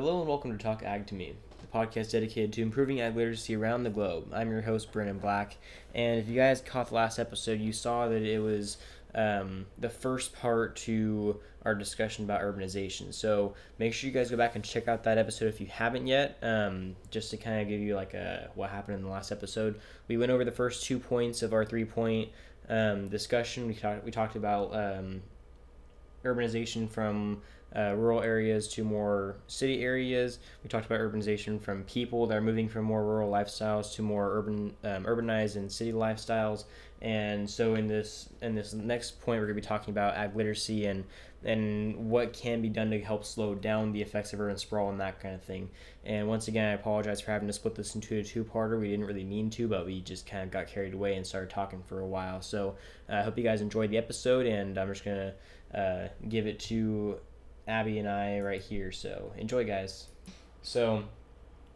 Hello 0.00 0.20
and 0.20 0.28
welcome 0.28 0.56
to 0.56 0.62
Talk 0.62 0.84
Ag 0.84 1.08
to 1.08 1.16
Me, 1.16 1.34
the 1.60 1.66
podcast 1.66 2.12
dedicated 2.12 2.52
to 2.52 2.62
improving 2.62 3.00
ag 3.00 3.16
literacy 3.16 3.56
around 3.56 3.82
the 3.82 3.90
globe. 3.90 4.30
I'm 4.32 4.48
your 4.48 4.62
host, 4.62 4.92
Brennan 4.92 5.18
Black, 5.18 5.56
and 5.92 6.20
if 6.20 6.28
you 6.28 6.36
guys 6.36 6.60
caught 6.60 6.90
the 6.90 6.94
last 6.94 7.18
episode, 7.18 7.58
you 7.58 7.72
saw 7.72 8.06
that 8.06 8.22
it 8.22 8.38
was 8.38 8.76
um, 9.16 9.66
the 9.76 9.88
first 9.88 10.32
part 10.36 10.76
to 10.76 11.40
our 11.64 11.74
discussion 11.74 12.24
about 12.24 12.42
urbanization. 12.42 13.12
So 13.12 13.54
make 13.80 13.92
sure 13.92 14.06
you 14.06 14.14
guys 14.14 14.30
go 14.30 14.36
back 14.36 14.54
and 14.54 14.62
check 14.62 14.86
out 14.86 15.02
that 15.02 15.18
episode 15.18 15.46
if 15.46 15.60
you 15.60 15.66
haven't 15.66 16.06
yet, 16.06 16.38
um, 16.42 16.94
just 17.10 17.32
to 17.32 17.36
kind 17.36 17.60
of 17.60 17.66
give 17.66 17.80
you 17.80 17.96
like 17.96 18.14
a 18.14 18.50
what 18.54 18.70
happened 18.70 18.98
in 18.98 19.02
the 19.02 19.10
last 19.10 19.32
episode. 19.32 19.80
We 20.06 20.16
went 20.16 20.30
over 20.30 20.44
the 20.44 20.52
first 20.52 20.84
two 20.84 21.00
points 21.00 21.42
of 21.42 21.52
our 21.52 21.64
three 21.64 21.84
point 21.84 22.30
um, 22.68 23.08
discussion. 23.08 23.66
We 23.66 23.74
talked 23.74 24.04
we 24.04 24.12
talked 24.12 24.36
about 24.36 24.72
um, 24.76 25.22
urbanization 26.24 26.88
from 26.88 27.42
uh, 27.76 27.94
rural 27.96 28.22
areas 28.22 28.68
to 28.68 28.84
more 28.84 29.36
city 29.46 29.82
areas. 29.82 30.38
We 30.62 30.68
talked 30.68 30.86
about 30.86 31.00
urbanization 31.00 31.60
from 31.60 31.84
people 31.84 32.26
that 32.26 32.36
are 32.36 32.40
moving 32.40 32.68
from 32.68 32.84
more 32.84 33.04
rural 33.04 33.30
lifestyles 33.30 33.94
to 33.94 34.02
more 34.02 34.38
urban, 34.38 34.74
um, 34.84 35.04
urbanized 35.04 35.56
and 35.56 35.70
city 35.70 35.92
lifestyles. 35.92 36.64
And 37.00 37.48
so 37.48 37.76
in 37.76 37.86
this 37.86 38.28
in 38.42 38.54
this 38.54 38.72
next 38.72 39.20
point, 39.20 39.40
we're 39.40 39.46
going 39.46 39.56
to 39.56 39.62
be 39.62 39.66
talking 39.66 39.92
about 39.92 40.16
ag 40.16 40.34
literacy 40.34 40.86
and 40.86 41.04
and 41.44 42.10
what 42.10 42.32
can 42.32 42.60
be 42.60 42.68
done 42.68 42.90
to 42.90 43.00
help 43.00 43.24
slow 43.24 43.54
down 43.54 43.92
the 43.92 44.02
effects 44.02 44.32
of 44.32 44.40
urban 44.40 44.56
sprawl 44.56 44.90
and 44.90 44.98
that 45.00 45.20
kind 45.20 45.36
of 45.36 45.42
thing. 45.42 45.70
And 46.04 46.26
once 46.26 46.48
again, 46.48 46.68
I 46.70 46.72
apologize 46.72 47.20
for 47.20 47.30
having 47.30 47.46
to 47.46 47.52
split 47.52 47.76
this 47.76 47.94
into 47.94 48.18
a 48.18 48.24
two-parter. 48.24 48.80
We 48.80 48.88
didn't 48.88 49.06
really 49.06 49.22
mean 49.22 49.48
to, 49.50 49.68
but 49.68 49.86
we 49.86 50.00
just 50.00 50.26
kind 50.26 50.42
of 50.42 50.50
got 50.50 50.66
carried 50.66 50.94
away 50.94 51.14
and 51.14 51.24
started 51.24 51.50
talking 51.50 51.82
for 51.86 52.00
a 52.00 52.06
while. 52.06 52.40
So 52.40 52.74
uh, 53.08 53.16
I 53.16 53.22
hope 53.22 53.38
you 53.38 53.44
guys 53.44 53.60
enjoyed 53.60 53.90
the 53.90 53.98
episode, 53.98 54.46
and 54.46 54.76
I'm 54.76 54.88
just 54.88 55.04
gonna 55.04 55.34
uh, 55.72 56.08
give 56.28 56.48
it 56.48 56.58
to 56.60 57.20
Abby 57.68 57.98
and 57.98 58.08
I 58.08 58.40
right 58.40 58.60
here. 58.60 58.90
So 58.90 59.32
enjoy, 59.36 59.64
guys. 59.64 60.06
So 60.62 61.04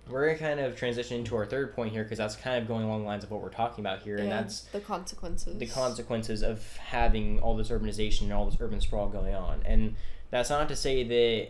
we're 0.08 0.26
gonna 0.26 0.38
kind 0.38 0.60
of 0.60 0.76
transition 0.76 1.18
into 1.18 1.36
our 1.36 1.46
third 1.46 1.74
point 1.74 1.92
here 1.92 2.02
because 2.02 2.18
that's 2.18 2.34
kind 2.34 2.60
of 2.60 2.66
going 2.66 2.84
along 2.84 3.02
the 3.02 3.06
lines 3.06 3.22
of 3.22 3.30
what 3.30 3.40
we're 3.40 3.50
talking 3.50 3.84
about 3.84 4.02
here, 4.02 4.16
and 4.16 4.30
that's 4.30 4.62
the 4.62 4.80
consequences. 4.80 5.58
the 5.58 5.66
consequences 5.66 6.42
of 6.42 6.76
having 6.78 7.38
all 7.40 7.56
this 7.56 7.68
urbanization 7.68 8.22
and 8.22 8.32
all 8.32 8.46
this 8.46 8.56
urban 8.60 8.80
sprawl 8.80 9.08
going 9.08 9.34
on. 9.34 9.60
And 9.64 9.94
that's 10.30 10.50
not 10.50 10.68
to 10.68 10.76
say 10.76 11.04
that 11.04 11.48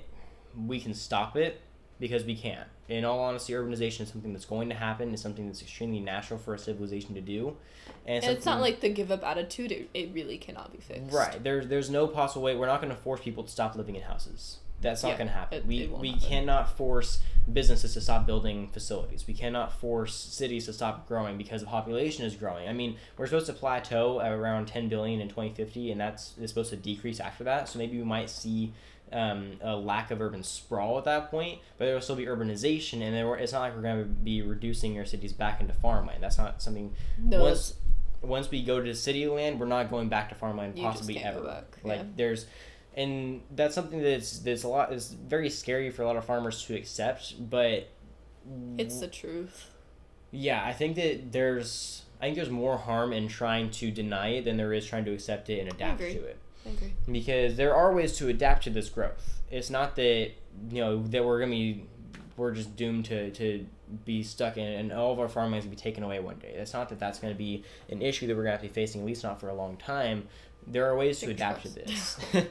we 0.67 0.81
can 0.81 0.93
stop 0.93 1.37
it 1.37 1.61
because 1.99 2.25
we 2.25 2.37
can't. 2.37 2.69
In 2.93 3.07
all 3.07 3.21
honesty, 3.21 3.55
urbanization 3.55 4.03
is 4.03 4.11
something 4.11 4.35
that's 4.35 4.45
going 4.45 4.69
to 4.69 4.75
happen. 4.75 5.15
It's 5.15 5.23
something 5.23 5.47
that's 5.47 5.63
extremely 5.63 5.99
natural 6.01 6.39
for 6.39 6.53
a 6.55 6.59
civilization 6.59 7.15
to 7.15 7.23
do. 7.23 7.57
And 8.07 8.23
it's 8.23 8.45
not 8.45 8.61
like 8.61 8.81
the 8.81 8.91
give 8.91 9.11
up 9.11 9.25
attitude. 9.25 9.73
It, 9.73 9.89
it 9.95 10.11
really 10.13 10.37
cannot 10.37 10.73
be 10.73 10.79
fixed. 10.79 11.11
Right. 11.11 11.43
There's 11.43 11.69
there's 11.69 11.89
no 11.89 12.07
possible 12.07 12.43
way. 12.43 12.55
We're 12.55 12.67
not 12.67 12.83
going 12.83 12.95
to 12.95 13.01
force 13.01 13.23
people 13.23 13.45
to 13.45 13.51
stop 13.51 13.77
living 13.77 13.97
in 13.97 14.03
houses. 14.03 14.59
That's 14.83 15.03
not 15.05 15.11
Yeah, 15.11 15.17
going 15.17 15.29
to 15.29 15.33
happen. 15.35 15.59
it- 15.59 15.67
we 15.67 15.79
it 15.85 15.91
we 15.91 16.11
happen. 16.11 16.29
cannot 16.29 16.77
force 16.77 17.21
businesses 17.51 17.95
to 17.95 18.01
stop 18.03 18.27
building 18.27 18.69
facilities. 18.69 19.27
We 19.27 19.33
cannot 19.35 19.73
force 19.73 20.15
cities 20.15 20.67
to 20.67 20.73
stop 20.75 21.09
growing 21.09 21.39
because 21.39 21.63
the 21.63 21.69
population 21.69 22.27
is 22.27 22.35
growing. 22.37 22.69
I 22.69 22.73
mean, 22.75 22.97
we're 23.17 23.27
supposed 23.27 23.47
to 23.47 23.53
plateau 23.55 24.21
at 24.21 24.33
around 24.33 24.67
10 24.67 24.89
billion 24.89 25.21
in 25.21 25.29
2050, 25.29 25.93
and 25.93 26.01
that's 26.01 26.37
is 26.37 26.51
supposed 26.51 26.71
to 26.71 26.77
decrease 26.77 27.21
after 27.21 27.43
that. 27.45 27.69
So 27.71 27.79
maybe 27.79 27.97
we 27.97 28.05
might 28.05 28.29
see. 28.29 28.75
Um, 29.13 29.59
a 29.61 29.77
lack 29.77 30.11
of 30.11 30.23
urban 30.23 30.43
sprawl 30.43 30.97
at 30.97 31.05
that 31.05 31.31
point, 31.31 31.59
but 31.77 31.85
there 31.85 31.95
will 31.95 32.01
still 32.01 32.17
be 32.17 32.25
urbanization, 32.25 33.03
and 33.03 33.15
then 33.15 33.27
we're, 33.27 33.37
it's 33.37 33.53
not 33.53 33.61
like 33.61 33.77
we're 33.77 33.83
going 33.83 34.03
to 34.03 34.09
be 34.09 34.41
reducing 34.41 34.99
our 34.99 35.05
cities 35.05 35.35
back 35.35 35.61
into 35.61 35.75
farmland. 35.75 36.23
That's 36.23 36.39
not 36.39 36.63
something 36.63 36.95
No, 37.19 37.43
once 37.43 37.75
once 38.23 38.51
we 38.51 38.63
go 38.63 38.81
to 38.81 38.95
city 38.95 39.27
land, 39.27 39.61
we're 39.61 39.67
not 39.67 39.91
going 39.91 40.09
back 40.09 40.29
to 40.31 40.35
farmland 40.35 40.77
possibly 40.77 41.19
ever. 41.19 41.41
back, 41.43 41.65
Like 41.85 41.99
yeah. 41.99 42.05
there's, 42.17 42.47
and 42.97 43.43
that's 43.51 43.75
something 43.75 44.01
that's 44.01 44.39
that's 44.39 44.63
a 44.63 44.69
lot 44.69 44.93
is 44.93 45.13
very 45.13 45.51
scary 45.51 45.91
for 45.91 46.03
a 46.03 46.07
lot 46.07 46.17
of 46.17 46.25
farmers 46.25 46.65
to 46.65 46.75
accept. 46.75 47.51
But 47.51 47.89
it's 48.79 48.99
the 49.01 49.09
truth. 49.09 49.71
yeah, 50.31 50.65
I 50.65 50.73
think 50.73 50.97
that 50.97 51.33
there's 51.33 52.03
I 52.21 52.27
think 52.27 52.37
there's 52.37 52.51
more 52.51 52.79
harm 52.79 53.13
in 53.13 53.29
trying 53.29 53.71
to 53.73 53.91
deny 53.91 54.29
it 54.29 54.45
than 54.45 54.57
there 54.57 54.73
is 54.73 54.87
trying 54.87 55.05
to 55.05 55.13
accept 55.13 55.51
it 55.51 55.59
and 55.59 55.73
adapt 55.73 56.01
to 56.01 56.25
it 56.25 56.39
I 56.67 56.71
agree. 56.71 56.93
because 57.11 57.57
there 57.57 57.75
are 57.75 57.93
ways 57.93 58.17
to 58.19 58.29
adapt 58.29 58.65
to 58.65 58.71
this 58.71 58.89
growth. 58.89 59.41
It's 59.51 59.71
not 59.71 59.97
that 59.97 60.31
you 60.71 60.81
know 60.81 61.03
that 61.03 61.25
we're 61.25 61.41
gonna 61.41 61.51
be 61.51 61.87
we're 62.37 62.53
just 62.53 62.77
doomed 62.77 63.05
to, 63.07 63.31
to 63.31 63.67
be 64.05 64.23
stuck 64.23 64.57
in 64.57 64.67
and 64.67 64.93
all 64.93 65.13
of 65.13 65.21
our 65.21 65.29
farmlands 65.29 65.67
will 65.67 65.71
be 65.71 65.77
taken 65.77 66.03
away 66.03 66.19
one 66.21 66.37
day. 66.39 66.55
It's 66.55 66.73
not 66.73 66.89
that 66.89 66.99
that's 66.99 67.19
going 67.19 67.33
to 67.33 67.39
be 67.39 67.65
an 67.91 68.01
issue 68.01 68.27
that 68.27 68.35
we're 68.35 68.45
going 68.45 68.57
to 68.57 68.63
have 68.63 68.63
to 68.63 68.69
be 68.69 68.73
facing 68.73 69.03
at 69.03 69.07
least 69.07 69.23
not 69.23 69.39
for 69.39 69.49
a 69.49 69.55
long 69.55 69.77
time. 69.77 70.29
There 70.67 70.87
are 70.87 70.97
ways 70.97 71.21
to 71.21 71.27
Fingers 71.27 71.41
adapt 71.41 71.63
to 71.63 71.69
this, 71.75 72.19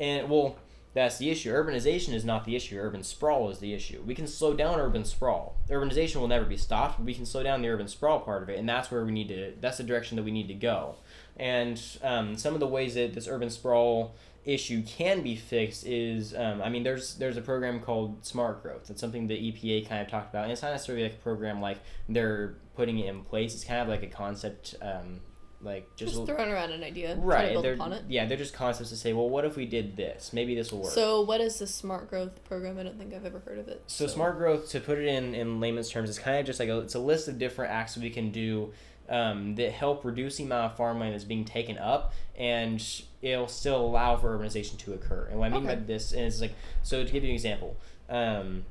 and 0.00 0.30
well, 0.30 0.56
that's 0.94 1.18
the 1.18 1.30
issue. 1.30 1.52
Urbanization 1.52 2.12
is 2.14 2.24
not 2.24 2.44
the 2.44 2.54
issue. 2.54 2.78
Urban 2.78 3.02
sprawl 3.02 3.50
is 3.50 3.58
the 3.58 3.74
issue. 3.74 4.02
We 4.06 4.14
can 4.14 4.26
slow 4.26 4.54
down 4.54 4.78
urban 4.78 5.04
sprawl. 5.04 5.56
Urbanization 5.68 6.16
will 6.16 6.28
never 6.28 6.44
be 6.44 6.56
stopped. 6.56 6.98
But 6.98 7.06
we 7.06 7.14
can 7.14 7.26
slow 7.26 7.42
down 7.42 7.62
the 7.62 7.68
urban 7.68 7.88
sprawl 7.88 8.20
part 8.20 8.42
of 8.42 8.48
it, 8.50 8.58
and 8.58 8.68
that's 8.68 8.90
where 8.90 9.04
we 9.04 9.10
need 9.10 9.28
to. 9.28 9.54
That's 9.60 9.78
the 9.78 9.84
direction 9.84 10.16
that 10.16 10.22
we 10.22 10.30
need 10.30 10.48
to 10.48 10.54
go. 10.54 10.96
And 11.36 11.80
um, 12.02 12.36
some 12.36 12.54
of 12.54 12.60
the 12.60 12.66
ways 12.66 12.94
that 12.94 13.14
this 13.14 13.26
urban 13.26 13.50
sprawl 13.50 14.14
issue 14.44 14.82
can 14.82 15.22
be 15.22 15.36
fixed 15.36 15.86
is, 15.86 16.34
um, 16.34 16.60
I 16.60 16.68
mean, 16.68 16.82
there's 16.82 17.14
there's 17.14 17.36
a 17.36 17.40
program 17.42 17.80
called 17.80 18.24
Smart 18.26 18.62
Growth. 18.62 18.90
It's 18.90 19.00
something 19.00 19.26
the 19.28 19.34
EPA 19.52 19.88
kind 19.88 20.02
of 20.02 20.08
talked 20.08 20.30
about, 20.30 20.44
and 20.44 20.52
it's 20.52 20.62
not 20.62 20.72
necessarily 20.72 21.04
like 21.04 21.14
a 21.14 21.22
program 21.22 21.60
like 21.60 21.78
they're 22.08 22.56
putting 22.76 22.98
it 22.98 23.06
in 23.06 23.22
place. 23.22 23.54
It's 23.54 23.64
kind 23.64 23.80
of 23.80 23.88
like 23.88 24.02
a 24.02 24.06
concept, 24.08 24.74
um, 24.82 25.20
like 25.60 25.94
just, 25.94 26.14
Just 26.14 26.26
throwing 26.26 26.50
around 26.50 26.72
an 26.72 26.82
idea. 26.82 27.14
right. 27.16 27.52
build 27.52 27.64
They're 27.64 27.74
upon 27.74 27.92
it. 27.92 28.02
yeah, 28.08 28.26
they're 28.26 28.36
just 28.36 28.52
concepts 28.52 28.90
to 28.90 28.96
say, 28.96 29.12
well, 29.12 29.28
what 29.28 29.44
if 29.44 29.54
we 29.56 29.64
did 29.64 29.96
this? 29.96 30.32
Maybe 30.32 30.54
this 30.56 30.72
will 30.72 30.80
work. 30.80 30.90
So, 30.90 31.20
what 31.22 31.40
is 31.40 31.60
the 31.60 31.66
smart 31.68 32.10
growth 32.10 32.42
program? 32.44 32.78
I 32.78 32.82
don't 32.82 32.98
think 32.98 33.14
I've 33.14 33.24
ever 33.24 33.38
heard 33.38 33.58
of 33.58 33.68
it. 33.68 33.84
So 33.86 34.06
smart 34.08 34.38
growth, 34.38 34.68
to 34.70 34.80
put 34.80 34.98
it 34.98 35.06
in 35.06 35.34
in 35.36 35.60
layman's 35.60 35.88
terms, 35.88 36.10
is 36.10 36.18
kind 36.18 36.38
of 36.38 36.46
just 36.46 36.58
like 36.58 36.68
a, 36.68 36.80
it's 36.80 36.94
a 36.96 36.98
list 36.98 37.28
of 37.28 37.38
different 37.38 37.72
acts 37.72 37.96
we 37.96 38.10
can 38.10 38.32
do 38.32 38.72
um, 39.12 39.54
that 39.56 39.72
help 39.72 40.04
reduce 40.04 40.38
the 40.38 40.44
amount 40.44 40.72
of 40.72 40.76
farmland 40.76 41.12
that's 41.12 41.22
being 41.24 41.44
taken 41.44 41.76
up, 41.76 42.14
and 42.34 42.82
it'll 43.20 43.46
still 43.46 43.80
allow 43.84 44.16
for 44.16 44.36
urbanization 44.36 44.78
to 44.78 44.94
occur. 44.94 45.28
And 45.30 45.38
what 45.38 45.52
I 45.52 45.54
mean 45.54 45.66
by 45.66 45.74
this 45.74 46.12
is 46.12 46.40
like, 46.40 46.54
so 46.82 47.04
to 47.04 47.12
give 47.12 47.22
you 47.22 47.28
an 47.28 47.34
example, 47.34 47.76
um, 48.08 48.64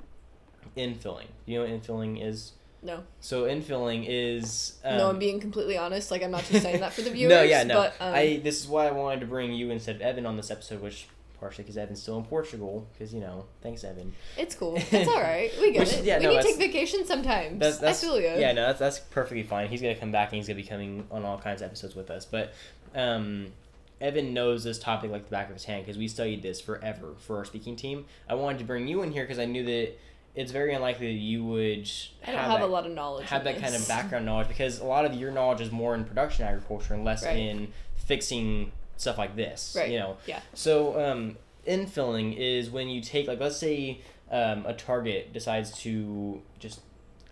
infilling. 0.76 1.28
You 1.46 1.60
know 1.60 1.66
what 1.66 1.82
infilling 1.82 2.26
is? 2.26 2.54
No, 2.84 3.04
So 3.20 3.44
infilling 3.44 4.08
is 4.10 4.80
um, 4.84 4.98
no, 4.98 5.10
I'm 5.10 5.20
being 5.20 5.40
completely 5.40 5.78
honest. 5.78 6.10
Like, 6.10 6.24
I'm 6.24 6.32
not 6.32 6.44
just 6.46 6.64
saying 6.64 6.80
that 6.80 6.94
for 6.94 7.04
the 7.04 7.12
viewers. 7.12 7.30
no, 7.30 7.44
yeah, 7.44 7.62
no. 7.62 7.76
But, 7.76 7.94
um, 8.00 8.16
I 8.16 8.42
this 8.44 8.60
is 8.60 8.68
why 8.68 8.88
I 8.88 8.92
wanted 8.92 9.20
to 9.20 9.28
bring 9.28 9.54
you 9.54 9.70
instead 9.70 9.98
of 9.98 10.02
Evan 10.02 10.26
on 10.26 10.36
this 10.36 10.50
episode, 10.50 10.82
which 10.82 11.06
partially 11.42 11.64
because 11.66 11.78
Evan's 11.78 12.02
still 12.02 12.18
in 12.18 12.24
Portugal. 12.24 12.88
Because 12.94 13.14
you 13.14 13.20
know, 13.20 13.44
thanks 13.62 13.84
Evan. 13.84 14.14
it's 14.38 14.56
cool. 14.56 14.76
It's 14.92 15.10
all 15.10 15.20
right. 15.22 15.52
We 15.60 15.74
get 15.74 15.80
Which- 15.80 15.94
it. 15.94 16.06
yeah, 16.06 16.20
we 16.20 16.24
no, 16.26 16.30
need 16.32 16.42
to 16.44 16.48
take 16.48 16.58
vacation 16.58 17.06
sometimes. 17.06 17.60
That's, 17.60 17.80
that's 17.80 18.02
I 18.02 18.08
feel 18.08 18.22
you. 18.22 18.28
Yeah, 18.28 18.54
no, 18.54 18.68
that's 18.68 18.80
that's 18.80 19.00
perfectly 19.00 19.44
fine. 19.44 19.68
He's 19.68 19.82
gonna 19.82 19.96
come 19.96 20.12
back 20.14 20.30
and 20.30 20.38
he's 20.38 20.48
gonna 20.48 20.56
be 20.62 20.64
coming 20.64 21.06
on 21.12 21.26
all 21.26 21.38
kinds 21.38 21.62
of 21.62 21.66
episodes 21.66 21.96
with 21.96 22.10
us. 22.10 22.24
But 22.24 22.54
um, 22.96 23.48
Evan 24.00 24.34
knows 24.34 24.64
this 24.64 24.80
topic 24.80 25.12
like 25.12 25.26
the 25.26 25.32
back 25.32 25.48
of 25.50 25.54
his 25.54 25.66
hand 25.66 25.84
because 25.86 25.98
we 25.98 26.08
studied 26.08 26.42
this 26.42 26.62
forever 26.62 27.16
for 27.20 27.38
our 27.38 27.46
speaking 27.46 27.76
team. 27.76 28.06
I 28.30 28.36
wanted 28.36 28.60
to 28.60 28.64
bring 28.64 28.88
you 28.88 29.02
in 29.02 29.12
here 29.12 29.24
because 29.24 29.40
I 29.40 29.46
knew 29.46 29.66
that 29.66 29.98
it's 30.34 30.52
very 30.54 30.74
unlikely 30.74 31.08
that 31.08 31.20
you 31.20 31.44
would 31.44 31.90
I 32.26 32.32
don't 32.32 32.40
have, 32.40 32.52
that, 32.60 32.62
a 32.62 32.66
lot 32.68 32.86
of 32.86 32.94
knowledge. 32.94 33.28
have 33.28 33.44
that 33.44 33.60
kind 33.60 33.76
of 33.76 33.86
background 33.88 34.26
knowledge 34.26 34.48
because 34.48 34.80
a 34.80 34.86
lot 34.86 35.04
of 35.06 35.14
your 35.16 35.30
knowledge 35.32 35.60
is 35.60 35.72
more 35.72 35.94
in 35.94 36.06
production 36.06 36.46
agriculture 36.46 36.94
and 36.94 37.04
less 37.04 37.26
Right. 37.26 37.36
in 37.38 37.74
fixing 37.96 38.72
stuff 39.02 39.18
like 39.18 39.36
this. 39.36 39.76
Right. 39.78 39.90
You 39.92 40.00
know. 40.00 40.18
Yeah. 40.26 40.40
So 40.54 41.00
um, 41.04 41.38
infilling 41.68 42.38
is 42.38 42.70
when 42.70 42.88
you 42.88 43.02
take 43.02 43.28
like 43.28 43.40
let's 43.40 43.58
say 43.58 44.02
um, 44.32 44.66
a 44.66 44.74
target 44.74 45.34
decides 45.34 45.78
to 45.80 46.42
just 46.60 46.82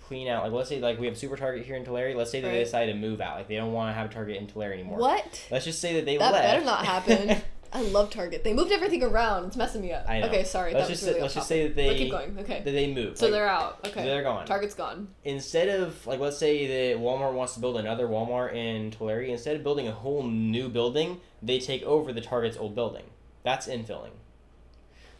clean 0.01 0.27
out 0.27 0.43
like 0.43 0.51
let's 0.51 0.69
say 0.69 0.79
like 0.79 0.99
we 0.99 1.05
have 1.05 1.17
super 1.17 1.37
target 1.37 1.65
here 1.65 1.75
in 1.75 1.85
Tulare. 1.85 2.15
Let's 2.15 2.31
say 2.31 2.41
that 2.41 2.49
they 2.49 2.63
decide 2.63 2.87
to 2.87 2.95
move 2.95 3.21
out 3.21 3.37
like 3.37 3.47
they 3.47 3.55
don't 3.55 3.71
want 3.71 3.89
to 3.89 3.93
have 3.93 4.09
a 4.09 4.13
target 4.13 4.37
in 4.37 4.47
Tulare 4.47 4.73
anymore. 4.73 4.97
What? 4.97 5.47
Let's 5.51 5.65
just 5.65 5.79
say 5.79 5.93
that 5.95 6.05
they 6.05 6.17
let. 6.17 6.31
That 6.31 6.43
left. 6.43 6.53
better 6.53 6.65
not 6.65 6.85
happen. 6.85 7.41
I 7.71 7.81
love 7.83 8.09
Target. 8.09 8.43
They 8.43 8.53
moved 8.53 8.71
everything 8.71 9.03
around. 9.03 9.45
It's 9.45 9.55
messing 9.57 9.81
me 9.81 9.91
up. 9.93 10.05
I 10.09 10.19
know. 10.21 10.27
Okay, 10.27 10.43
sorry. 10.43 10.73
let's 10.73 10.87
that 10.87 10.93
just 10.93 11.03
was 11.03 11.07
really 11.09 11.17
say, 11.19 11.21
let's 11.21 11.33
just 11.35 11.47
say 11.47 11.67
that 11.67 11.75
they 11.75 11.87
But 11.87 11.97
keep 11.97 12.11
going. 12.11 12.39
Okay. 12.39 12.61
that 12.63 12.71
they 12.71 12.91
moved. 12.93 13.17
So 13.19 13.25
Like, 13.25 13.33
they're 13.33 13.47
out. 13.49 13.79
Okay. 13.87 14.03
they're 14.03 14.23
gone. 14.23 14.45
Target's 14.45 14.73
gone. 14.75 15.07
instead 15.23 15.69
of 15.69 16.05
like 16.07 16.19
let's 16.19 16.37
say 16.37 16.65
that 16.93 16.99
Walmart 17.01 17.33
wants 17.33 17.53
to 17.53 17.59
build 17.59 17.77
another 17.77 18.07
Walmart 18.07 18.53
in 18.53 18.89
Tulare, 18.91 19.21
instead 19.23 19.55
of 19.55 19.63
building 19.63 19.87
a 19.87 19.91
whole 19.91 20.23
new 20.23 20.67
building, 20.69 21.19
they 21.43 21.59
take 21.59 21.83
over 21.83 22.11
the 22.11 22.21
Target's 22.21 22.57
old 22.57 22.73
building. 22.75 23.03
That's 23.43 23.67
infilling. 23.67 24.11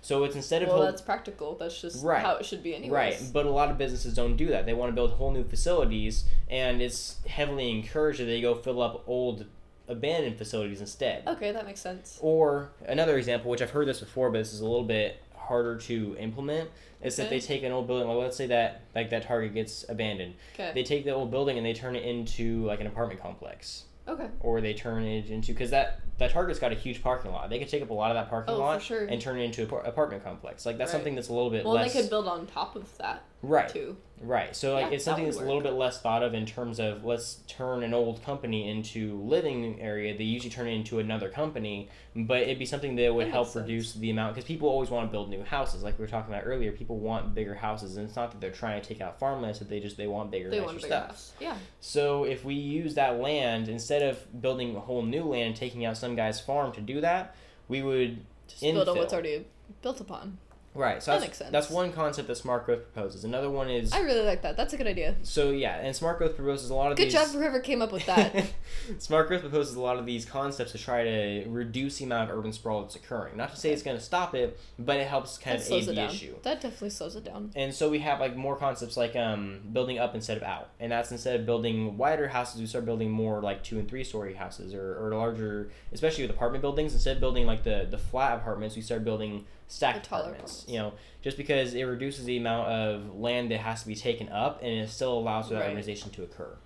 So 0.01 0.23
it's 0.23 0.35
instead 0.35 0.61
of 0.61 0.69
Well, 0.69 0.77
whole- 0.77 0.85
that's 0.85 1.01
practical. 1.01 1.55
That's 1.55 1.79
just 1.81 2.03
Right. 2.03 2.21
how 2.21 2.37
it 2.37 2.45
should 2.45 2.63
be 2.63 2.73
anyways. 2.73 2.91
Right, 2.91 3.19
but 3.33 3.45
a 3.45 3.49
lot 3.51 3.69
of 3.69 3.77
businesses 3.77 4.13
don't 4.13 4.37
do 4.37 4.47
that. 4.47 4.65
They 4.65 4.73
want 4.73 4.89
to 4.89 4.95
build 4.95 5.11
whole 5.11 5.31
new 5.31 5.43
facilities, 5.43 6.23
and 6.49 6.81
it's 6.81 7.17
heavily 7.27 7.69
encouraged 7.69 8.21
that 8.21 8.25
they 8.25 8.39
go 8.41 8.55
fill 8.55 8.81
up 8.81 9.03
old 9.07 9.45
abandoned 9.89 10.37
facilities 10.37 10.79
instead. 10.81 11.27
Okay, 11.27 11.51
that 11.51 11.65
makes 11.65 11.81
sense. 11.81 12.17
Or 12.21 12.69
another 12.87 13.17
example, 13.17 13.51
which 13.51 13.61
I've 13.61 13.71
heard 13.71 13.87
this 13.87 13.99
before, 13.99 14.29
but 14.29 14.37
this 14.39 14.53
is 14.53 14.61
a 14.61 14.65
little 14.65 14.83
bit 14.85 15.21
harder 15.35 15.77
to 15.77 16.15
implement, 16.19 16.69
is 17.01 17.15
that 17.15 17.29
they 17.29 17.39
take 17.39 17.63
an 17.63 17.71
old 17.71 17.87
building. 17.87 18.07
Like 18.07 18.17
let's 18.17 18.37
say 18.37 18.47
that 18.47 18.81
like 18.95 19.09
that 19.09 19.23
Target 19.23 19.53
gets 19.53 19.83
abandoned. 19.89 20.35
Okay. 20.53 20.71
They 20.73 20.83
take 20.83 21.03
the 21.05 21.11
old 21.11 21.31
building 21.31 21.57
and 21.57 21.65
they 21.65 21.73
turn 21.73 21.95
it 21.95 22.03
into 22.03 22.65
like 22.65 22.79
an 22.81 22.87
apartment 22.87 23.21
complex. 23.21 23.83
Okay. 24.07 24.27
or 24.39 24.59
they 24.59 24.73
turn 24.73 25.03
it 25.03 25.29
into 25.29 25.53
because 25.53 25.69
that 25.69 25.99
that 26.17 26.31
Target's 26.31 26.57
got 26.57 26.71
a 26.71 26.75
huge 26.75 27.03
parking 27.03 27.31
lot. 27.31 27.47
They 27.51 27.59
could 27.59 27.69
take 27.69 27.83
up 27.83 27.91
a 27.91 27.93
lot 27.93 28.09
of 28.09 28.15
that 28.15 28.27
parking 28.27 28.55
Oh, 28.55 28.57
lot 28.57 28.81
sure. 28.81 29.05
and 29.05 29.21
turn 29.21 29.37
it 29.37 29.43
into 29.43 29.61
an 29.61 29.67
par- 29.67 29.81
apartment 29.85 30.23
complex. 30.23 30.65
Like 30.65 30.79
that's 30.79 30.89
Right. 30.91 30.97
something 30.97 31.13
that's 31.13 31.29
a 31.29 31.33
little 31.33 31.51
bit 31.51 31.63
Well, 31.63 31.75
less 31.75 31.93
they 31.93 32.01
could 32.01 32.09
build 32.09 32.27
on 32.27 32.47
top 32.47 32.75
of 32.75 32.97
that 32.97 33.21
right. 33.41 33.75
Right. 34.21 34.53
So 34.53 34.73
like 34.73 34.87
Yeah, 34.87 34.95
it's 34.95 35.05
something 35.05 35.23
that's 35.23 35.37
a 35.37 35.43
little 35.43 35.61
bit 35.61 35.73
less 35.73 36.01
thought 36.01 36.23
of 36.23 36.33
in 36.33 36.45
terms 36.45 36.79
of 36.79 37.05
let's 37.05 37.35
turn 37.47 37.83
an 37.83 37.93
old 37.93 38.21
company 38.23 38.69
into 38.69 39.17
living 39.21 39.79
area. 39.79 40.17
They 40.17 40.25
usually 40.25 40.49
turn 40.49 40.67
it 40.67 40.71
into 40.71 40.99
another 40.99 41.29
company, 41.29 41.87
but 42.15 42.41
it'd 42.41 42.59
be 42.59 42.65
something 42.65 42.95
that 42.97 43.13
would 43.13 43.27
That 43.27 43.31
help 43.31 43.55
reduce 43.55 43.93
the 43.93 44.09
amount 44.11 44.35
because 44.35 44.45
people 44.45 44.67
always 44.67 44.89
want 44.89 45.07
to 45.07 45.11
build 45.11 45.29
new 45.29 45.41
houses. 45.43 45.83
Like 45.83 45.97
we 45.97 46.03
were 46.03 46.09
talking 46.09 46.33
about 46.33 46.45
earlier, 46.45 46.73
people 46.73 46.99
want 46.99 47.33
bigger 47.33 47.55
houses, 47.55 47.95
and 47.95 48.05
it's 48.07 48.17
not 48.17 48.31
that 48.31 48.41
they're 48.41 48.51
trying 48.51 48.81
to 48.81 48.87
take 48.87 48.99
out 48.99 49.19
farmland, 49.19 49.55
so 49.55 49.63
they 49.63 49.79
just 49.79 49.95
they 49.95 50.07
want 50.07 50.31
bigger, 50.31 50.49
They 50.49 50.59
want 50.59 50.75
bigger 50.75 50.87
stuff. 50.87 51.07
house. 51.07 51.31
Yeah. 51.39 51.55
So 51.79 52.25
if 52.25 52.43
we 52.43 52.55
use 52.55 52.95
that 52.95 53.19
land 53.21 53.69
instead 53.69 54.01
of 54.01 54.41
building 54.41 54.75
a 54.75 54.81
whole 54.81 55.01
new 55.01 55.23
land, 55.23 55.39
and 55.39 55.55
taking 55.55 55.85
out 55.85 55.95
some 55.95 56.17
guy's 56.17 56.41
farm 56.41 56.73
to 56.73 56.81
do 56.81 56.99
that, 56.99 57.35
we 57.69 57.81
would 57.81 58.25
Just 58.49 58.61
build 58.61 58.89
on 58.89 58.97
what's 58.97 59.13
already 59.13 59.45
built 59.81 60.01
upon. 60.01 60.37
Right. 60.75 61.01
So 61.03 61.11
That 61.11 61.17
that's, 61.19 61.27
makes 61.29 61.37
sense. 61.37 61.51
that's 61.51 61.69
one 61.69 61.91
concept 61.91 62.27
that 62.27 62.35
smart 62.35 62.65
growth 62.65 62.91
proposes. 62.93 63.23
Another 63.23 63.49
one 63.49 63.69
is 63.69 63.91
I 63.91 63.99
really 64.01 64.23
like 64.25 64.41
that. 64.43 64.55
That's 64.57 64.73
a 64.73 64.77
good 64.77 64.87
idea. 64.87 65.15
so 65.23 65.51
yeah, 65.51 65.77
and 65.77 65.95
smart 65.95 66.17
growth 66.17 66.35
proposes 66.35 66.69
a 66.69 66.75
lot 66.75 66.91
of 66.91 66.97
Good 66.97 67.05
these. 67.05 67.13
job 67.13 67.27
whoever 67.29 67.59
came 67.59 67.81
up 67.81 67.91
with 67.91 68.05
that. 68.05 68.45
Smart 68.99 69.27
growth 69.27 69.41
proposes 69.41 69.75
a 69.75 69.81
lot 69.81 69.97
of 69.97 70.05
these 70.05 70.25
concepts 70.25 70.71
to 70.73 70.77
try 70.77 71.03
to 71.03 71.45
reduce 71.47 71.97
the 71.97 72.05
amount 72.05 72.29
of 72.31 72.37
urban 72.37 72.53
sprawl 72.53 72.81
that's 72.81 72.95
occurring. 72.95 73.35
Not 73.37 73.51
to 73.51 73.57
say 73.57 73.71
it's 73.71 73.83
going 73.83 73.97
to 73.97 74.03
stop 74.03 74.33
it, 74.35 74.59
but 74.77 74.97
it 74.97 75.07
helps 75.07 75.37
kind 75.37 75.59
that 75.59 75.65
of 75.65 75.71
aid 75.73 75.85
the 75.85 75.95
down. 75.95 76.09
issue. 76.09 76.35
That 76.43 76.61
definitely 76.61 76.89
slows 76.91 77.15
it 77.15 77.23
down. 77.25 77.51
And 77.55 77.73
so 77.73 77.89
we 77.89 77.99
have 77.99 78.19
like 78.19 78.35
more 78.35 78.55
concepts 78.55 78.97
like 78.97 79.15
um, 79.15 79.59
building 79.71 79.99
up 79.99 80.15
instead 80.15 80.37
of 80.37 80.43
out, 80.43 80.69
and 80.79 80.91
that's 80.91 81.11
instead 81.11 81.39
of 81.39 81.45
building 81.45 81.97
wider 81.97 82.27
houses, 82.27 82.59
we 82.61 82.67
start 82.67 82.85
building 82.85 83.09
more 83.09 83.41
like 83.41 83.63
two 83.63 83.79
and 83.79 83.87
three 83.89 84.03
story 84.03 84.33
houses, 84.33 84.73
or, 84.73 84.97
or 85.05 85.13
larger, 85.15 85.69
especially 85.93 86.23
with 86.23 86.31
apartment 86.31 86.61
buildings. 86.61 86.93
Instead 86.93 87.17
of 87.17 87.19
building 87.21 87.45
like 87.45 87.63
the 87.63 87.87
the 87.89 87.97
flat 87.97 88.37
apartments, 88.37 88.75
we 88.75 88.81
start 88.81 89.03
building 89.03 89.45
stacked 89.69 90.03
The 90.03 90.09
taller 90.09 90.21
apartments. 90.23 90.63
apartments. 90.63 90.73
You 90.73 90.79
know, 90.79 90.93
just 91.21 91.37
because 91.37 91.73
it 91.73 91.83
reduces 91.83 92.25
the 92.25 92.35
amount 92.37 92.67
of 92.69 93.15
land 93.17 93.49
that 93.51 93.59
has 93.61 93.81
to 93.83 93.87
be 93.87 93.95
taken 93.95 94.27
up, 94.29 94.59
and 94.61 94.71
it 94.71 94.89
still 94.89 95.17
allows 95.17 95.47
for 95.47 95.53
that 95.53 95.61
Right. 95.61 95.75
urbanization 95.77 96.11
to 96.13 96.23
occur. 96.23 96.57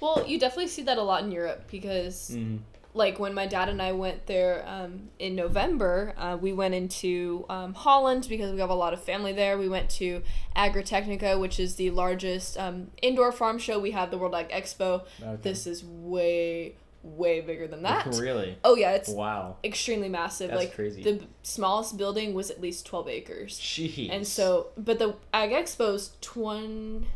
Well, 0.00 0.24
you 0.26 0.38
definitely 0.38 0.68
see 0.68 0.82
that 0.84 0.96
a 0.98 1.02
lot 1.02 1.24
in 1.24 1.32
Europe 1.32 1.64
because 1.70 2.30
Mm-hmm. 2.34 2.58
like 2.94 3.18
when 3.20 3.34
my 3.34 3.46
dad 3.46 3.68
and 3.68 3.80
I 3.80 3.92
went 3.92 4.26
there 4.26 4.64
um, 4.66 5.10
in 5.18 5.34
November, 5.36 6.14
uh, 6.16 6.36
we 6.40 6.52
went 6.52 6.74
into 6.74 7.44
um, 7.48 7.72
Holland 7.74 8.26
because 8.28 8.52
we 8.52 8.60
have 8.60 8.70
a 8.70 8.74
lot 8.74 8.92
of 8.94 9.02
family 9.04 9.32
there. 9.32 9.58
We 9.58 9.68
went 9.68 9.90
to 10.00 10.22
Agritechnica, 10.56 11.38
which 11.40 11.60
is 11.60 11.76
the 11.76 11.90
largest 11.90 12.58
um, 12.58 12.90
indoor 13.02 13.30
farm 13.32 13.58
show. 13.58 13.78
We 13.78 13.92
have 13.92 14.10
the 14.10 14.18
World 14.18 14.34
Ag 14.34 14.48
Expo. 14.50 15.04
Okay. 15.22 15.38
This 15.42 15.66
is 15.66 15.84
way, 15.84 16.74
way 17.02 17.40
bigger 17.40 17.66
than 17.66 17.82
that. 17.82 18.06
really? 18.20 18.58
Oh 18.64 18.76
yeah, 18.76 18.92
it's 18.92 19.08
Wow. 19.08 19.56
extremely 19.64 20.08
massive. 20.08 20.50
That's 20.50 20.60
like 20.60 20.74
crazy. 20.74 21.02
the 21.02 21.22
smallest 21.42 21.96
building 21.96 22.34
was 22.34 22.50
at 22.50 22.60
least 22.60 22.86
twelve 22.86 23.08
acres. 23.08 23.58
Jeez. 23.58 24.10
And 24.10 24.26
so, 24.26 24.68
but 24.76 24.98
the 24.98 25.14
Ag 25.32 25.50
Expo's 25.50 26.12
twen. 26.20 27.06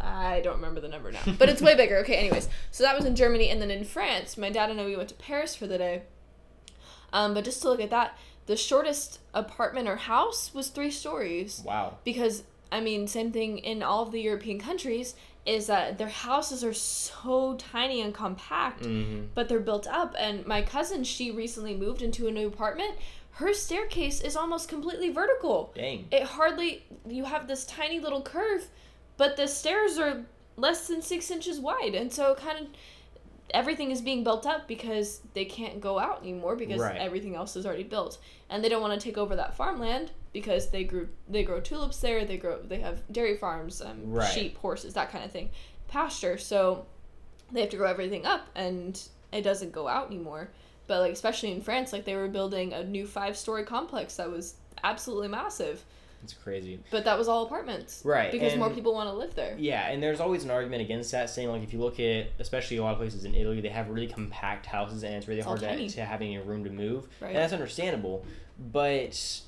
I 0.00 0.40
don't 0.42 0.56
remember 0.56 0.80
the 0.80 0.88
number 0.88 1.10
now, 1.10 1.20
but 1.38 1.48
it's 1.48 1.60
way 1.62 1.74
bigger. 1.74 1.96
Okay, 1.98 2.14
anyways, 2.16 2.48
so 2.70 2.84
that 2.84 2.94
was 2.96 3.04
in 3.04 3.16
Germany, 3.16 3.50
and 3.50 3.60
then 3.60 3.70
in 3.70 3.84
France, 3.84 4.36
my 4.38 4.48
dad 4.50 4.70
and 4.70 4.80
I 4.80 4.84
we 4.84 4.96
went 4.96 5.08
to 5.08 5.14
Paris 5.16 5.56
for 5.56 5.66
the 5.66 5.78
day. 5.78 6.02
Um, 7.12 7.34
but 7.34 7.44
just 7.44 7.62
to 7.62 7.68
look 7.68 7.80
at 7.80 7.90
that, 7.90 8.16
the 8.46 8.56
shortest 8.56 9.18
apartment 9.34 9.88
or 9.88 9.96
house 9.96 10.52
was 10.54 10.68
three 10.68 10.90
stories 10.90 11.62
Wow. 11.64 11.96
because 12.04 12.44
I 12.70 12.80
mean, 12.80 13.08
same 13.08 13.32
thing 13.32 13.58
in 13.58 13.82
all 13.82 14.02
of 14.02 14.12
the 14.12 14.20
European 14.20 14.58
countries 14.60 15.14
is 15.48 15.66
that 15.66 15.96
their 15.98 16.08
houses 16.08 16.62
are 16.62 16.74
so 16.74 17.54
tiny 17.56 18.00
and 18.02 18.12
compact 18.14 18.82
Mm-hmm. 18.84 19.26
but 19.34 19.48
they're 19.48 19.60
built 19.60 19.86
up. 19.86 20.14
And 20.18 20.46
my 20.46 20.62
cousin, 20.62 21.02
she 21.04 21.30
recently 21.30 21.74
moved 21.74 22.02
into 22.02 22.28
a 22.28 22.30
new 22.30 22.46
apartment. 22.48 22.94
Her 23.32 23.52
staircase 23.54 24.20
is 24.20 24.36
almost 24.36 24.68
completely 24.68 25.10
vertical. 25.10 25.72
Dang. 25.74 26.06
It 26.10 26.24
hardly, 26.24 26.84
you 27.08 27.24
have 27.24 27.48
this 27.48 27.64
tiny 27.64 27.98
little 28.00 28.20
curve, 28.22 28.66
but 29.16 29.36
the 29.36 29.46
stairs 29.48 29.96
are 29.98 30.24
less 30.56 30.86
than 30.88 31.00
six 31.02 31.30
inches 31.30 31.58
wide. 31.60 31.94
And 31.94 32.12
so, 32.12 32.34
kind 32.34 32.58
of, 32.58 32.66
everything 33.54 33.90
is 33.90 34.02
being 34.02 34.22
built 34.24 34.44
up 34.44 34.68
because 34.68 35.20
they 35.34 35.44
can't 35.44 35.80
go 35.80 35.98
out 35.98 36.20
anymore 36.22 36.56
because 36.56 36.80
Right. 36.80 36.96
everything 37.00 37.34
else 37.34 37.56
is 37.56 37.64
already 37.64 37.84
built. 37.84 38.18
And 38.50 38.62
they 38.62 38.68
don't 38.68 38.82
want 38.82 39.00
to 39.00 39.04
take 39.08 39.16
over 39.16 39.34
that 39.36 39.54
farmland 39.56 40.10
because 40.32 40.70
they 40.70 40.84
grew 40.84 41.08
they 41.28 41.42
grow 41.42 41.60
tulips 41.60 42.00
there 42.00 42.24
they 42.24 42.36
grow 42.36 42.60
they 42.62 42.80
have 42.80 43.00
dairy 43.12 43.36
farms 43.36 43.80
um, 43.82 43.98
Right. 44.12 44.30
sheep 44.32 44.56
horses 44.58 44.94
that 44.94 45.10
kind 45.10 45.24
of 45.24 45.30
thing 45.32 45.50
pasture 45.88 46.36
so 46.38 46.86
they 47.52 47.60
have 47.62 47.70
to 47.70 47.76
grow 47.76 47.88
everything 47.88 48.26
up 48.26 48.46
and 48.54 49.00
it 49.32 49.42
doesn't 49.42 49.72
go 49.72 49.88
out 49.88 50.06
anymore 50.08 50.50
but 50.86 51.00
like 51.00 51.12
especially 51.12 51.52
in 51.52 51.60
france 51.62 51.92
like 51.92 52.04
they 52.04 52.14
were 52.16 52.28
building 52.28 52.72
a 52.72 52.84
new 52.84 53.06
five 53.06 53.36
story 53.36 53.64
complex 53.64 54.16
that 54.16 54.30
was 54.30 54.54
absolutely 54.84 55.28
massive 55.28 55.82
It's 56.22 56.34
crazy. 56.34 56.78
but 56.90 57.04
that 57.06 57.16
was 57.18 57.26
all 57.26 57.44
apartments 57.46 58.02
Right, 58.04 58.30
because 58.30 58.54
more 58.56 58.68
people 58.70 58.92
want 58.92 59.08
to 59.08 59.14
live 59.14 59.34
there 59.34 59.56
Yeah, 59.58 59.88
and 59.88 60.02
there's 60.02 60.20
always 60.20 60.44
an 60.44 60.50
argument 60.50 60.82
against 60.82 61.10
that, 61.12 61.30
saying 61.30 61.48
like 61.48 61.62
if 61.62 61.72
you 61.72 61.78
look 61.80 61.98
at 62.00 62.26
especially 62.38 62.76
a 62.76 62.82
lot 62.82 62.92
of 62.92 62.98
places 62.98 63.24
in 63.24 63.34
Italy, 63.34 63.60
they 63.60 63.68
have 63.70 63.88
really 63.88 64.06
compact 64.08 64.66
houses 64.66 65.02
and 65.04 65.14
it's 65.14 65.26
really 65.26 65.40
It's 65.40 65.46
hard 65.48 65.60
to, 65.60 65.88
to 65.88 66.04
have 66.04 66.20
any 66.20 66.36
room 66.38 66.64
to 66.64 66.70
move, 66.70 67.08
Right. 67.20 67.28
and 67.28 67.36
that's 67.38 67.52
understandable. 67.52 68.24
But 68.72 69.40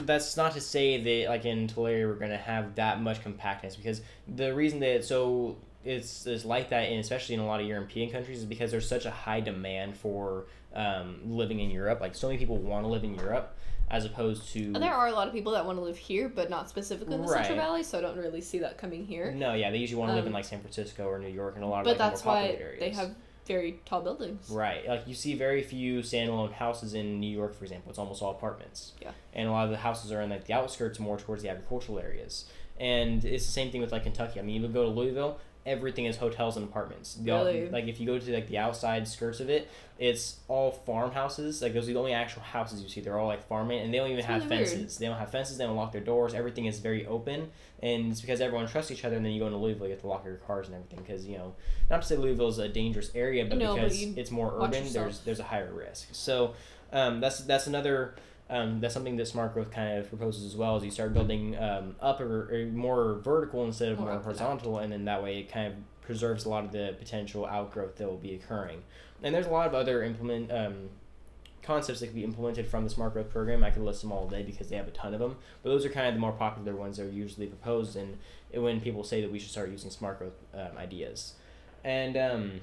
that's 0.00 0.36
not 0.36 0.52
to 0.52 0.60
say 0.60 1.02
that 1.02 1.30
like 1.30 1.44
in 1.44 1.68
Tulare 1.68 2.08
we're 2.08 2.14
gonna 2.14 2.36
have 2.36 2.74
that 2.76 3.00
much 3.00 3.22
compactness 3.22 3.76
because 3.76 4.00
the 4.34 4.54
reason 4.54 4.80
that 4.80 5.04
so 5.04 5.56
it's, 5.84 6.26
it's 6.26 6.44
like 6.44 6.70
that, 6.70 6.88
and 6.90 7.00
especially 7.00 7.34
in 7.34 7.40
a 7.40 7.46
lot 7.46 7.60
of 7.60 7.66
European 7.66 8.10
countries, 8.10 8.38
is 8.38 8.44
because 8.44 8.70
there's 8.70 8.88
such 8.88 9.04
a 9.04 9.10
high 9.10 9.40
demand 9.40 9.96
for 9.96 10.46
um, 10.74 11.16
living 11.24 11.58
in 11.60 11.70
Europe. 11.70 12.00
Like 12.00 12.14
so 12.14 12.28
many 12.28 12.38
people 12.38 12.56
want 12.56 12.84
to 12.84 12.88
live 12.88 13.04
in 13.04 13.14
Europe 13.14 13.56
as 13.90 14.06
opposed 14.06 14.48
to 14.48 14.72
there 14.72 14.94
are 14.94 15.08
a 15.08 15.12
lot 15.12 15.28
of 15.28 15.34
people 15.34 15.52
that 15.52 15.66
want 15.66 15.76
to 15.76 15.82
live 15.84 15.98
here 15.98 16.26
but 16.26 16.48
not 16.48 16.66
specifically 16.68 17.14
in 17.14 17.20
the 17.20 17.28
central 17.28 17.56
valley 17.58 17.82
so 17.82 17.98
i 17.98 18.00
don't 18.00 18.16
really 18.16 18.40
see 18.40 18.58
that 18.58 18.78
coming 18.78 19.04
here 19.04 19.32
no, 19.32 19.52
yeah, 19.52 19.70
they 19.70 19.76
usually 19.76 20.00
want 20.00 20.10
to 20.10 20.14
live 20.14 20.24
in 20.24 20.28
Um, 20.28 20.34
like 20.34 20.46
San 20.46 20.60
Francisco 20.60 21.04
or 21.04 21.18
New 21.18 21.28
York 21.28 21.56
and 21.56 21.64
a 21.64 21.66
lot 21.66 21.80
of 21.80 21.84
but 21.84 21.90
like 21.90 21.98
that's 21.98 22.24
more 22.24 22.34
why 22.34 22.40
populated 22.40 22.64
areas. 22.64 22.80
they 22.80 22.90
have 22.90 23.14
very 23.46 23.80
tall 23.84 24.00
buildings 24.00 24.48
Right. 24.50 24.86
Like 24.88 25.06
you 25.06 25.14
see 25.14 25.34
very 25.34 25.62
few 25.62 26.00
standalone 26.00 26.52
houses 26.52 26.94
in 26.94 27.20
New 27.20 27.30
York, 27.30 27.54
for 27.54 27.64
example. 27.64 27.90
It's 27.90 27.98
almost 27.98 28.22
all 28.22 28.30
apartments. 28.30 28.92
Yeah. 29.00 29.12
And 29.32 29.48
a 29.48 29.52
lot 29.52 29.64
of 29.64 29.70
the 29.70 29.78
houses 29.78 30.12
are 30.12 30.20
in 30.20 30.30
like 30.30 30.44
the 30.44 30.52
outskirts 30.52 30.98
more 30.98 31.18
towards 31.18 31.42
the 31.42 31.48
agricultural 31.48 31.98
areas. 31.98 32.46
And 32.78 33.24
it's 33.24 33.46
the 33.46 33.52
same 33.52 33.70
thing 33.70 33.80
with 33.80 33.92
like 33.92 34.04
Kentucky. 34.04 34.40
I 34.40 34.42
mean, 34.42 34.56
you 34.56 34.62
would 34.62 34.72
go 34.72 34.84
to 34.84 34.88
Louisville, 34.88 35.38
everything 35.64 36.06
is 36.06 36.16
hotels 36.16 36.56
and 36.56 36.68
apartments. 36.68 37.14
The- 37.14 37.32
Really? 37.32 37.68
Like 37.70 37.86
if 37.86 38.00
you 38.00 38.06
go 38.06 38.18
to 38.18 38.32
like 38.34 38.48
the 38.48 38.58
outside 38.58 39.06
skirts 39.06 39.40
of 39.40 39.48
it, 39.48 39.68
it's 39.98 40.40
all 40.48 40.72
farmhouses. 40.72 41.62
Like 41.62 41.72
those 41.74 41.88
are 41.88 41.92
the 41.92 41.98
only 41.98 42.12
actual 42.12 42.42
houses 42.42 42.82
you 42.82 42.88
see. 42.88 43.00
They're 43.00 43.18
all 43.18 43.26
like 43.28 43.46
farming, 43.46 43.80
and 43.80 43.92
they 43.92 43.98
don't 43.98 44.08
even 44.08 44.18
It's 44.18 44.26
have 44.26 44.44
really 44.44 44.56
weird. 44.58 44.68
fences. 44.68 44.98
They 44.98 45.06
don't 45.06 45.18
have 45.18 45.30
fences. 45.30 45.58
They 45.58 45.64
don't 45.64 45.76
lock 45.76 45.92
their 45.92 46.00
doors. 46.00 46.34
Everything 46.34 46.66
is 46.66 46.78
very 46.80 47.06
open, 47.06 47.50
and 47.82 48.10
it's 48.10 48.20
because 48.20 48.40
everyone 48.40 48.66
trusts 48.66 48.90
each 48.90 49.04
other. 49.04 49.16
And 49.16 49.24
then 49.24 49.32
you 49.32 49.40
go 49.40 49.46
into 49.46 49.58
Louisville, 49.58 49.86
you 49.86 49.92
have 49.92 50.00
to 50.02 50.06
lock 50.08 50.24
your 50.24 50.36
cars 50.36 50.66
and 50.66 50.74
everything 50.76 51.00
because 51.00 51.24
you 51.26 51.38
know, 51.38 51.54
not 51.90 52.02
to 52.02 52.08
say 52.08 52.16
Louisville 52.16 52.48
is 52.48 52.58
a 52.58 52.68
dangerous 52.68 53.10
area, 53.14 53.44
but 53.44 53.58
No, 53.58 53.74
because 53.74 54.02
you 54.02 54.14
it's 54.16 54.30
more 54.30 54.52
urban, 54.56 54.84
yourself. 54.84 54.94
there's 55.06 55.18
there's 55.20 55.40
a 55.40 55.44
higher 55.44 55.72
risk. 55.72 56.08
So 56.12 56.54
um, 56.92 57.20
that's 57.20 57.38
that's 57.40 57.66
another. 57.66 58.14
Um, 58.52 58.80
that's 58.80 58.92
something 58.92 59.16
that 59.16 59.26
smart 59.26 59.54
growth 59.54 59.70
kind 59.70 59.98
of 59.98 60.08
proposes 60.10 60.44
as 60.44 60.54
well. 60.54 60.76
Is 60.76 60.84
you 60.84 60.90
start 60.90 61.14
building 61.14 61.56
um, 61.56 61.96
up 62.00 62.20
or, 62.20 62.54
or 62.54 62.66
more 62.66 63.14
vertical 63.24 63.64
instead 63.64 63.90
of 63.90 63.98
More 63.98 64.08
more, 64.08 64.16
up 64.16 64.26
and 64.26 64.32
out. 64.32 64.38
horizontal, 64.38 64.78
and 64.78 64.92
then 64.92 65.06
that 65.06 65.22
way 65.22 65.38
it 65.38 65.50
kind 65.50 65.68
of 65.68 65.74
preserves 66.02 66.44
a 66.44 66.50
lot 66.50 66.64
of 66.64 66.72
the 66.72 66.94
potential 66.98 67.46
outgrowth 67.46 67.96
that 67.96 68.06
will 68.06 68.18
be 68.18 68.34
occurring. 68.34 68.82
And 69.22 69.34
there's 69.34 69.46
a 69.46 69.50
lot 69.50 69.66
of 69.68 69.74
other 69.74 70.02
implement 70.02 70.52
um, 70.52 70.90
concepts 71.62 72.00
that 72.00 72.08
can 72.08 72.14
be 72.14 72.24
implemented 72.24 72.66
from 72.66 72.84
the 72.84 72.90
smart 72.90 73.14
growth 73.14 73.30
program. 73.30 73.64
I 73.64 73.70
could 73.70 73.84
list 73.84 74.02
them 74.02 74.12
all 74.12 74.28
day 74.28 74.42
because 74.42 74.68
they 74.68 74.76
have 74.76 74.88
a 74.88 74.90
ton 74.90 75.14
of 75.14 75.20
them, 75.20 75.36
but 75.62 75.70
those 75.70 75.86
are 75.86 75.88
kind 75.88 76.08
of 76.08 76.14
the 76.14 76.20
more 76.20 76.32
popular 76.32 76.76
ones 76.76 76.98
that 76.98 77.04
are 77.04 77.10
usually 77.10 77.46
proposed. 77.46 77.96
And 77.96 78.18
when 78.52 78.80
people 78.80 79.02
say 79.02 79.22
that 79.22 79.32
we 79.32 79.38
should 79.38 79.50
start 79.50 79.70
using 79.70 79.90
smart 79.90 80.18
growth 80.18 80.34
um, 80.52 80.76
ideas, 80.76 81.34
and 81.84 82.16
um, 82.16 82.60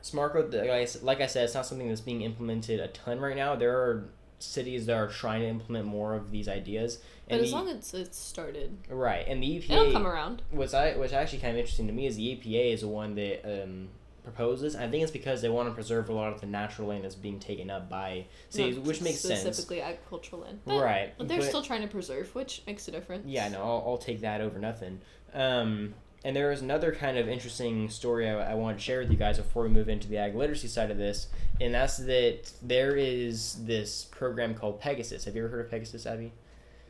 smart 0.00 0.32
growth, 0.32 0.54
like 0.54 0.70
I, 0.70 0.86
like 1.02 1.20
I 1.20 1.26
said, 1.26 1.44
it's 1.44 1.54
not 1.54 1.66
something 1.66 1.88
that's 1.88 2.00
being 2.00 2.22
implemented 2.22 2.80
a 2.80 2.88
ton 2.88 3.20
right 3.20 3.36
now. 3.36 3.56
There 3.56 3.76
are 3.76 4.08
cities 4.38 4.86
that 4.86 4.96
are 4.96 5.08
trying 5.08 5.40
to 5.40 5.48
implement 5.48 5.86
more 5.86 6.14
of 6.14 6.30
these 6.30 6.48
ideas. 6.48 6.98
but 7.28 7.40
as 7.40 7.50
the- 7.50 7.56
long 7.56 7.68
as 7.68 7.94
it's 7.94 8.18
started 8.18 8.76
right, 8.88 9.26
and 9.26 9.42
the 9.42 9.46
EPA 9.58 9.70
it'll 9.70 9.92
come 9.92 10.06
around 10.06 10.42
what's 10.50 10.74
I 10.74 10.92
what's 10.96 11.12
actually 11.12 11.38
kind 11.38 11.52
of 11.52 11.58
interesting 11.58 11.86
to 11.86 11.92
me 11.92 12.06
is 12.06 12.16
the 12.16 12.36
EPA 12.36 12.72
is 12.72 12.80
the 12.82 12.88
one 12.88 13.14
that 13.14 13.62
um, 13.64 13.88
proposes. 14.24 14.74
I 14.76 14.88
think 14.88 15.02
it's 15.04 15.12
because 15.12 15.40
they 15.40 15.48
want 15.48 15.68
to 15.68 15.74
preserve 15.74 16.08
a 16.08 16.12
lot 16.12 16.32
of 16.32 16.40
the 16.40 16.46
natural 16.46 16.88
land 16.88 17.04
that's 17.04 17.14
being 17.14 17.38
taken 17.38 17.70
up 17.70 17.88
by 17.88 18.26
cities, 18.50 18.76
Not 18.76 18.84
which 18.86 19.00
makes 19.00 19.20
sense. 19.20 19.40
specifically 19.40 19.80
agricultural 19.80 20.42
land 20.42 20.60
but, 20.64 20.82
Right, 20.82 21.14
but 21.16 21.28
they're 21.28 21.38
but- 21.38 21.46
still 21.48 21.62
trying 21.62 21.82
to 21.82 21.88
preserve 21.88 22.34
which 22.34 22.62
makes 22.66 22.86
a 22.88 22.90
difference 22.90 23.24
Yeah, 23.26 23.48
no, 23.48 23.62
I'll, 23.62 23.84
I'll 23.86 23.98
take 23.98 24.20
that 24.22 24.40
over 24.40 24.58
nothing. 24.58 25.00
Um, 25.32 25.94
and 26.26 26.34
there 26.34 26.50
is 26.50 26.60
another 26.60 26.90
kind 26.90 27.16
of 27.16 27.28
interesting 27.28 27.88
story 27.88 28.28
I, 28.28 28.50
I 28.50 28.54
want 28.54 28.76
to 28.76 28.82
share 28.82 28.98
with 28.98 29.12
you 29.12 29.16
guys 29.16 29.36
before 29.36 29.62
we 29.62 29.68
move 29.68 29.88
into 29.88 30.08
the 30.08 30.16
ag 30.16 30.34
literacy 30.34 30.66
side 30.66 30.90
of 30.90 30.98
this, 30.98 31.28
and 31.60 31.72
that's 31.72 31.98
that 31.98 32.50
there 32.60 32.96
is 32.96 33.64
this 33.64 34.06
program 34.06 34.52
called 34.52 34.80
Pegasus. 34.80 35.24
Have 35.24 35.36
you 35.36 35.44
ever 35.44 35.50
heard 35.50 35.64
of 35.66 35.70
Pegasus, 35.70 36.04
Abby? 36.04 36.32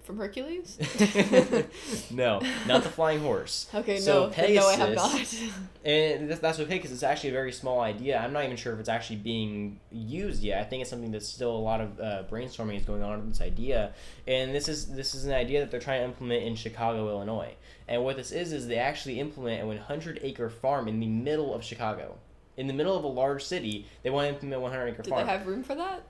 From 0.06 0.18
Hercules? 0.18 0.78
no, 2.10 2.40
not 2.66 2.82
the 2.84 2.88
flying 2.88 3.20
horse. 3.20 3.66
Okay, 3.74 3.98
So 3.98 4.26
no, 4.26 4.30
then 4.30 4.54
no, 4.54 4.66
I 4.66 4.74
have 4.76 4.94
not. 4.94 5.34
And 5.84 6.30
that's, 6.30 6.40
that's 6.40 6.58
okay 6.60 6.74
because 6.74 6.90
it's 6.90 7.02
actually 7.02 7.30
a 7.30 7.32
very 7.32 7.52
small 7.52 7.80
idea. 7.80 8.18
I'm 8.18 8.32
not 8.32 8.44
even 8.44 8.56
sure 8.56 8.72
if 8.72 8.80
it's 8.80 8.88
actually 8.88 9.16
being 9.16 9.78
used 9.92 10.42
yet. 10.42 10.60
I 10.60 10.64
think 10.64 10.80
it's 10.80 10.90
something 10.90 11.12
that's 11.12 11.28
still 11.28 11.54
a 11.54 11.58
lot 11.58 11.80
of 11.80 12.00
uh, 12.00 12.22
brainstorming 12.30 12.76
is 12.76 12.84
going 12.84 13.02
on 13.02 13.18
with 13.20 13.28
this 13.28 13.40
idea. 13.40 13.92
And 14.26 14.54
this 14.54 14.68
is 14.68 14.86
this 14.86 15.14
is 15.14 15.26
an 15.26 15.32
idea 15.32 15.60
that 15.60 15.70
they're 15.70 15.78
trying 15.80 16.00
to 16.00 16.04
implement 16.06 16.42
in 16.44 16.56
Chicago, 16.56 17.08
Illinois. 17.08 17.54
And 17.86 18.02
what 18.02 18.16
this 18.16 18.32
is 18.32 18.52
is 18.52 18.66
they 18.66 18.78
actually 18.78 19.20
implement 19.20 19.62
a 19.62 19.66
100 19.66 20.20
acre 20.22 20.48
farm 20.48 20.88
in 20.88 20.98
the 21.00 21.06
middle 21.06 21.54
of 21.54 21.62
Chicago. 21.62 22.16
In 22.56 22.66
the 22.66 22.72
middle 22.72 22.96
of 22.96 23.04
a 23.04 23.08
large 23.08 23.44
city, 23.44 23.86
they 24.02 24.10
want 24.10 24.24
to 24.26 24.34
implement 24.34 24.56
a 24.56 24.60
100 24.60 24.86
acre 24.86 25.02
Did 25.02 25.10
farm. 25.10 25.26
they 25.26 25.32
have 25.32 25.46
room 25.46 25.62
for 25.62 25.74
that? 25.74 26.02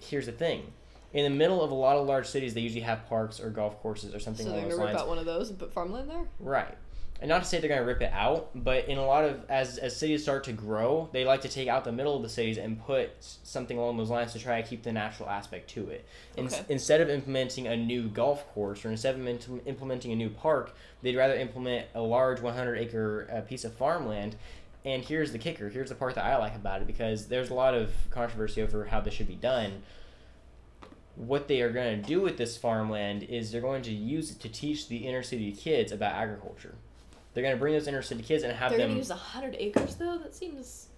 Here's 0.00 0.26
the 0.26 0.32
thing. 0.32 0.72
In 1.12 1.24
the 1.24 1.30
middle 1.36 1.62
of 1.62 1.70
a 1.70 1.74
lot 1.74 1.96
of 1.96 2.06
large 2.06 2.26
cities, 2.26 2.52
they 2.54 2.60
usually 2.60 2.82
have 2.82 3.06
parks 3.08 3.40
or 3.40 3.48
golf 3.50 3.80
courses 3.80 4.14
or 4.14 4.20
something 4.20 4.44
So 4.44 4.52
they're 4.52 4.60
along 4.60 4.70
gonna 4.70 4.76
those 4.76 4.78
rip 4.86 4.94
lines. 4.94 5.00
out 5.02 5.08
one 5.08 5.18
of 5.18 5.26
those 5.26 5.48
and 5.50 5.58
put 5.58 5.72
farmland 5.72 6.10
there? 6.10 6.24
Right. 6.38 6.76
And 7.20 7.28
not 7.30 7.42
to 7.42 7.48
say 7.48 7.58
they're 7.58 7.68
going 7.68 7.80
to 7.80 7.86
rip 7.86 8.00
it 8.00 8.12
out, 8.12 8.50
but 8.54 8.86
in 8.88 8.96
a 8.96 9.04
lot 9.04 9.24
of 9.24 9.40
as 9.50 9.76
as 9.78 9.96
cities 9.96 10.22
start 10.22 10.44
to 10.44 10.52
grow, 10.52 11.08
they 11.12 11.24
like 11.24 11.40
to 11.40 11.48
take 11.48 11.66
out 11.66 11.82
the 11.82 11.90
middle 11.90 12.14
of 12.14 12.22
the 12.22 12.28
cities 12.28 12.58
and 12.58 12.78
put 12.80 13.10
something 13.18 13.76
along 13.76 13.96
those 13.96 14.08
lines 14.10 14.32
to 14.34 14.38
try 14.38 14.62
to 14.62 14.68
keep 14.68 14.84
the 14.84 14.92
natural 14.92 15.28
aspect 15.28 15.68
to 15.70 15.88
it. 15.88 16.04
In, 16.36 16.46
Okay. 16.46 16.60
Instead 16.68 17.00
of 17.00 17.10
implementing 17.10 17.66
a 17.66 17.76
new 17.76 18.08
golf 18.08 18.46
course 18.54 18.84
or 18.84 18.90
instead 18.92 19.16
of 19.16 19.26
im- 19.26 19.60
implementing 19.66 20.12
a 20.12 20.16
new 20.16 20.30
park, 20.30 20.76
they'd 21.02 21.16
rather 21.16 21.34
implement 21.34 21.86
a 21.94 22.00
large 22.02 22.40
100 22.40 22.76
acre 22.78 23.28
uh, 23.34 23.40
piece 23.40 23.64
of 23.64 23.74
farmland. 23.74 24.36
And 24.84 25.02
here's 25.02 25.32
the 25.32 25.38
kicker. 25.38 25.70
Here's 25.70 25.88
the 25.88 25.96
part 25.96 26.14
that 26.14 26.24
I 26.24 26.36
like 26.36 26.54
about 26.54 26.82
it 26.82 26.86
because 26.86 27.26
there's 27.26 27.50
a 27.50 27.54
lot 27.54 27.74
of 27.74 27.90
controversy 28.10 28.62
over 28.62 28.84
how 28.84 29.00
this 29.00 29.12
should 29.14 29.26
be 29.26 29.34
done 29.34 29.82
what 31.18 31.48
they 31.48 31.60
are 31.60 31.70
going 31.70 32.00
to 32.00 32.06
do 32.08 32.20
with 32.20 32.36
this 32.38 32.56
farmland 32.56 33.24
is 33.24 33.50
they're 33.50 33.60
going 33.60 33.82
to 33.82 33.92
use 33.92 34.30
it 34.30 34.40
to 34.40 34.48
teach 34.48 34.88
the 34.88 34.98
inner 34.98 35.22
city 35.22 35.50
kids 35.52 35.90
about 35.90 36.14
agriculture. 36.14 36.76
They're 37.34 37.42
going 37.42 37.54
to 37.56 37.58
bring 37.58 37.74
those 37.74 37.88
inner 37.88 38.02
city 38.02 38.22
kids 38.22 38.44
and 38.44 38.52
have 38.52 38.70
They're 38.70 38.78
them. 38.78 38.90
gonna 38.90 38.98
use 38.98 39.10
hundred 39.10 39.56
acres 39.58 39.96
though. 39.96 40.18
That 40.18 40.34
seems 40.34 40.88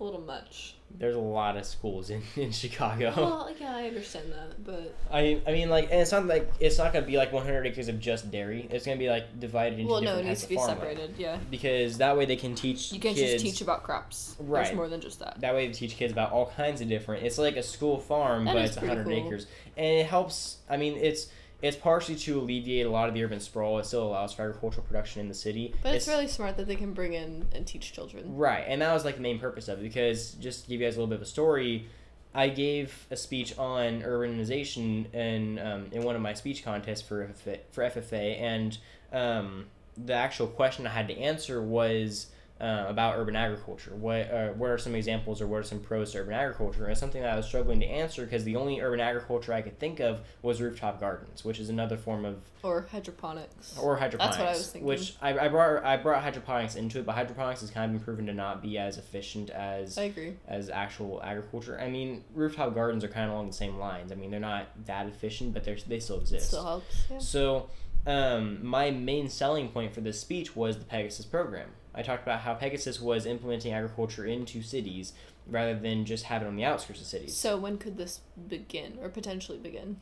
a 0.00 0.04
little 0.04 0.20
much. 0.20 0.74
There's 0.98 1.16
a 1.16 1.20
lot 1.20 1.56
of 1.56 1.66
schools 1.66 2.08
in, 2.10 2.22
in 2.36 2.50
Chicago. 2.52 3.12
well, 3.16 3.50
yeah, 3.60 3.76
I 3.76 3.88
understand 3.88 4.32
that, 4.32 4.64
but 4.64 4.94
I 5.12 5.40
I 5.46 5.52
mean 5.52 5.68
like 5.68 5.84
and 5.90 6.00
it's 6.00 6.12
not 6.12 6.26
like 6.26 6.50
it's 6.60 6.78
not 6.78 6.92
going 6.92 7.04
to 7.04 7.10
be 7.10 7.16
like 7.16 7.32
100 7.32 7.66
acres 7.66 7.88
of 7.88 8.00
just 8.00 8.30
dairy. 8.30 8.66
It's 8.70 8.86
going 8.86 8.96
to 8.96 9.02
be 9.02 9.10
like 9.10 9.38
divided 9.38 9.78
into 9.78 9.92
well, 9.92 10.00
no, 10.02 10.16
it 10.18 10.24
needs 10.24 10.42
to 10.42 10.48
be 10.48 10.56
separated. 10.58 11.14
Yeah, 11.18 11.38
because 11.50 11.98
that 11.98 12.16
way 12.16 12.24
they 12.24 12.36
can 12.36 12.54
teach 12.54 12.92
you 12.92 13.00
can't 13.00 13.16
kids. 13.16 13.32
just 13.42 13.44
teach 13.44 13.60
about 13.60 13.82
crops. 13.82 14.36
Right. 14.38 14.64
There's 14.64 14.76
more 14.76 14.88
than 14.88 15.00
just 15.00 15.18
that. 15.18 15.40
that 15.40 15.54
way 15.54 15.66
they 15.66 15.72
teach 15.74 15.96
kids 15.96 16.12
about 16.12 16.32
all 16.32 16.52
kinds 16.56 16.80
of 16.80 16.88
different. 16.88 17.24
It's 17.24 17.38
like 17.38 17.56
a 17.56 17.62
school 17.62 17.98
farm, 17.98 18.44
That 18.46 18.54
but 18.54 18.64
it's 18.64 18.76
100 18.76 19.04
cool. 19.04 19.12
acres, 19.12 19.46
and 19.76 19.86
it 19.86 20.06
helps. 20.06 20.58
I 20.70 20.76
mean, 20.78 20.96
it's 20.96 21.28
it's 21.60 21.76
partially 21.76 22.14
to 22.14 22.38
alleviate 22.38 22.86
a 22.86 22.90
lot 22.90 23.08
of 23.08 23.14
the 23.14 23.24
urban 23.24 23.40
sprawl. 23.40 23.78
It 23.78 23.86
still 23.86 24.04
allows 24.04 24.32
for 24.32 24.42
agricultural 24.42 24.86
production 24.86 25.20
in 25.20 25.28
the 25.28 25.34
city. 25.34 25.74
But 25.82 25.94
it's, 25.94 26.06
really 26.06 26.28
smart 26.28 26.56
that 26.56 26.68
they 26.68 26.76
can 26.76 26.92
bring 26.92 27.14
in 27.14 27.46
and 27.52 27.66
teach 27.66 27.92
children. 27.92 28.36
right, 28.36 28.64
and 28.66 28.80
that 28.82 28.92
was 28.94 29.04
like 29.04 29.16
the 29.16 29.22
main 29.22 29.38
purpose 29.40 29.66
of 29.68 29.80
it. 29.80 29.82
Because 29.82 30.32
just 30.34 30.64
to 30.64 30.70
give 30.70 30.80
you 30.80 30.86
guys 30.86 30.96
a 30.96 30.98
little 30.98 31.08
bit 31.08 31.16
of 31.16 31.22
a 31.22 31.26
story, 31.26 31.86
I 32.32 32.48
gave 32.48 33.06
a 33.10 33.16
speech 33.16 33.58
on 33.58 34.02
urbanization 34.02 35.12
in 35.12 35.58
um, 35.58 35.86
in 35.90 36.02
one 36.02 36.14
of 36.14 36.22
my 36.22 36.34
speech 36.34 36.64
contests 36.64 37.02
for 37.02 37.26
FFA, 37.26 37.58
for 37.72 37.84
FFA, 37.84 38.40
and 38.40 38.78
um, 39.12 39.66
the 39.96 40.14
actual 40.14 40.46
question 40.46 40.86
I 40.86 40.90
had 40.90 41.08
to 41.08 41.18
answer 41.18 41.60
was. 41.62 42.28
Uh, 42.60 42.86
about 42.88 43.16
urban 43.16 43.36
agriculture. 43.36 43.94
What 43.94 44.32
uh, 44.32 44.48
what 44.48 44.68
are 44.70 44.78
some 44.78 44.96
examples 44.96 45.40
or 45.40 45.46
what 45.46 45.58
are 45.60 45.62
some 45.62 45.78
pros 45.78 46.10
to 46.10 46.18
urban 46.18 46.34
agriculture? 46.34 46.82
And 46.82 46.90
it's 46.90 46.98
something 46.98 47.22
that 47.22 47.32
I 47.32 47.36
was 47.36 47.46
struggling 47.46 47.78
to 47.78 47.86
answer 47.86 48.24
because 48.24 48.42
the 48.42 48.56
only 48.56 48.80
urban 48.80 48.98
agriculture 48.98 49.52
I 49.52 49.62
could 49.62 49.78
think 49.78 50.00
of 50.00 50.22
was 50.42 50.60
rooftop 50.60 50.98
gardens, 50.98 51.44
which 51.44 51.60
is 51.60 51.68
another 51.68 51.96
form 51.96 52.24
of 52.24 52.38
Or 52.64 52.88
hydroponics. 52.90 53.78
or 53.78 53.94
hydroponics. 53.98 54.36
That's 54.38 54.44
what 54.44 54.48
I 54.48 54.58
was 54.58 54.70
thinking. 54.72 54.88
Which 54.88 55.14
I, 55.22 55.38
I 55.38 55.46
brought 55.48 55.84
I 55.84 55.98
brought 55.98 56.20
hydroponics 56.24 56.74
into 56.74 56.98
it, 56.98 57.06
but 57.06 57.12
hydroponics 57.14 57.60
has 57.60 57.70
kind 57.70 57.84
of 57.84 57.92
been 57.96 58.04
proven 58.04 58.26
to 58.26 58.34
not 58.34 58.60
be 58.60 58.76
as 58.76 58.98
efficient 58.98 59.50
as 59.50 59.96
I 59.96 60.04
agree. 60.04 60.34
as 60.48 60.68
actual 60.68 61.22
agriculture. 61.22 61.78
I 61.80 61.88
mean, 61.88 62.24
rooftop 62.34 62.74
gardens 62.74 63.04
are 63.04 63.08
kind 63.08 63.26
of 63.26 63.34
along 63.34 63.46
the 63.46 63.52
same 63.52 63.78
lines. 63.78 64.10
I 64.10 64.16
mean, 64.16 64.32
they're 64.32 64.40
not 64.40 64.66
that 64.86 65.06
efficient, 65.06 65.54
but 65.54 65.62
they're 65.62 65.76
they 65.86 66.00
still 66.00 66.16
It 66.16 66.22
exist. 66.22 66.48
still 66.48 66.64
helps. 66.64 67.04
Yeah. 67.08 67.18
So, 67.18 67.70
um, 68.04 68.66
my 68.66 68.90
main 68.90 69.28
selling 69.28 69.68
point 69.68 69.94
for 69.94 70.00
this 70.00 70.18
speech 70.20 70.56
was 70.56 70.78
the 70.78 70.84
Pegasus 70.84 71.24
program. 71.24 71.68
I 71.94 72.02
talked 72.02 72.22
about 72.22 72.40
how 72.40 72.54
Pegasus 72.54 73.00
was 73.00 73.26
implementing 73.26 73.72
agriculture 73.72 74.24
into 74.24 74.62
cities 74.62 75.12
rather 75.46 75.78
than 75.78 76.04
just 76.04 76.24
have 76.24 76.42
it 76.42 76.46
on 76.46 76.56
the 76.56 76.64
outskirts 76.64 77.00
of 77.00 77.06
cities. 77.06 77.36
So 77.36 77.56
when 77.56 77.78
could 77.78 77.96
this 77.96 78.20
begin 78.48 78.98
or 79.00 79.08
potentially 79.08 79.58
begin? 79.58 80.00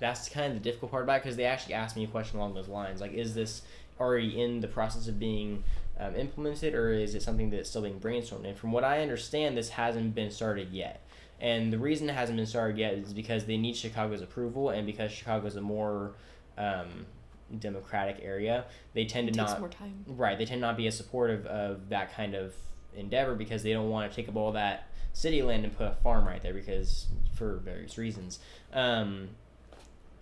That's 0.00 0.28
kind 0.28 0.48
of 0.48 0.54
the 0.54 0.64
difficult 0.64 0.90
part 0.90 1.04
about 1.04 1.16
it 1.16 1.22
because 1.22 1.36
they 1.36 1.44
actually 1.44 1.74
asked 1.74 1.96
me 1.96 2.04
a 2.04 2.08
question 2.08 2.38
along 2.38 2.54
those 2.54 2.68
lines. 2.68 3.00
Like, 3.00 3.14
is 3.14 3.34
this 3.34 3.62
already 3.98 4.40
in 4.40 4.60
the 4.60 4.68
process 4.68 5.08
of 5.08 5.18
being 5.18 5.64
um, 5.98 6.14
implemented 6.14 6.74
or 6.74 6.92
is 6.92 7.14
it 7.14 7.22
something 7.22 7.48
that's 7.50 7.70
still 7.70 7.82
being 7.82 7.98
brainstormed? 8.00 8.46
And 8.46 8.58
from 8.58 8.72
what 8.72 8.84
I 8.84 9.00
understand, 9.00 9.56
this 9.56 9.70
hasn't 9.70 10.14
been 10.14 10.30
started 10.30 10.70
yet. 10.70 11.02
And 11.40 11.72
the 11.72 11.78
reason 11.78 12.08
it 12.08 12.14
hasn't 12.14 12.36
been 12.36 12.46
started 12.46 12.78
yet 12.78 12.94
is 12.94 13.12
because 13.12 13.44
they 13.44 13.56
need 13.56 13.76
Chicago's 13.76 14.22
approval 14.22 14.70
and 14.70 14.86
because 14.86 15.12
Chicago's 15.12 15.56
a 15.56 15.60
more 15.60 16.14
um, 16.56 17.06
democratic 17.58 18.18
area, 18.22 18.64
they 18.94 19.04
tend 19.04 19.28
It 19.28 19.32
to 19.32 19.38
not 19.38 19.60
more 19.60 19.68
time. 19.68 20.04
Right, 20.06 20.36
they 20.36 20.44
tend 20.44 20.60
not 20.60 20.76
be 20.76 20.86
as 20.86 20.96
supportive 20.96 21.46
of 21.46 21.88
that 21.90 22.14
kind 22.14 22.34
of 22.34 22.54
endeavor 22.94 23.34
because 23.34 23.62
they 23.62 23.72
don't 23.72 23.90
want 23.90 24.10
to 24.10 24.16
take 24.16 24.28
up 24.28 24.36
all 24.36 24.52
that 24.52 24.88
city 25.12 25.42
land 25.42 25.64
and 25.64 25.76
put 25.76 25.86
a 25.86 25.94
farm 26.02 26.26
right 26.26 26.42
there 26.42 26.54
because 26.54 27.06
for 27.34 27.56
various 27.56 27.96
reasons. 27.98 28.38
Um, 28.72 29.30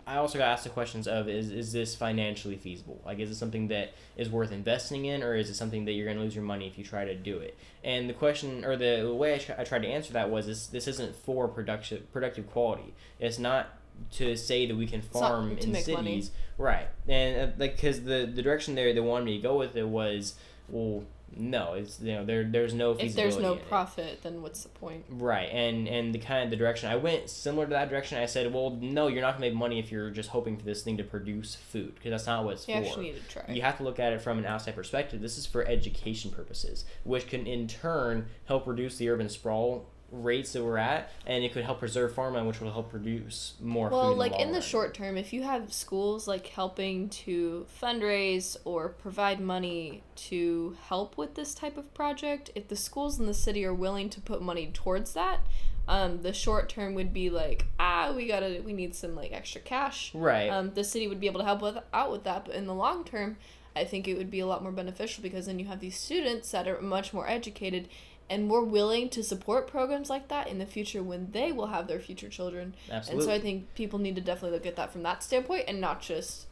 I 0.07 0.17
also 0.17 0.39
got 0.39 0.49
asked 0.49 0.65
the 0.65 0.71
questions 0.71 1.09
of 1.09 1.29
is 1.29 1.51
is 1.51 1.73
this 1.73 1.95
financially 1.95 2.57
feasible? 2.57 3.01
Like, 3.07 3.19
is 3.21 3.31
it 3.31 3.37
something 3.37 3.69
that 3.69 3.95
is 4.17 4.29
worth 4.29 4.53
investing 4.53 5.07
in, 5.07 5.23
or 5.23 5.35
is 5.35 5.49
it 5.49 5.55
something 5.55 5.87
that 5.87 5.93
you're 5.93 6.05
going 6.05 6.19
to 6.19 6.23
lose 6.23 6.35
your 6.35 6.45
money 6.45 6.67
if 6.67 6.77
you 6.77 6.85
try 6.85 7.05
to 7.05 7.15
do 7.15 7.39
it? 7.39 7.57
And 7.83 8.09
the 8.09 8.13
question, 8.13 8.65
or 8.65 8.77
the, 8.77 9.03
the 9.03 9.15
way 9.15 9.35
I, 9.35 9.39
tr- 9.39 9.53
I 9.57 9.65
tried 9.65 9.83
to 9.83 9.89
answer 9.89 10.13
that 10.13 10.31
was 10.31 10.47
this: 10.47 10.67
this 10.67 10.87
isn't 10.89 11.17
for 11.17 11.49
production 11.49 12.07
productive 12.13 12.51
quality. 12.51 12.93
It's 13.19 13.39
not 13.39 13.79
to 14.13 14.37
say 14.37 14.67
that 14.67 14.77
we 14.77 14.87
can 14.87 15.03
farm 15.03 15.57
to 15.57 15.63
in 15.65 15.75
cities, 15.75 15.91
money. 15.95 16.23
right? 16.59 16.89
And 17.09 17.51
uh, 17.51 17.53
like, 17.59 17.77
because 17.77 18.03
the 18.03 18.31
the 18.33 18.43
direction 18.43 18.75
there 18.75 18.93
they 18.93 19.01
wanted 19.01 19.25
me 19.25 19.37
to 19.39 19.43
go 19.43 19.57
with 19.57 19.77
it 19.77 19.87
was, 19.89 20.35
well, 20.69 21.05
no, 21.37 21.73
it's 21.73 21.99
you 22.01 22.13
know 22.13 22.25
there 22.25 22.45
there's 22.45 22.73
no 22.75 22.93
If 22.93 23.17
there's 23.17 23.39
no 23.39 23.55
in 23.55 23.59
it. 23.59 23.69
profit, 23.69 24.23
then 24.23 24.41
what's 24.41 24.63
the 24.63 24.69
point? 24.69 25.05
Right, 25.09 25.49
and 25.51 25.89
and 25.89 26.15
the 26.15 26.21
kind 26.21 26.45
of 26.45 26.51
the 26.51 26.57
direction 26.57 26.89
I 26.89 26.95
went 26.95 27.29
similar 27.29 27.67
to 27.67 27.71
that 27.71 27.91
direction. 27.91 28.19
I 28.19 28.27
said, 28.27 28.53
well, 28.55 28.71
no, 28.81 29.09
you're 29.09 29.21
not 29.23 29.33
gonna 29.33 29.47
make 29.47 29.55
money 29.55 29.81
if 29.81 29.91
you're 29.91 30.11
just 30.11 30.29
hoping 30.29 30.57
for 30.57 30.65
this 30.65 30.83
thing 30.83 30.97
to 30.99 31.03
produce 31.03 31.57
food 31.57 31.97
because 31.97 32.11
that's 32.13 32.27
not 32.27 32.45
what 32.45 32.55
it's 32.55 32.69
You 32.69 32.75
for. 32.77 32.81
actually 32.87 33.05
need 33.07 33.17
to 33.17 33.29
try. 33.29 33.43
You 33.53 33.63
have 33.63 33.79
to 33.79 33.83
look 33.83 33.99
at 33.99 34.13
it 34.13 34.21
from 34.23 34.39
an 34.39 34.47
outside 34.47 34.77
perspective. 34.77 35.21
This 35.21 35.37
is 35.37 35.45
for 35.47 35.67
education 35.67 36.31
purposes, 36.31 36.85
which 37.03 37.27
can 37.27 37.49
in 37.49 37.67
turn 37.67 38.27
help 38.45 38.69
reduce 38.69 38.97
the 38.99 39.09
urban 39.11 39.29
sprawl 39.29 39.87
rates 40.23 40.53
that 40.53 40.63
we're 40.63 40.79
at, 40.79 41.11
and 41.27 41.45
it 41.45 41.53
could 41.53 41.65
help 41.65 41.81
preserve 41.81 42.15
farmland, 42.15 42.47
which 42.47 42.61
will 42.61 42.73
help 42.73 42.91
produce 42.91 43.55
more 43.61 43.89
food. 43.89 43.97
Well, 43.97 44.13
in 44.13 44.19
like 44.19 44.33
the 44.33 44.43
in 44.43 44.53
the 44.53 44.61
short 44.61 44.95
term, 44.95 45.17
if 45.17 45.33
you 45.33 45.43
have 45.43 45.73
schools 45.73 46.29
like 46.29 46.47
helping 46.47 47.09
to 47.11 47.67
fundraise 47.81 48.57
or 48.65 48.89
provide 48.89 49.41
money 49.41 50.03
to 50.17 50.77
help 50.89 51.17
with 51.17 51.35
this 51.35 51.55
type 51.55 51.77
of 51.77 51.93
project, 51.95 52.51
if 52.55 52.69
the 52.69 52.77
schools 52.77 53.19
in 53.19 53.27
the 53.27 53.35
city 53.35 53.65
are 53.65 53.75
willing 53.75 54.09
to 54.11 54.21
put 54.21 54.41
money 54.41 54.71
towards 54.73 55.13
that, 55.15 55.41
um, 55.89 56.23
the 56.23 56.33
short 56.33 56.69
term 56.69 56.95
would 56.95 57.13
be 57.13 57.31
like, 57.31 57.67
ah, 57.79 58.13
we 58.15 58.27
gotta, 58.27 58.63
we 58.65 58.73
need 58.73 58.95
some 58.95 59.15
like 59.15 59.33
extra 59.33 59.61
cash. 59.61 60.13
right? 60.15 60.49
Um, 60.49 60.73
the 60.75 60.85
city 60.85 61.09
would 61.09 61.21
be 61.21 61.27
able 61.27 61.41
to 61.41 61.47
help 61.47 61.63
with 61.63 61.79
out 61.93 62.11
with 62.11 62.25
that, 62.25 62.47
but 62.47 62.55
in 62.55 62.67
the 62.67 62.75
long 62.75 63.05
term, 63.05 63.37
I 63.77 63.85
think 63.85 64.07
it 64.07 64.17
would 64.17 64.31
be 64.31 64.41
a 64.41 64.47
lot 64.47 64.63
more 64.63 64.73
beneficial 64.73 65.23
because 65.23 65.47
then 65.47 65.59
you 65.59 65.67
have 65.67 65.81
these 65.81 65.99
students 65.99 66.51
that 66.53 66.69
are 66.69 66.81
much 66.81 67.13
more 67.13 67.29
educated 67.29 67.89
and 68.31 68.47
more 68.47 68.65
willing 68.65 69.09
to 69.11 69.23
support 69.23 69.67
programs 69.67 70.09
like 70.09 70.29
that 70.29 70.49
in 70.49 70.59
the 70.59 70.67
future 70.67 71.03
when 71.03 71.31
they 71.33 71.53
will 71.53 71.67
have 71.67 71.87
their 71.89 72.01
future 72.01 72.29
children. 72.29 72.75
Absolutely. 72.91 73.25
And 73.25 73.31
so 73.31 73.35
I 73.37 73.41
think 73.41 73.75
people 73.75 73.99
need 73.99 74.15
to 74.17 74.23
definitely 74.23 74.57
look 74.57 74.67
at 74.67 74.77
that 74.77 74.93
from 74.93 75.03
that 75.03 75.23
standpoint 75.23 75.65
and 75.69 75.81
not 75.81 76.01
just 76.01 76.47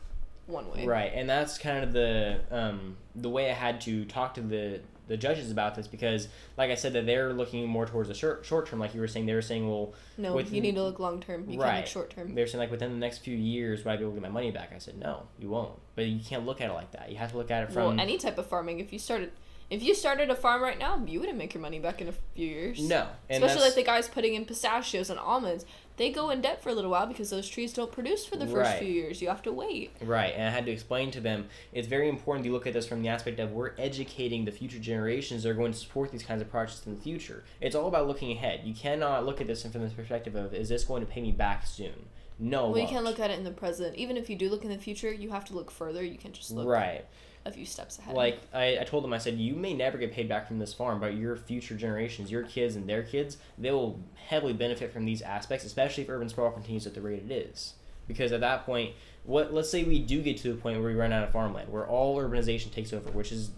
one 0.47 0.71
way. 0.71 0.85
Right, 0.87 1.12
and 1.14 1.29
that's 1.29 1.57
kind 1.59 1.85
of 1.85 1.93
the 1.93 2.41
um, 2.50 2.97
the 3.14 3.29
way 3.31 3.50
I 3.50 3.55
had 3.55 3.81
to 3.83 4.05
talk 4.05 4.35
to 4.35 4.41
the 4.41 4.81
the 5.09 5.17
judges 5.17 5.50
about 5.50 5.75
this 5.75 5.88
because, 5.88 6.29
like 6.57 6.71
I 6.71 6.75
said, 6.76 6.93
that 6.93 7.07
they're 7.07 7.33
looking 7.33 7.67
more 7.69 7.87
towards 7.87 8.09
the 8.09 8.14
short 8.14 8.47
short 8.47 8.67
term. 8.67 8.79
Like 8.79 8.95
you 8.95 9.00
were 9.00 9.09
saying, 9.09 9.26
they 9.26 9.35
were 9.35 9.43
saying, 9.43 9.69
well, 9.69 9.93
No, 10.17 10.35
With- 10.35 10.52
you 10.52 10.61
need 10.61 10.76
to 10.76 10.83
look 10.83 11.00
long 11.00 11.21
term. 11.21 11.43
You 11.50 11.59
can't 11.59 11.61
Right. 11.61 11.76
look 11.79 11.87
short 11.87 12.11
term. 12.11 12.35
they're 12.35 12.47
saying 12.47 12.61
like 12.61 12.71
within 12.71 12.93
the 12.93 12.99
next 12.99 13.19
few 13.19 13.37
years, 13.37 13.85
will 13.85 13.93
I 13.93 13.97
be 13.97 14.02
able 14.02 14.12
to 14.12 14.21
get 14.21 14.23
my 14.23 14.33
money 14.33 14.50
back? 14.52 14.73
I 14.75 14.79
said, 14.79 14.99
no, 14.99 15.25
you 15.38 15.49
won't. 15.49 15.73
But 15.97 16.07
you 16.07 16.21
can't 16.25 16.47
look 16.47 16.61
at 16.61 16.71
it 16.71 16.73
like 16.73 16.93
that. 16.93 17.11
You 17.11 17.17
have 17.19 17.33
to 17.33 17.37
look 17.37 17.50
at 17.50 17.64
it 17.64 17.73
from 17.73 17.97
Well, 17.97 18.00
any 18.00 18.17
type 18.17 18.38
of 18.38 18.47
farming. 18.47 18.79
If 18.81 18.93
you 18.93 18.99
started, 18.99 19.33
if 19.73 19.83
you 19.83 19.95
started 19.95 20.29
a 20.31 20.35
farm 20.37 20.61
right 20.62 20.79
now, 20.79 21.02
you 21.07 21.19
wouldn't 21.19 21.38
make 21.38 21.55
your 21.55 21.62
money 21.62 21.79
back 21.79 22.02
in 22.02 22.09
a 22.09 22.12
few 22.35 22.47
years. 22.47 22.79
no, 22.87 23.09
Especially 23.31 23.62
like 23.62 23.75
the 23.75 23.83
guys 23.83 24.07
putting 24.07 24.35
in 24.35 24.45
pistachios 24.45 25.09
and 25.09 25.19
almonds. 25.19 25.64
They 25.97 26.11
go 26.11 26.31
in 26.31 26.41
debt 26.43 26.62
for 26.62 26.69
a 26.71 26.75
little 26.75 26.91
while 26.91 27.07
because 27.07 27.31
those 27.31 27.49
trees 27.49 27.73
don't 27.73 27.91
produce 27.93 28.25
for 28.26 28.37
the 28.37 28.47
first 28.47 28.71
Right. 28.71 28.79
few 28.79 28.88
years. 28.93 29.21
You 29.23 29.29
have 29.29 29.43
to 29.43 29.52
wait. 29.52 29.93
Right, 30.02 30.33
and 30.35 30.45
I 30.47 30.50
had 30.50 30.64
to 30.67 30.73
explain 30.73 31.11
to 31.12 31.21
them 31.21 31.49
it's 31.73 31.87
very 31.88 32.09
important 32.09 32.45
to 32.47 32.52
look 32.52 32.67
at 32.67 32.73
this 32.75 32.87
from 32.87 33.02
the 33.02 33.09
aspect 33.09 33.38
of 33.41 33.52
we're 33.52 33.73
educating 33.79 34.45
the 34.45 34.52
future 34.52 34.79
generations 34.79 35.43
that 35.43 35.50
are 35.50 35.55
going 35.55 35.73
to 35.73 35.79
support 35.79 36.11
these 36.12 36.23
kinds 36.23 36.43
of 36.43 36.50
projects 36.50 36.83
in 36.87 36.95
the 36.95 37.00
future. 37.00 37.45
It's 37.61 37.75
all 37.76 37.88
about 37.88 38.07
looking 38.09 38.31
ahead. 38.33 38.61
You 38.64 38.75
cannot 38.75 39.25
look 39.26 39.41
at 39.41 39.47
this 39.47 39.62
from 39.62 39.73
the 39.83 39.88
perspective 39.88 40.35
of 40.35 40.55
is 40.55 40.69
this 40.69 40.85
going 40.85 41.05
to 41.05 41.11
pay 41.11 41.21
me 41.23 41.33
back 41.33 41.67
soon? 41.67 42.07
No, 42.38 42.69
Well, 42.69 42.76
you 42.79 42.85
won't. 42.85 42.91
can't 42.91 43.05
look 43.05 43.21
at 43.21 43.31
it 43.31 43.38
in 43.38 43.45
the 43.45 43.50
present. 43.52 43.95
Even 43.97 44.17
if 44.17 44.29
you 44.29 44.37
do 44.37 44.49
look 44.49 44.64
in 44.64 44.71
the 44.71 44.79
future, 44.79 45.12
you 45.12 45.31
have 45.31 45.45
to 45.47 45.55
look 45.55 45.71
further. 45.71 46.02
You 46.02 46.17
can't 46.19 46.35
just 46.35 46.50
look 46.50 46.67
Right. 46.67 47.05
A 47.45 47.51
few 47.51 47.65
steps 47.65 47.99
ahead. 47.99 48.15
Like 48.15 48.41
I, 48.53 48.79
I 48.79 48.85
told 48.85 49.05
them, 49.05 49.13
I 49.13 49.19
said, 49.19 49.39
you 49.39 49.55
may 49.55 49.75
never 49.75 49.99
get 49.99 50.13
paid 50.13 50.29
back 50.29 50.47
from 50.47 50.59
this 50.59 50.73
farm, 50.73 51.01
but 51.01 51.15
your 51.15 51.37
future 51.37 51.75
generations, 51.75 52.31
your 52.31 52.43
kids 52.43 52.77
and 52.77 52.89
their 52.89 53.03
kids, 53.03 53.37
they 53.59 53.71
will 53.71 54.01
heavily 54.15 54.53
benefit 54.53 54.93
from 54.93 55.05
these 55.05 55.23
aspects, 55.23 55.65
especially 55.65 56.05
if 56.05 56.11
urban 56.11 56.29
sprawl 56.29 56.51
continues 56.51 56.87
at 56.87 56.95
the 56.95 57.01
rate 57.01 57.23
it 57.29 57.33
is. 57.33 57.75
Because 58.07 58.33
at 58.33 58.41
that 58.41 58.67
point, 58.67 58.95
what 59.25 59.53
let's 59.55 59.71
say 59.71 59.85
we 59.85 60.01
do 60.01 60.23
get 60.23 60.37
to 60.39 60.53
the 60.53 60.61
point 60.61 60.79
where 60.81 60.89
we 60.89 60.95
run 60.99 61.13
out 61.13 61.25
of 61.25 61.33
farmland, 61.33 61.71
where 61.71 61.87
all 61.87 62.17
urbanization 62.19 62.73
takes 62.73 62.93
over, 62.93 63.11
which 63.11 63.33
is 63.33 63.51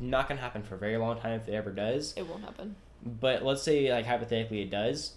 not 0.00 0.28
going 0.28 0.38
to 0.38 0.42
happen 0.42 0.62
for 0.62 0.74
a 0.74 0.78
very 0.78 0.96
long 0.96 1.20
time 1.20 1.40
if 1.40 1.48
it 1.48 1.54
ever 1.54 1.70
does. 1.70 2.14
it 2.16 2.28
won't 2.28 2.42
happen. 2.42 2.76
But 3.04 3.44
let's 3.44 3.62
say 3.62 3.92
like 3.92 4.06
hypothetically 4.06 4.62
it 4.62 4.70
does. 4.70 5.14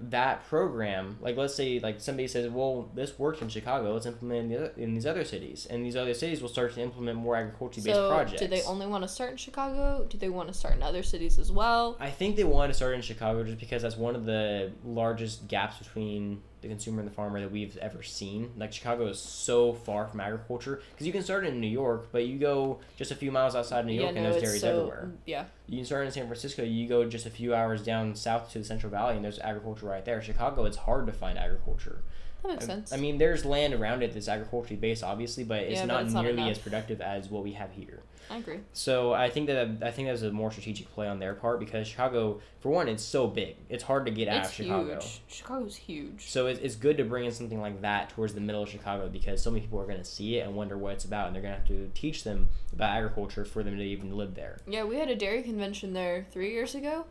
That 0.00 0.46
program, 0.48 1.18
like 1.20 1.36
let's 1.36 1.54
say 1.54 1.80
like 1.80 2.00
somebody 2.00 2.28
says, 2.28 2.48
well, 2.50 2.90
this 2.94 3.18
worked 3.18 3.42
in 3.42 3.48
Chicago, 3.48 3.92
let's 3.92 4.06
implement 4.06 4.38
it 4.38 4.42
in, 4.42 4.48
the 4.48 4.56
other, 4.56 4.72
in 4.76 4.94
these 4.94 5.06
other 5.06 5.24
cities, 5.24 5.66
and 5.68 5.84
these 5.84 5.96
other 5.96 6.14
cities 6.14 6.40
will 6.40 6.48
start 6.48 6.74
to 6.74 6.80
implement 6.80 7.18
more 7.18 7.34
agriculture 7.36 7.80
based 7.80 7.96
So, 7.96 8.08
projects. 8.08 8.40
do 8.40 8.48
they 8.48 8.62
only 8.62 8.86
want 8.86 9.02
to 9.02 9.08
start 9.08 9.32
in 9.32 9.36
Chicago? 9.36 10.06
Do 10.08 10.16
they 10.16 10.28
want 10.28 10.48
to 10.48 10.54
start 10.54 10.76
in 10.76 10.82
other 10.82 11.02
cities 11.02 11.38
as 11.38 11.50
well? 11.50 11.96
I 11.98 12.10
think 12.10 12.36
they 12.36 12.44
want 12.44 12.70
to 12.70 12.74
start 12.74 12.94
in 12.94 13.02
Chicago 13.02 13.42
just 13.42 13.58
because 13.58 13.82
that's 13.82 13.96
one 13.96 14.14
of 14.14 14.24
the 14.24 14.70
largest 14.84 15.48
gaps 15.48 15.78
between 15.78 16.42
the 16.60 16.68
consumer 16.68 17.00
and 17.00 17.08
the 17.08 17.14
farmer 17.14 17.40
that 17.40 17.50
we've 17.52 17.76
ever 17.78 18.02
seen. 18.02 18.50
Like 18.56 18.72
Chicago 18.72 19.06
is 19.06 19.18
so 19.18 19.72
far 19.72 20.06
from 20.06 20.20
agriculture 20.20 20.80
because 20.92 21.06
you 21.06 21.12
can 21.12 21.22
start 21.22 21.46
in 21.46 21.60
New 21.60 21.68
York, 21.68 22.08
but 22.12 22.26
you 22.26 22.38
go 22.38 22.80
just 22.96 23.10
a 23.10 23.14
few 23.14 23.30
miles 23.30 23.54
outside 23.54 23.80
of 23.80 23.86
New 23.86 23.94
York 24.00 24.14
and 24.16 24.24
there's 24.24 24.42
dairies 24.42 24.64
everywhere. 24.64 25.10
Mm, 25.12 25.16
yeah, 25.26 25.44
You 25.66 25.76
can 25.78 25.84
start 25.86 26.06
in 26.06 26.12
San 26.12 26.26
Francisco. 26.26 26.62
You 26.62 26.88
go 26.88 27.04
just 27.08 27.26
a 27.26 27.30
few 27.30 27.54
hours 27.54 27.82
down 27.82 28.14
south 28.14 28.52
to 28.52 28.58
the 28.58 28.64
Central 28.64 28.90
Valley 28.90 29.16
and 29.16 29.24
there's 29.24 29.38
agriculture 29.38 29.86
right 29.86 30.04
there. 30.04 30.20
Chicago, 30.22 30.64
it's 30.64 30.76
hard 30.78 31.06
to 31.06 31.12
find 31.12 31.38
agriculture. 31.38 32.02
That 32.42 32.48
makes 32.48 32.64
I- 32.64 32.66
sense. 32.66 32.92
I 32.92 32.96
mean, 32.96 33.18
there's 33.18 33.44
land 33.44 33.74
around 33.74 34.02
it 34.02 34.12
that's 34.14 34.28
agriculturally 34.28 34.76
based, 34.76 35.02
obviously, 35.02 35.44
but 35.44 35.60
it's 35.62 35.74
Yeah, 35.80 35.86
but 35.86 35.92
not 35.94 36.04
it's 36.04 36.14
nearly 36.14 36.30
enough. 36.42 36.50
as 36.52 36.58
productive 36.58 37.00
as 37.00 37.28
what 37.30 37.42
we 37.42 37.52
have 37.52 37.72
here. 37.72 38.00
I 38.30 38.36
agree. 38.36 38.58
So 38.74 39.14
I 39.14 39.30
think 39.30 39.46
that 39.46 39.78
I 39.82 39.90
think 39.90 40.06
that's 40.06 40.20
a 40.20 40.30
more 40.30 40.50
strategic 40.52 40.92
play 40.92 41.08
on 41.08 41.18
their 41.18 41.32
part 41.32 41.58
because 41.60 41.88
Chicago, 41.88 42.40
for 42.60 42.68
one, 42.68 42.86
it's 42.86 43.02
so 43.02 43.26
big. 43.26 43.56
It's 43.70 43.82
hard 43.82 44.04
to 44.04 44.12
get 44.12 44.28
out 44.28 44.40
It's 44.40 44.48
of 44.50 44.54
Chicago. 44.54 44.92
huge. 45.00 45.20
Chicago's 45.28 45.76
huge. 45.76 46.28
So 46.28 46.46
it's, 46.46 46.60
it's 46.60 46.76
good 46.76 46.98
to 46.98 47.04
bring 47.04 47.24
in 47.24 47.32
something 47.32 47.58
like 47.58 47.80
that 47.80 48.10
towards 48.10 48.34
the 48.34 48.42
middle 48.42 48.62
of 48.62 48.68
Chicago 48.68 49.08
because 49.08 49.40
so 49.42 49.50
many 49.50 49.62
people 49.62 49.80
are 49.80 49.86
going 49.86 49.96
to 49.96 50.04
see 50.04 50.36
it 50.36 50.46
and 50.46 50.54
wonder 50.54 50.76
what 50.76 50.92
it's 50.92 51.06
about, 51.06 51.28
and 51.28 51.34
they're 51.34 51.40
going 51.42 51.54
to 51.54 51.58
have 51.58 51.68
to 51.68 51.90
teach 51.94 52.22
them 52.22 52.50
about 52.74 52.90
agriculture 52.94 53.46
for 53.46 53.62
them 53.62 53.78
to 53.78 53.82
even 53.82 54.14
live 54.14 54.34
there. 54.34 54.58
Yeah, 54.66 54.84
we 54.84 54.96
had 54.96 55.08
a 55.08 55.16
dairy 55.16 55.42
convention 55.42 55.94
there 55.94 56.26
three 56.30 56.52
years 56.52 56.74
ago, 56.74 57.06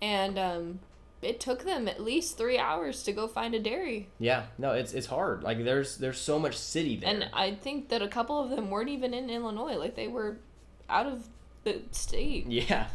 and 0.00 0.38
um, 0.38 0.78
it 1.22 1.38
took 1.40 1.64
them 1.64 1.86
at 1.88 2.00
least 2.02 2.38
three 2.38 2.58
hours 2.58 3.02
to 3.02 3.12
go 3.12 3.28
find 3.28 3.54
a 3.54 3.60
dairy. 3.60 4.08
Yeah, 4.18 4.44
no, 4.58 4.72
it's 4.72 4.92
it's 4.94 5.06
hard. 5.06 5.42
Like 5.42 5.64
there's 5.64 5.96
there's 5.98 6.18
so 6.20 6.38
much 6.38 6.56
city 6.56 6.96
there. 6.96 7.10
And 7.10 7.28
I 7.32 7.54
think 7.54 7.88
that 7.90 8.00
a 8.02 8.08
couple 8.08 8.42
of 8.42 8.50
them 8.50 8.70
weren't 8.70 8.88
even 8.88 9.12
in 9.14 9.28
Illinois. 9.30 9.76
Like 9.76 9.96
they 9.96 10.08
were 10.08 10.38
out 10.88 11.06
of 11.06 11.26
the 11.64 11.82
state. 11.90 12.46
yeah, 12.48 12.86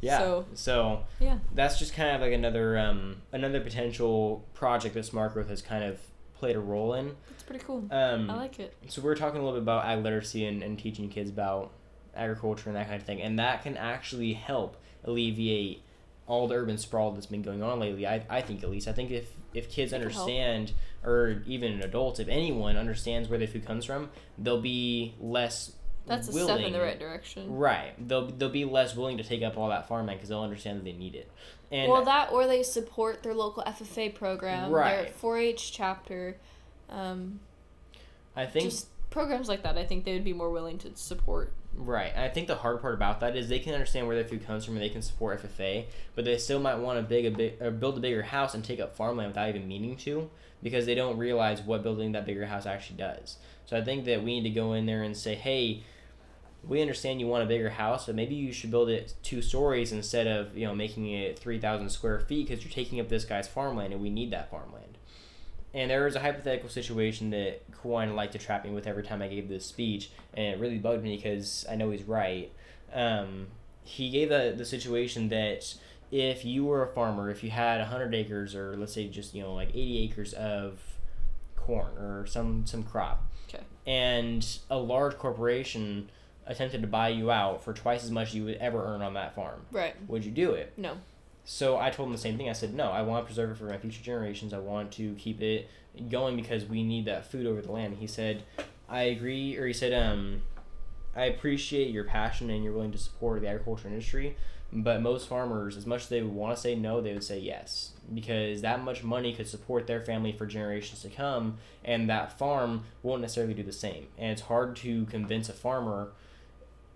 yeah. 0.00 0.18
So- 0.18 0.46
so 0.54 1.04
Yeah. 1.18 1.38
that's 1.54 1.78
just 1.78 1.94
kind 1.94 2.14
of 2.14 2.20
like 2.20 2.32
another 2.32 2.78
um 2.78 3.22
another 3.32 3.60
potential 3.60 4.44
project 4.54 4.94
that 4.94 5.04
Smart 5.04 5.32
Growth 5.34 5.48
has 5.48 5.60
kind 5.62 5.82
of 5.84 5.98
played 6.36 6.56
a 6.56 6.60
role 6.60 6.94
in. 6.94 7.16
It's 7.30 7.42
pretty 7.42 7.64
cool. 7.64 7.86
Um, 7.90 8.28
I 8.30 8.34
like 8.36 8.58
it. 8.60 8.74
so 8.88 9.00
we 9.02 9.08
are 9.08 9.14
talking 9.14 9.40
a 9.40 9.44
little 9.44 9.58
bit 9.58 9.62
about 9.62 9.84
ag 9.84 10.02
literacy 10.02 10.44
and, 10.46 10.62
and 10.62 10.78
teaching 10.78 11.08
kids 11.08 11.30
about 11.30 11.70
agriculture 12.14 12.68
and 12.68 12.76
that 12.76 12.86
kind 12.88 13.00
of 13.00 13.06
thing 13.06 13.20
and 13.20 13.38
that 13.40 13.62
can 13.64 13.76
actually 13.76 14.32
help 14.34 14.76
alleviate 15.04 15.82
all 16.26 16.48
the 16.48 16.54
urban 16.54 16.78
sprawl 16.78 17.12
that's 17.12 17.26
been 17.26 17.42
going 17.42 17.62
on 17.62 17.78
lately 17.78 18.06
i, 18.06 18.24
I 18.28 18.40
think 18.40 18.62
at 18.62 18.70
least 18.70 18.88
i 18.88 18.92
think 18.92 19.10
if 19.10 19.30
if 19.52 19.70
kids 19.70 19.92
It 19.92 19.96
understand 19.96 20.72
or 21.04 21.42
even 21.46 21.82
adults 21.82 22.18
if 22.20 22.28
anyone 22.28 22.76
understands 22.76 23.28
where 23.28 23.38
their 23.38 23.48
food 23.48 23.66
comes 23.66 23.84
from 23.84 24.10
they'll 24.38 24.60
be 24.60 25.14
less 25.20 25.72
That's 26.06 26.28
a 26.28 26.32
willing 26.32 26.56
step 26.56 26.66
in 26.66 26.72
the 26.72 26.80
right 26.80 26.98
direction. 26.98 27.54
right 27.56 27.92
they'll, 28.08 28.26
they'll 28.26 28.48
be 28.48 28.64
less 28.64 28.96
willing 28.96 29.18
to 29.18 29.24
take 29.24 29.42
up 29.42 29.56
all 29.56 29.68
that 29.68 29.86
farmland 29.86 30.18
because 30.18 30.30
they'll 30.30 30.40
understand 30.40 30.80
that 30.80 30.84
they 30.84 30.92
need 30.92 31.14
it 31.14 31.30
and 31.70 31.90
well, 31.90 32.04
that 32.04 32.30
or 32.30 32.46
they 32.46 32.62
support 32.62 33.22
their 33.24 33.34
local 33.34 33.62
FFA 33.64 34.14
program, 34.14 34.70
their 34.70 35.08
4-H 35.20 35.72
chapter, 35.72 36.36
um, 36.88 37.40
i 38.36 38.46
think 38.46 38.66
just 38.66 38.88
programs 39.10 39.48
like 39.48 39.62
that. 39.62 39.78
I 39.78 39.84
think 39.84 40.04
they 40.04 40.12
would 40.12 40.24
be 40.24 40.32
more 40.32 40.50
willing 40.50 40.78
to 40.78 40.94
support. 40.94 41.52
Right. 41.76 42.12
And 42.14 42.24
I 42.24 42.28
think 42.28 42.46
the 42.46 42.54
hard 42.54 42.80
part 42.80 42.94
about 42.94 43.20
that 43.20 43.36
is 43.36 43.48
they 43.48 43.58
can 43.58 43.74
understand 43.74 44.06
where 44.06 44.16
their 44.16 44.24
food 44.24 44.46
comes 44.46 44.64
from 44.64 44.74
and 44.74 44.82
they 44.82 44.88
can 44.88 45.02
support 45.02 45.42
FFA, 45.42 45.86
but 46.14 46.24
they 46.24 46.38
still 46.38 46.60
might 46.60 46.76
want 46.76 46.98
to 46.98 47.02
big 47.02 47.26
a 47.26 47.30
big 47.30 47.60
or 47.60 47.70
build 47.70 47.98
a 47.98 48.00
bigger 48.00 48.22
house 48.22 48.54
and 48.54 48.64
take 48.64 48.80
up 48.80 48.96
farmland 48.96 49.30
without 49.30 49.48
even 49.48 49.66
meaning 49.66 49.96
to 49.98 50.30
because 50.62 50.86
they 50.86 50.94
don't 50.94 51.18
realize 51.18 51.60
what 51.60 51.82
building 51.82 52.12
that 52.12 52.26
bigger 52.26 52.46
house 52.46 52.64
actually 52.64 52.96
does. 52.96 53.38
So 53.66 53.76
I 53.76 53.82
think 53.82 54.04
that 54.04 54.22
we 54.22 54.40
need 54.40 54.48
to 54.48 54.54
go 54.54 54.72
in 54.72 54.86
there 54.86 55.02
and 55.02 55.16
say, 55.16 55.34
"Hey, 55.34 55.82
we 56.66 56.80
understand 56.80 57.20
you 57.20 57.26
want 57.26 57.42
a 57.42 57.46
bigger 57.46 57.70
house, 57.70 58.06
but 58.06 58.14
maybe 58.14 58.34
you 58.34 58.52
should 58.52 58.70
build 58.70 58.88
it 58.88 59.14
two 59.22 59.42
stories 59.42 59.92
instead 59.92 60.26
of, 60.26 60.56
you 60.56 60.66
know, 60.66 60.74
making 60.74 61.10
it 61.10 61.38
3,000 61.38 61.90
square 61.90 62.20
feet 62.20 62.48
because 62.48 62.64
you're 62.64 62.72
taking 62.72 63.00
up 63.00 63.08
this 63.08 63.24
guy's 63.24 63.48
farmland 63.48 63.92
and 63.92 64.00
we 64.00 64.10
need 64.10 64.30
that 64.30 64.50
farmland." 64.50 64.93
And 65.74 65.90
there 65.90 66.04
was 66.04 66.14
a 66.14 66.20
hypothetical 66.20 66.68
situation 66.68 67.30
that 67.30 67.68
Kawhi 67.72 68.14
liked 68.14 68.32
to 68.32 68.38
trap 68.38 68.64
me 68.64 68.70
with 68.70 68.86
every 68.86 69.02
time 69.02 69.20
I 69.20 69.28
gave 69.28 69.48
this 69.48 69.66
speech, 69.66 70.10
and 70.32 70.46
it 70.54 70.60
really 70.60 70.78
bugged 70.78 71.02
me 71.02 71.16
because 71.16 71.66
I 71.68 71.74
know 71.74 71.90
he's 71.90 72.04
right. 72.04 72.50
Um, 72.92 73.48
he 73.82 74.08
gave 74.08 74.28
the, 74.28 74.54
the 74.56 74.64
situation 74.64 75.28
that 75.30 75.74
if 76.12 76.44
you 76.44 76.64
were 76.64 76.82
a 76.84 76.86
farmer, 76.94 77.28
if 77.28 77.42
you 77.42 77.50
had 77.50 77.80
100 77.80 78.14
acres, 78.14 78.54
or 78.54 78.76
let's 78.76 78.92
say 78.94 79.08
just, 79.08 79.34
you 79.34 79.42
know, 79.42 79.52
like 79.52 79.70
80 79.70 79.98
acres 80.04 80.32
of 80.34 80.80
corn 81.56 81.98
or 81.98 82.24
some, 82.26 82.64
some 82.66 82.84
crop, 82.84 83.26
Okay. 83.48 83.64
and 83.86 84.46
a 84.70 84.78
large 84.78 85.18
corporation 85.18 86.08
attempted 86.46 86.82
to 86.82 86.86
buy 86.86 87.08
you 87.08 87.30
out 87.32 87.64
for 87.64 87.72
twice 87.72 88.04
as 88.04 88.10
much 88.12 88.32
you 88.32 88.44
would 88.44 88.56
ever 88.58 88.84
earn 88.84 89.02
on 89.02 89.14
that 89.14 89.34
farm, 89.34 89.66
Right. 89.72 89.94
would 90.08 90.24
you 90.24 90.30
do 90.30 90.52
it? 90.52 90.72
No. 90.76 90.98
So 91.44 91.78
I 91.78 91.90
told 91.90 92.08
him 92.08 92.12
the 92.12 92.18
same 92.18 92.36
thing. 92.38 92.48
I 92.48 92.54
said, 92.54 92.74
no, 92.74 92.90
I 92.90 93.02
want 93.02 93.24
to 93.24 93.26
preserve 93.26 93.50
it 93.50 93.56
for 93.56 93.64
my 93.64 93.76
future 93.76 94.02
generations. 94.02 94.54
I 94.54 94.58
want 94.58 94.92
to 94.92 95.14
keep 95.14 95.42
it 95.42 95.68
going 96.08 96.36
because 96.36 96.64
we 96.64 96.82
need 96.82 97.04
that 97.04 97.30
food 97.30 97.46
over 97.46 97.60
the 97.60 97.70
land. 97.70 97.98
He 97.98 98.06
said, 98.06 98.44
I 98.88 99.02
agree, 99.02 99.56
or 99.56 99.66
he 99.66 99.72
said, 99.72 99.92
um, 99.92 100.42
I 101.14 101.26
appreciate 101.26 101.90
your 101.90 102.04
passion 102.04 102.50
and 102.50 102.64
you're 102.64 102.72
willing 102.72 102.92
to 102.92 102.98
support 102.98 103.42
the 103.42 103.48
agriculture 103.48 103.88
industry, 103.88 104.36
but 104.72 105.00
most 105.00 105.28
farmers, 105.28 105.76
as 105.76 105.86
much 105.86 106.02
as 106.02 106.08
they 106.08 106.22
would 106.22 106.32
want 106.32 106.56
to 106.56 106.60
say 106.60 106.74
no, 106.74 107.00
they 107.00 107.12
would 107.12 107.24
say 107.24 107.38
yes 107.38 107.92
because 108.12 108.62
that 108.62 108.82
much 108.82 109.02
money 109.02 109.32
could 109.34 109.46
support 109.46 109.86
their 109.86 110.00
family 110.00 110.32
for 110.32 110.46
generations 110.46 111.02
to 111.02 111.08
come, 111.08 111.58
and 111.84 112.10
that 112.10 112.38
farm 112.38 112.84
won't 113.02 113.22
necessarily 113.22 113.54
do 113.54 113.62
the 113.62 113.72
same. 113.72 114.08
And 114.18 114.32
it's 114.32 114.42
hard 114.42 114.76
to 114.76 115.06
convince 115.06 115.48
a 115.48 115.52
farmer 115.52 116.12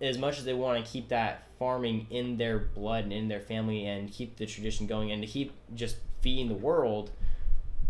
as 0.00 0.18
much 0.18 0.38
as 0.38 0.44
they 0.44 0.54
want 0.54 0.84
to 0.84 0.90
keep 0.90 1.08
that 1.08 1.42
farming 1.58 2.06
in 2.10 2.36
their 2.36 2.58
blood 2.58 3.04
and 3.04 3.12
in 3.12 3.28
their 3.28 3.40
family 3.40 3.84
and 3.86 4.12
keep 4.12 4.36
the 4.36 4.46
tradition 4.46 4.86
going 4.86 5.10
and 5.10 5.22
to 5.22 5.26
keep 5.28 5.52
just 5.74 5.96
feeding 6.20 6.48
the 6.48 6.54
world 6.54 7.10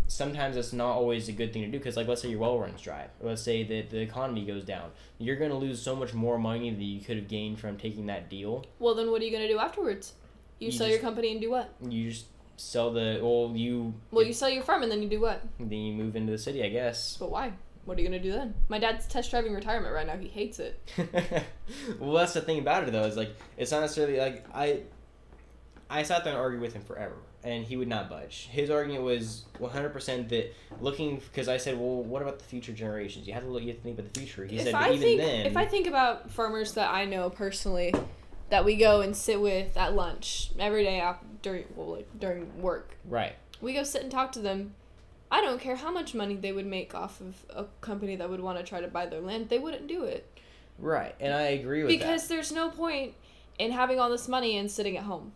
sometimes 0.07 0.57
it's 0.57 0.73
not 0.73 0.93
always 0.95 1.29
a 1.29 1.31
good 1.31 1.53
thing 1.53 1.61
to 1.61 1.67
do 1.67 1.77
because 1.77 1.95
like 1.95 2.07
let's 2.07 2.21
say 2.23 2.29
your 2.29 2.39
well 2.39 2.57
runs 2.59 2.81
dry 2.81 3.05
or 3.19 3.29
let's 3.29 3.43
say 3.43 3.61
that 3.63 3.91
the 3.91 3.99
economy 3.99 4.43
goes 4.43 4.63
down 4.63 4.89
you're 5.19 5.35
going 5.35 5.51
to 5.51 5.55
lose 5.57 5.79
so 5.79 5.95
much 5.95 6.15
more 6.15 6.39
money 6.39 6.69
than 6.71 6.81
you 6.81 6.99
could 6.99 7.15
have 7.17 7.27
gained 7.27 7.59
from 7.59 7.77
taking 7.77 8.07
that 8.07 8.27
deal 8.27 8.65
Well, 8.79 8.95
then 8.95 9.11
what 9.11 9.21
are 9.21 9.25
you 9.25 9.31
going 9.31 9.43
to 9.47 9.53
do 9.53 9.59
afterwards? 9.59 10.13
You, 10.59 10.67
You 10.67 10.71
sell 10.71 10.87
just- 10.87 10.93
your 10.99 11.01
company 11.01 11.31
and 11.31 11.39
do 11.41 11.51
what? 11.51 11.69
you 11.87 12.09
just 12.09 12.25
sell 12.57 12.91
the 12.91 13.19
well 13.21 13.53
you 13.55 13.93
Well, 14.11 14.25
you 14.25 14.33
sell 14.33 14.49
your 14.49 14.63
farm 14.63 14.81
and 14.83 14.91
then 14.91 15.03
you 15.03 15.09
do 15.09 15.21
what? 15.21 15.41
then 15.59 15.71
you 15.71 15.93
move 15.93 16.15
into 16.15 16.31
the 16.31 16.37
city 16.39 16.63
i 16.63 16.69
guess 16.69 17.15
But 17.17 17.29
why? 17.29 17.53
What 17.89 17.97
are 17.97 18.01
you 18.01 18.07
going 18.07 18.21
to 18.21 18.29
do 18.29 18.31
then? 18.31 18.53
My 18.67 18.77
dad's 18.77 19.07
test 19.07 19.31
driving 19.31 19.51
retirement 19.51 19.95
right 19.95 20.05
now. 20.05 20.15
He 20.15 20.27
hates 20.27 20.59
it. 20.59 20.79
well, 21.99 22.13
that's 22.13 22.33
the 22.33 22.41
thing 22.41 22.59
about 22.59 22.83
it 22.83 22.91
though. 22.91 23.01
Is 23.01 23.17
like 23.17 23.35
it's 23.57 23.71
not 23.71 23.81
necessarily 23.81 24.19
like 24.19 24.45
I. 24.53 24.81
I 25.89 26.03
sat 26.03 26.23
there 26.23 26.33
and 26.33 26.39
argued 26.39 26.61
with 26.61 26.73
him 26.73 26.83
forever, 26.83 27.15
and 27.43 27.65
he 27.65 27.77
would 27.77 27.87
not 27.87 28.07
budge. 28.07 28.47
His 28.51 28.69
argument 28.69 29.01
was 29.01 29.45
one 29.57 29.71
hundred 29.71 29.89
percent 29.89 30.29
that 30.29 30.53
looking 30.79 31.15
because 31.15 31.47
I 31.47 31.57
said, 31.57 31.79
"Well, 31.79 32.03
what 32.03 32.21
about 32.21 32.37
the 32.37 32.45
future 32.45 32.73
generations? 32.73 33.25
You 33.25 33.33
have 33.33 33.41
to 33.41 33.49
look. 33.49 33.63
You 33.63 33.69
have 33.69 33.77
to 33.77 33.81
think 33.81 33.97
about 33.97 34.13
the 34.13 34.19
future." 34.19 34.45
He 34.45 34.57
if 34.57 34.65
said, 34.65 34.75
I 34.75 34.89
even 34.89 34.99
think 34.99 35.21
then, 35.21 35.47
if 35.47 35.57
I 35.57 35.65
think 35.65 35.87
about 35.87 36.29
farmers 36.29 36.73
that 36.73 36.93
I 36.93 37.05
know 37.05 37.31
personally, 37.31 37.91
that 38.51 38.65
we 38.65 38.75
go 38.75 39.01
and 39.01 39.17
sit 39.17 39.41
with 39.41 39.75
at 39.75 39.95
lunch 39.95 40.51
every 40.59 40.83
day 40.83 40.99
after 40.99 41.25
during 41.41 41.65
well 41.75 41.95
like 41.95 42.19
during 42.19 42.61
work, 42.61 42.95
right, 43.05 43.33
we 43.61 43.73
go 43.73 43.81
sit 43.81 44.03
and 44.03 44.11
talk 44.11 44.31
to 44.33 44.39
them. 44.39 44.75
I 45.31 45.41
don't 45.41 45.59
care 45.59 45.75
how 45.75 45.91
much 45.91 46.15
money 46.15 46.35
they 46.35 46.51
would 46.51 46.65
make 46.65 46.95
off 46.95 47.21
of 47.21 47.45
a 47.49 47.65
company 47.81 48.15
that 48.15 48.29
would 48.29 48.39
want 48.39 48.57
to 48.57 48.63
try 48.63 48.81
to 48.81 48.87
buy 48.87 49.05
their 49.05 49.21
land. 49.21 49.49
They 49.49 49.59
wouldn't 49.59 49.87
do 49.87 50.03
it 50.03 50.25
right," 50.77 51.15
and 51.19 51.33
I 51.33 51.41
agree 51.41 51.83
with 51.83 51.91
that. 51.91 51.99
because 51.99 52.27
there's 52.27 52.51
no 52.51 52.69
point 52.69 53.13
in 53.57 53.71
having 53.71 53.99
all 53.99 54.09
this 54.09 54.27
money 54.27 54.57
and 54.57 54.69
sitting 54.71 54.97
at 54.97 55.03
home. 55.03 55.33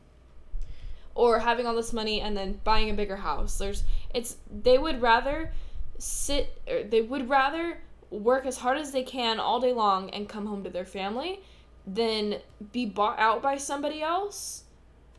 Or 1.15 1.39
having 1.39 1.67
all 1.67 1.75
this 1.75 1.93
money 1.93 2.21
and 2.21 2.35
then 2.35 2.59
buying 2.63 2.89
a 2.89 2.93
bigger 2.93 3.17
house. 3.17 3.59
There's 3.59 3.83
it's 4.13 4.37
they 4.51 4.79
would 4.79 5.01
rather 5.01 5.51
sit 5.99 6.59
or 6.67 6.83
they 6.83 7.01
would 7.01 7.29
rather 7.29 7.81
work 8.09 8.45
as 8.45 8.57
hard 8.57 8.77
as 8.77 8.91
they 8.91 9.03
can 9.03 9.39
all 9.39 9.59
day 9.59 9.73
long 9.73 10.09
and 10.09 10.27
come 10.27 10.47
home 10.47 10.63
to 10.63 10.69
their 10.69 10.85
family 10.85 11.41
than 11.85 12.37
be 12.71 12.85
bought 12.85 13.19
out 13.19 13.41
by 13.41 13.57
somebody 13.57 14.01
else 14.01 14.63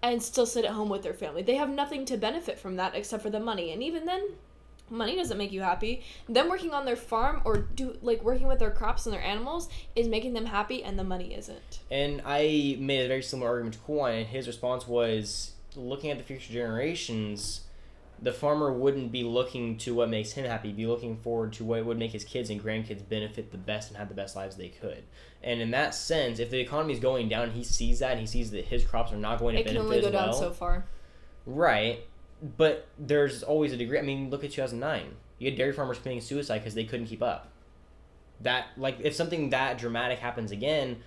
and 0.02 0.22
still 0.22 0.46
sit 0.46 0.64
at 0.64 0.72
home 0.72 0.88
with 0.88 1.02
their 1.02 1.14
family. 1.14 1.42
They 1.42 1.56
have 1.56 1.70
nothing 1.70 2.04
to 2.06 2.16
benefit 2.16 2.58
from 2.58 2.76
that 2.76 2.94
except 2.94 3.22
for 3.22 3.30
the 3.30 3.40
money. 3.40 3.72
And 3.72 3.82
even 3.82 4.04
then, 4.04 4.22
money 4.90 5.16
doesn't 5.16 5.38
make 5.38 5.53
you 5.53 5.62
happy. 5.62 6.03
Them 6.29 6.49
working 6.49 6.73
on 6.73 6.85
their 6.85 6.97
farm 6.97 7.42
or 7.44 7.59
do 7.59 7.97
like 8.03 8.23
working 8.23 8.47
with 8.47 8.59
their 8.59 8.70
crops 8.70 9.07
and 9.07 9.14
their 9.14 9.23
animals 9.23 9.68
is 9.97 10.09
making 10.09 10.35
them 10.35 10.47
happy, 10.47 10.83
and 10.83 10.99
the 10.99 11.05
money 11.05 11.35
isn't. 11.35 11.81
And 11.90 12.23
I 12.25 12.77
made 12.79 13.05
a 13.05 13.09
very 13.09 13.23
similar 13.23 13.51
argument 13.51 13.75
to 13.75 13.81
Kwan, 13.81 14.12
and 14.12 14.27
his 14.27 14.47
response 14.47 14.87
was 14.87 15.53
looking 15.77 16.11
at 16.11 16.18
the 16.18 16.25
future 16.25 16.53
generations. 16.53 17.62
The 18.23 18.33
farmer 18.33 18.73
wouldn't 18.73 19.11
be 19.11 19.25
looking 19.25 19.77
to 19.79 19.94
what 19.94 20.09
makes 20.09 20.33
him 20.33 20.47
happy, 20.47 20.73
be 20.73 20.87
looking 20.87 21.16
forward 21.16 21.53
to 21.55 21.64
what 21.64 21.85
would 21.85 21.99
make 21.99 22.12
his 22.12 22.25
kids 22.25 22.49
and 22.49 22.62
grandkids 22.62 23.07
benefit 23.07 23.51
the 23.51 23.59
best 23.59 23.90
and 23.90 23.99
have 23.99 24.09
the 24.09 24.14
best 24.14 24.37
lives 24.37 24.57
they 24.57 24.68
could. 24.68 25.03
And 25.42 25.61
in 25.61 25.73
that 25.73 25.94
sense, 25.94 26.38
if 26.38 26.49
the 26.49 26.61
economy 26.61 26.94
is 26.94 27.01
going 27.01 27.29
down, 27.29 27.51
he 27.51 27.64
sees 27.64 27.99
that 27.99 28.12
and 28.12 28.20
he 28.20 28.27
sees 28.27 28.53
that 28.53 28.66
his 28.66 28.85
crops 28.85 29.12
are 29.12 29.16
not 29.16 29.40
going 29.40 29.57
to 29.57 29.61
It 29.61 29.66
can 29.66 29.75
benefit 29.75 29.97
only 29.97 30.01
go 30.01 30.11
down 30.11 30.33
so 30.33 30.53
far. 30.53 30.87
Right, 31.44 32.07
but 32.44 32.87
there's 32.98 33.42
always 33.42 33.72
a 33.72 33.76
degree. 33.76 33.98
I 33.98 34.02
mean, 34.02 34.30
look 34.30 34.44
at 34.44 34.52
2009. 34.52 35.16
You 35.38 35.50
had 35.50 35.59
dairy 35.59 35.72
farmers 35.72 35.98
committing 35.98 36.20
suicide 36.20 36.59
because 36.59 36.74
they 36.74 36.85
couldn't 36.85 37.07
keep 37.07 37.22
up. 37.22 37.48
That 38.40 38.66
like 38.76 38.98
if 39.00 39.14
something 39.14 39.50
that 39.50 39.78
dramatic 39.78 40.18
happens 40.18 40.50
again, 40.50 40.98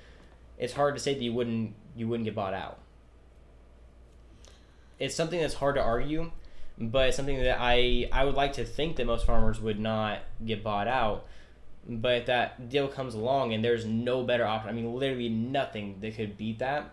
it's 0.57 0.73
hard 0.73 0.95
to 0.95 1.01
say 1.01 1.13
that 1.13 1.21
you 1.21 1.33
wouldn't 1.33 1.75
you 1.95 2.07
wouldn't 2.07 2.25
get 2.25 2.35
bought 2.35 2.53
out. 2.53 2.79
It's 4.99 5.13
something 5.13 5.39
that's 5.39 5.53
hard 5.53 5.75
to 5.75 5.81
argue, 5.81 6.31
but 6.79 7.13
something 7.13 7.37
that 7.43 7.57
I 7.59 8.09
I 8.11 8.25
would 8.25 8.35
like 8.35 8.53
to 8.53 8.65
think 8.65 8.95
that 8.95 9.05
most 9.05 9.25
farmers 9.25 9.59
would 9.61 9.79
not 9.79 10.19
get 10.43 10.63
bought 10.63 10.87
out. 10.87 11.27
But 11.87 12.25
that 12.25 12.67
deal 12.69 12.87
comes 12.87 13.13
along 13.13 13.53
and 13.53 13.63
there's 13.63 13.85
no 13.85 14.23
better 14.23 14.45
option, 14.45 14.69
I 14.69 14.73
mean, 14.73 14.93
literally 14.93 15.29
nothing 15.29 15.99
that 16.01 16.15
could 16.17 16.35
beat 16.37 16.59
that, 16.59 16.91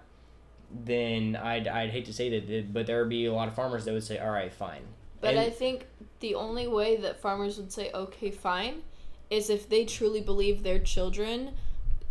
then 0.85 1.37
I'd, 1.37 1.69
I'd 1.69 1.91
hate 1.91 2.07
to 2.07 2.13
say 2.13 2.41
that, 2.41 2.73
but 2.73 2.87
there 2.87 2.99
would 3.01 3.09
be 3.09 3.27
a 3.27 3.33
lot 3.33 3.49
of 3.49 3.55
farmers 3.55 3.85
that 3.85 3.93
would 3.93 4.05
say, 4.05 4.19
all 4.19 4.31
right, 4.31 4.53
fine. 4.53 4.83
But 5.21 5.31
And- 5.31 5.41
I 5.41 5.51
think 5.51 5.87
the 6.21 6.35
only 6.35 6.67
way 6.67 6.97
that 6.97 7.21
farmers 7.21 7.57
would 7.59 7.73
say, 7.73 7.91
okay, 7.93 8.31
fine, 8.31 8.83
is 9.31 9.51
if 9.51 9.69
they 9.69 9.85
truly 9.85 10.21
believe 10.21 10.63
their 10.63 10.79
children 10.79 11.53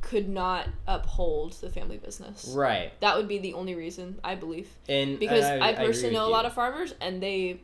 could 0.01 0.27
not 0.27 0.67
uphold 0.87 1.53
the 1.53 1.69
family 1.69 1.97
business. 1.97 2.53
Right. 2.55 2.91
That 2.99 3.15
would 3.15 3.27
be 3.27 3.37
the 3.37 3.53
only 3.53 3.73
reason, 3.73 4.19
I 4.23 4.35
believe. 4.35 4.69
And 4.89 5.17
Because 5.17 5.45
and 5.45 5.63
I, 5.63 5.69
agree 5.69 5.85
personally 5.85 6.09
with 6.09 6.21
know 6.21 6.27
a 6.27 6.29
lot 6.29 6.45
of 6.45 6.53
farmers, 6.53 6.93
and 6.99 7.23
they 7.23 7.61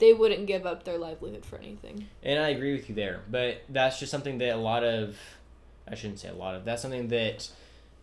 they 0.00 0.14
wouldn't 0.14 0.46
give 0.46 0.66
up 0.66 0.84
their 0.84 0.98
livelihood 0.98 1.44
for 1.44 1.58
anything. 1.58 2.06
And 2.22 2.42
I 2.42 2.48
agree 2.48 2.72
with 2.72 2.88
you 2.88 2.94
there, 2.94 3.20
but 3.30 3.62
that's 3.68 4.00
just 4.00 4.10
something 4.10 4.38
that 4.38 4.54
a 4.54 4.56
lot 4.56 4.82
of, 4.82 5.16
I 5.86 5.94
shouldn't 5.94 6.18
say 6.18 6.28
a 6.28 6.34
lot 6.34 6.54
of. 6.54 6.64
That's 6.64 6.80
something 6.80 7.08
that, 7.08 7.48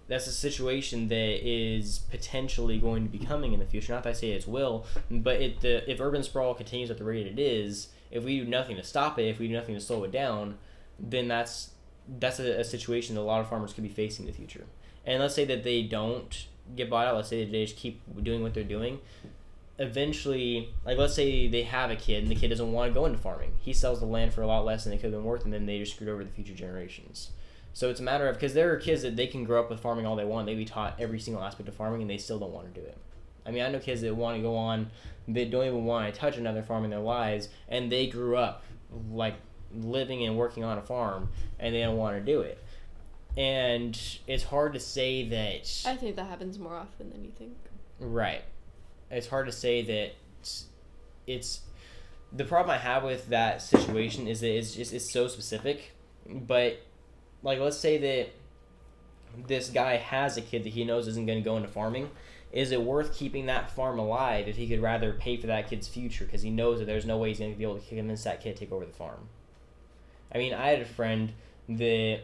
that's 0.08 0.28
a 0.28 0.32
situation 0.32 1.10
that 1.10 1.48
is 1.48 2.00
potentially 2.10 2.80
going 2.80 3.04
to 3.04 3.10
be 3.10 3.20
coming 3.20 3.54
in 3.54 3.60
the 3.60 3.66
future. 3.66 3.94
Not 3.94 4.04
that 4.04 4.10
I 4.10 4.14
say 4.14 4.32
it's 4.32 4.48
will, 4.48 4.86
but 5.12 5.42
it 5.42 5.62
the 5.62 5.90
if 5.90 6.00
urban 6.00 6.24
sprawl 6.24 6.54
continues 6.54 6.90
at 6.90 6.98
the 6.98 7.04
rate 7.04 7.28
it 7.28 7.40
is, 7.40 7.90
if 8.10 8.24
we 8.24 8.40
do 8.40 8.46
nothing 8.46 8.78
to 8.78 8.84
stop 8.84 9.20
it, 9.20 9.28
if 9.28 9.40
we 9.40 9.48
do 9.48 9.54
nothing 9.54 9.76
to 9.76 9.82
slow 9.82 10.04
it 10.04 10.12
down, 10.12 10.58
then 11.00 11.28
that's 11.28 11.72
that's 12.20 12.40
a, 12.40 12.60
a 12.60 12.64
situation 12.64 13.16
that 13.16 13.22
a 13.22 13.24
lot 13.24 13.42
of 13.42 13.50
farmers 13.50 13.74
could 13.74 13.84
be 13.84 13.90
facing 13.90 14.26
in 14.26 14.32
the 14.32 14.38
future. 14.38 14.66
And 15.06 15.22
let's 15.22 15.36
say 15.36 15.46
that 15.46 15.64
they 15.64 15.84
don't 15.84 16.48
get 16.76 16.90
bought 16.90 17.08
out. 17.08 17.16
Let's 17.16 17.30
say 17.30 17.46
they 17.46 17.66
just 17.66 17.78
keep 17.78 18.02
doing 18.24 18.44
what 18.44 18.54
they're 18.54 18.64
doing. 18.64 19.00
Eventually, 19.80 20.74
like 20.86 20.98
let's 20.98 21.14
say 21.14 21.48
they 21.48 21.64
have 21.64 21.92
a 21.92 21.96
kid 21.96 22.24
and 22.24 22.32
the 22.32 22.36
kid 22.36 22.48
doesn't 22.48 22.72
want 22.72 22.90
to 22.90 22.94
go 22.94 23.06
into 23.06 23.18
farming. 23.18 23.54
He 23.60 23.74
sells 23.74 24.00
the 24.00 24.06
land 24.06 24.34
for 24.34 24.42
a 24.42 24.48
lot 24.48 24.66
less 24.66 24.86
than 24.86 24.94
it 24.94 24.98
could 24.98 25.12
have 25.12 25.20
been 25.20 25.24
worth, 25.24 25.44
and 25.44 25.54
then 25.54 25.66
they 25.66 25.80
just 25.80 25.96
screwed 25.96 26.10
over 26.10 26.24
the 26.24 26.32
future 26.32 26.54
generations. 26.54 27.32
So 27.78 27.92
it's 27.92 28.00
a 28.00 28.04
matter 28.04 28.28
of 28.28 28.38
because 28.38 28.56
there 28.56 28.74
are 28.74 28.78
kids 28.78 29.04
that 29.04 29.16
they 29.16 29.28
can 29.28 29.44
grow 29.44 29.60
up 29.60 29.70
with 29.70 29.80
farming 29.80 30.08
all 30.08 30.16
they 30.16 30.26
want. 30.26 30.48
They 30.48 30.56
be 30.56 30.66
taught 30.66 30.96
every 30.98 31.20
single 31.20 31.44
aspect 31.44 31.70
of 31.70 31.76
farming, 31.76 32.02
and 32.02 32.10
they 32.10 32.18
still 32.18 32.40
don't 32.40 32.52
want 32.52 32.74
to 32.74 32.82
do 32.82 32.84
it. 32.84 32.98
I 33.46 33.52
mean, 33.52 33.62
I 33.62 33.70
know 33.70 33.78
kids 33.78 34.02
that 34.02 34.16
want 34.16 34.36
to 34.36 34.42
go 34.42 34.56
on, 34.56 34.90
they 35.28 35.46
don't 35.46 35.64
even 35.64 35.86
want 35.86 36.12
to 36.12 36.20
touch 36.20 36.38
another 36.38 36.64
farm 36.64 36.86
in 36.86 36.90
their 36.90 37.00
lives, 37.00 37.50
and 37.70 37.92
they 37.92 38.08
grew 38.08 38.36
up 38.36 38.64
like 39.12 39.36
living 39.72 40.26
and 40.26 40.36
working 40.36 40.64
on 40.64 40.80
a 40.80 40.82
farm, 40.82 41.30
and 41.60 41.76
they 41.76 41.82
don't 41.82 41.98
want 41.98 42.18
to 42.18 42.26
do 42.26 42.42
it. 42.42 42.58
And 43.38 43.96
it's 44.26 44.46
hard 44.46 44.74
to 44.74 44.80
say 44.80 45.30
that. 45.30 45.84
I 45.86 45.96
think 45.98 46.16
that 46.16 46.26
happens 46.26 46.58
more 46.58 46.74
often 46.74 47.12
than 47.12 47.24
you 47.24 47.32
think. 47.38 47.58
Right. 48.00 48.42
It's 49.12 49.28
hard 49.28 49.46
to 49.46 49.52
say 49.52 49.84
that 49.84 50.64
it's 51.28 51.62
the 52.34 52.44
problem 52.44 52.74
I 52.74 52.80
have 52.80 53.04
with 53.04 53.30
that 53.30 53.62
situation 53.62 54.28
is 54.28 54.40
that 54.40 54.58
it's 54.58 54.74
just 54.74 54.94
it's 54.94 55.14
so 55.14 55.28
specific. 55.28 55.92
But 56.28 56.82
like 57.44 57.60
let's 57.60 57.78
say 57.78 57.98
that 57.98 58.30
this 59.48 59.70
guy 59.70 59.98
has 59.98 60.38
a 60.38 60.42
kid 60.42 60.64
that 60.64 60.74
he 60.74 60.84
knows 60.84 61.08
isn't 61.08 61.26
going 61.26 61.38
to 61.38 61.44
go 61.44 61.58
into 61.58 61.70
farming. 61.70 62.10
Is 62.52 62.72
it 62.72 62.82
worth 62.82 63.14
keeping 63.14 63.48
that 63.48 63.70
farm 63.70 64.00
alive 64.00 64.48
if 64.48 64.56
he 64.56 64.68
could 64.68 64.82
rather 64.82 65.14
pay 65.14 65.38
for 65.38 65.48
that 65.48 65.70
kid's 65.70 65.88
future 65.88 66.26
because 66.26 66.42
he 66.42 66.50
knows 66.50 66.80
that 66.80 66.86
there's 66.86 67.06
no 67.06 67.18
way 67.18 67.30
he's 67.30 67.40
going 67.40 67.52
to 67.52 67.58
be 67.58 67.64
able 67.64 67.78
to 67.78 67.88
convince 67.88 68.24
that 68.24 68.42
kid 68.42 68.56
to 68.56 68.60
take 68.60 68.72
over 68.72 68.86
the 68.86 68.94
farm? 68.94 69.28
I 70.34 70.38
mean, 70.38 70.54
I 70.54 70.70
had 70.70 70.82
a 70.82 70.86
friend 70.86 71.34
that 71.70 72.22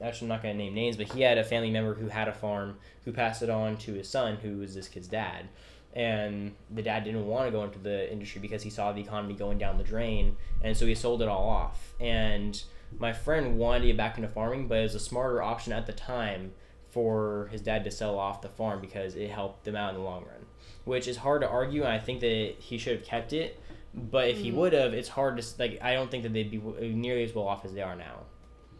actually 0.00 0.26
I'm 0.26 0.28
not 0.28 0.42
going 0.42 0.56
to 0.56 0.62
name 0.62 0.74
names, 0.74 0.96
but 0.96 1.12
he 1.12 1.22
had 1.22 1.38
a 1.38 1.44
family 1.44 1.70
member 1.70 1.94
who 1.94 2.08
had 2.08 2.28
a 2.28 2.32
farm 2.32 2.78
who 3.04 3.12
passed 3.12 3.42
it 3.42 3.50
on 3.50 3.76
to 3.78 3.94
his 3.94 4.08
son, 4.08 4.36
who 4.36 4.58
was 4.58 4.74
this 4.74 4.88
kid's 4.88 5.08
dad. 5.08 5.48
And 5.94 6.54
the 6.70 6.82
dad 6.82 7.04
didn't 7.04 7.26
want 7.26 7.46
to 7.46 7.50
go 7.50 7.64
into 7.64 7.78
the 7.78 8.10
industry 8.12 8.40
because 8.40 8.62
he 8.62 8.70
saw 8.70 8.92
the 8.92 9.00
economy 9.00 9.34
going 9.34 9.58
down 9.58 9.78
the 9.78 9.84
drain, 9.84 10.36
and 10.62 10.76
so 10.76 10.84
he 10.86 10.94
sold 10.94 11.22
it 11.22 11.28
all 11.28 11.48
off. 11.48 11.94
And 11.98 12.62
my 12.98 13.12
friend 13.12 13.58
wanted 13.58 13.80
to 13.80 13.86
get 13.88 13.96
back 13.96 14.16
into 14.16 14.28
farming, 14.28 14.68
but 14.68 14.78
it 14.78 14.82
was 14.82 14.94
a 14.94 15.00
smarter 15.00 15.42
option 15.42 15.72
at 15.72 15.86
the 15.86 15.92
time 15.92 16.52
for 16.90 17.48
his 17.52 17.60
dad 17.60 17.84
to 17.84 17.90
sell 17.90 18.18
off 18.18 18.40
the 18.40 18.48
farm 18.48 18.80
because 18.80 19.16
it 19.16 19.30
helped 19.30 19.64
them 19.64 19.76
out 19.76 19.90
in 19.90 19.96
the 20.00 20.04
long 20.04 20.22
run. 20.24 20.46
Which 20.84 21.06
is 21.08 21.18
hard 21.18 21.42
to 21.42 21.48
argue, 21.48 21.82
and 21.82 21.92
I 21.92 21.98
think 21.98 22.20
that 22.20 22.54
he 22.58 22.78
should 22.78 22.98
have 22.98 23.06
kept 23.06 23.32
it. 23.32 23.60
But 23.92 24.28
if 24.28 24.38
he 24.38 24.50
Mhm. 24.50 24.54
would 24.56 24.72
have, 24.72 24.94
it's 24.94 25.08
hard 25.08 25.40
to 25.40 25.44
like. 25.58 25.78
I 25.82 25.94
don't 25.94 26.10
think 26.10 26.22
that 26.22 26.32
they'd 26.32 26.50
be 26.50 26.58
nearly 26.58 27.24
as 27.24 27.34
well 27.34 27.48
off 27.48 27.64
as 27.64 27.72
they 27.72 27.82
are 27.82 27.96
now. 27.96 28.20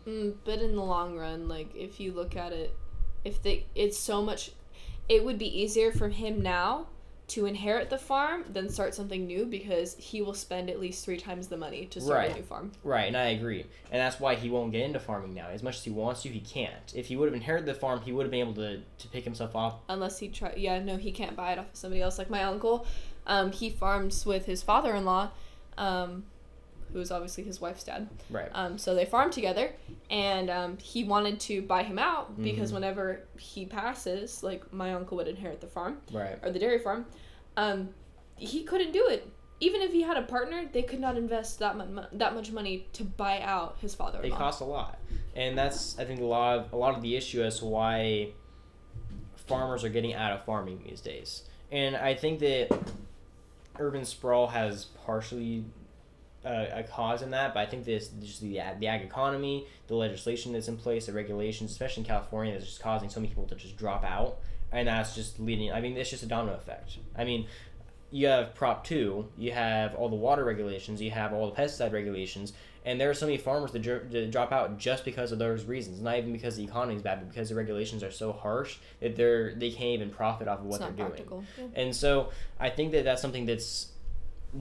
Mm, 0.07 0.35
but 0.45 0.61
in 0.61 0.77
the 0.77 0.83
long 0.83 1.17
run, 1.17 1.49
like 1.49 1.75
if 1.75 1.99
you 1.99 2.13
look 2.13 2.37
at 2.37 2.53
it, 2.53 2.75
if 3.25 3.43
they, 3.43 3.67
it's 3.75 3.99
so 3.99 4.23
much, 4.23 4.53
it 5.09 5.25
would 5.25 5.39
be 5.39 5.61
easier 5.61 5.91
for 5.91 6.11
him 6.11 6.43
now 6.43 6.87
to 7.29 7.45
inherit 7.47 7.91
the 7.91 7.99
farm 7.99 8.45
than 8.53 8.69
start 8.69 8.95
something 8.95 9.27
new 9.27 9.47
because 9.47 9.97
he 9.97 10.23
will 10.23 10.33
spend 10.35 10.71
at 10.71 10.79
least 10.79 11.05
three 11.05 11.17
times 11.17 11.49
the 11.49 11.57
money 11.57 11.87
to 11.87 12.01
start 12.01 12.19
Right. 12.19 12.31
a 12.31 12.35
new 12.35 12.43
farm. 12.43 12.71
Right, 12.85 13.07
and 13.09 13.17
I 13.17 13.31
agree. 13.31 13.63
And 13.91 14.01
that's 14.01 14.21
why 14.21 14.37
he 14.37 14.49
won't 14.49 14.71
get 14.71 14.83
into 14.83 15.01
farming 15.01 15.35
now. 15.35 15.49
As 15.49 15.61
much 15.63 15.79
as 15.79 15.85
he 15.85 15.91
wants 15.91 16.23
to, 16.23 16.29
he 16.29 16.39
can't. 16.39 16.93
If 16.95 17.07
he 17.07 17.17
would 17.17 17.27
have 17.27 17.35
inherited 17.35 17.67
the 17.67 17.75
farm, 17.75 18.01
he 18.03 18.13
would 18.13 18.23
have 18.23 18.31
been 18.31 18.41
able 18.41 18.55
to, 18.55 18.79
to 18.81 19.09
pick 19.09 19.25
himself 19.25 19.57
off. 19.57 19.75
Unless 19.89 20.21
he 20.21 20.29
try, 20.29 20.55
yeah, 20.57 20.79
no, 20.81 20.97
he 20.97 21.11
can't 21.11 21.35
buy 21.35 21.53
it 21.53 21.59
off 21.59 21.71
of 21.71 21.77
somebody 21.77 22.01
else. 22.01 22.17
Like 22.17 22.31
my 22.31 22.45
uncle, 22.45 22.87
um, 23.27 23.51
he 23.51 23.71
farms 23.71 24.25
with 24.25 24.47
his 24.47 24.63
father-in-law, 24.63 25.31
um, 25.79 26.25
who 26.93 27.01
is 27.01 27.11
obviously 27.11 27.45
his 27.45 27.61
wife's 27.61 27.85
dad. 27.85 28.09
Right. 28.31 28.49
Um, 28.53 28.79
so 28.79 28.95
they 28.95 29.05
farm 29.05 29.31
together, 29.31 29.73
and 30.11 30.49
um, 30.51 30.79
he 30.79 31.05
wanted 31.05 31.41
to 31.41 31.63
buy 31.63 31.83
him 31.83 31.99
out 31.99 32.41
because 32.43 32.71
Mhm. 32.71 32.75
whenever 32.75 33.21
he 33.39 33.67
passes, 33.67 34.43
like 34.43 34.73
my 34.73 34.95
uncle 34.95 35.17
would 35.19 35.29
inherit 35.29 35.61
the 35.61 35.67
farm 35.67 36.01
Right. 36.13 36.39
or 36.43 36.51
the 36.51 36.59
dairy 36.59 36.79
farm, 36.79 37.07
um, 37.57 37.91
he 38.37 38.63
couldn't 38.65 38.93
do 38.93 39.07
it. 39.09 39.29
Even 39.59 39.81
if 39.81 39.91
he 39.93 40.03
had 40.03 40.19
a 40.19 40.23
partner, 40.23 40.69
they 40.71 40.83
could 40.83 41.01
not 41.01 41.17
invest 41.17 41.59
that 41.61 41.77
much 41.79 41.89
that 42.13 42.35
much 42.35 42.53
money 42.53 42.87
to 42.93 43.05
buy 43.05 43.41
out 43.41 43.79
his 43.81 43.95
father-in-law. 43.95 44.37
costs 44.37 44.61
a 44.61 44.65
lot. 44.67 44.99
And 45.35 45.57
that's 45.57 45.99
I 45.99 46.05
think 46.05 46.21
a 46.21 46.25
lot 46.25 46.59
of, 46.59 46.73
a 46.75 46.77
lot 46.77 46.95
of 46.95 47.01
the 47.03 47.17
issue 47.17 47.43
as 47.43 47.59
to 47.61 47.65
why 47.65 48.33
farmers 49.35 49.83
are 49.85 49.89
getting 49.89 50.13
out 50.13 50.33
of 50.33 50.45
farming 50.45 50.83
these 50.87 51.01
days. 51.01 51.45
And 51.73 51.97
I 51.97 52.15
think 52.15 52.41
that 52.41 52.69
urban 53.79 54.05
sprawl 54.05 54.49
has 54.49 54.87
partially 55.05 55.65
uh, 56.47 56.67
a 56.73 56.83
cause 56.85 57.23
in 57.23 57.33
that, 57.33 57.53
but 57.55 57.61
I 57.61 57.67
think 57.67 57.85
this 57.85 58.09
just 58.21 58.41
the 58.41 58.61
ag- 58.61 58.79
the 58.79 58.87
ag 58.87 59.03
economy, 59.03 59.67
the 59.89 59.97
legislation 59.97 60.53
that's 60.53 60.69
in 60.69 60.77
place, 60.77 61.07
the 61.07 61.13
regulations, 61.13 61.73
especially 61.73 62.03
in 62.03 62.07
California, 62.07 62.53
that's 62.53 62.67
just 62.67 62.81
causing 62.81 63.11
so 63.11 63.21
many 63.21 63.29
people 63.29 63.47
to 63.47 63.57
just 63.57 63.77
drop 63.77 64.05
out, 64.05 64.39
and 64.71 64.87
that's 64.87 65.15
just 65.15 65.41
leading. 65.41 65.73
I 65.73 65.81
mean, 65.81 65.97
it's 65.97 66.11
just 66.11 66.23
a 66.23 66.27
domino 66.27 66.55
effect. 66.55 66.99
I 67.17 67.25
mean, 67.25 67.47
you 68.11 68.29
have 68.29 68.55
Prop 68.55 68.85
Two, 68.85 69.29
you 69.37 69.51
have 69.53 69.95
all 69.97 70.09
the 70.09 70.17
water 70.17 70.45
regulations, 70.45 71.03
you 71.03 71.11
have 71.11 71.33
all 71.33 71.51
the 71.51 71.57
pesticide 71.57 71.93
regulations, 71.93 72.53
and 72.85 73.01
there 73.01 73.11
are 73.11 73.15
so 73.15 73.27
many 73.27 73.39
farmers 73.39 73.73
that, 73.73 73.83
dr- 73.83 74.09
that 74.13 74.31
drop 74.31 74.53
out 74.53 74.79
just 74.79 75.05
because 75.05 75.33
of 75.33 75.41
those 75.41 75.65
reasons. 75.65 76.01
Not 76.01 76.19
even 76.19 76.33
because 76.33 76.57
the 76.57 76.63
economy 76.63 76.95
is 76.95 77.03
bad, 77.03 77.19
but 77.19 77.29
because 77.29 77.49
the 77.49 77.57
regulations 77.57 78.05
are 78.05 78.13
so 78.13 78.33
harsh 78.33 78.77
that 79.01 79.17
they're 79.17 79.53
they 79.57 79.71
can't 79.71 79.95
even 79.95 80.11
profit 80.11 80.47
off 80.47 80.61
of 80.61 80.67
what 80.67 80.81
they're 80.81 81.09
doing. 81.09 81.45
Yeah. 81.59 81.65
And 81.75 81.97
so 81.97 82.31
I 82.61 82.71
think 82.71 82.93
that 82.93 83.05
that's 83.05 83.21
something 83.21 83.47
that's 83.47 83.89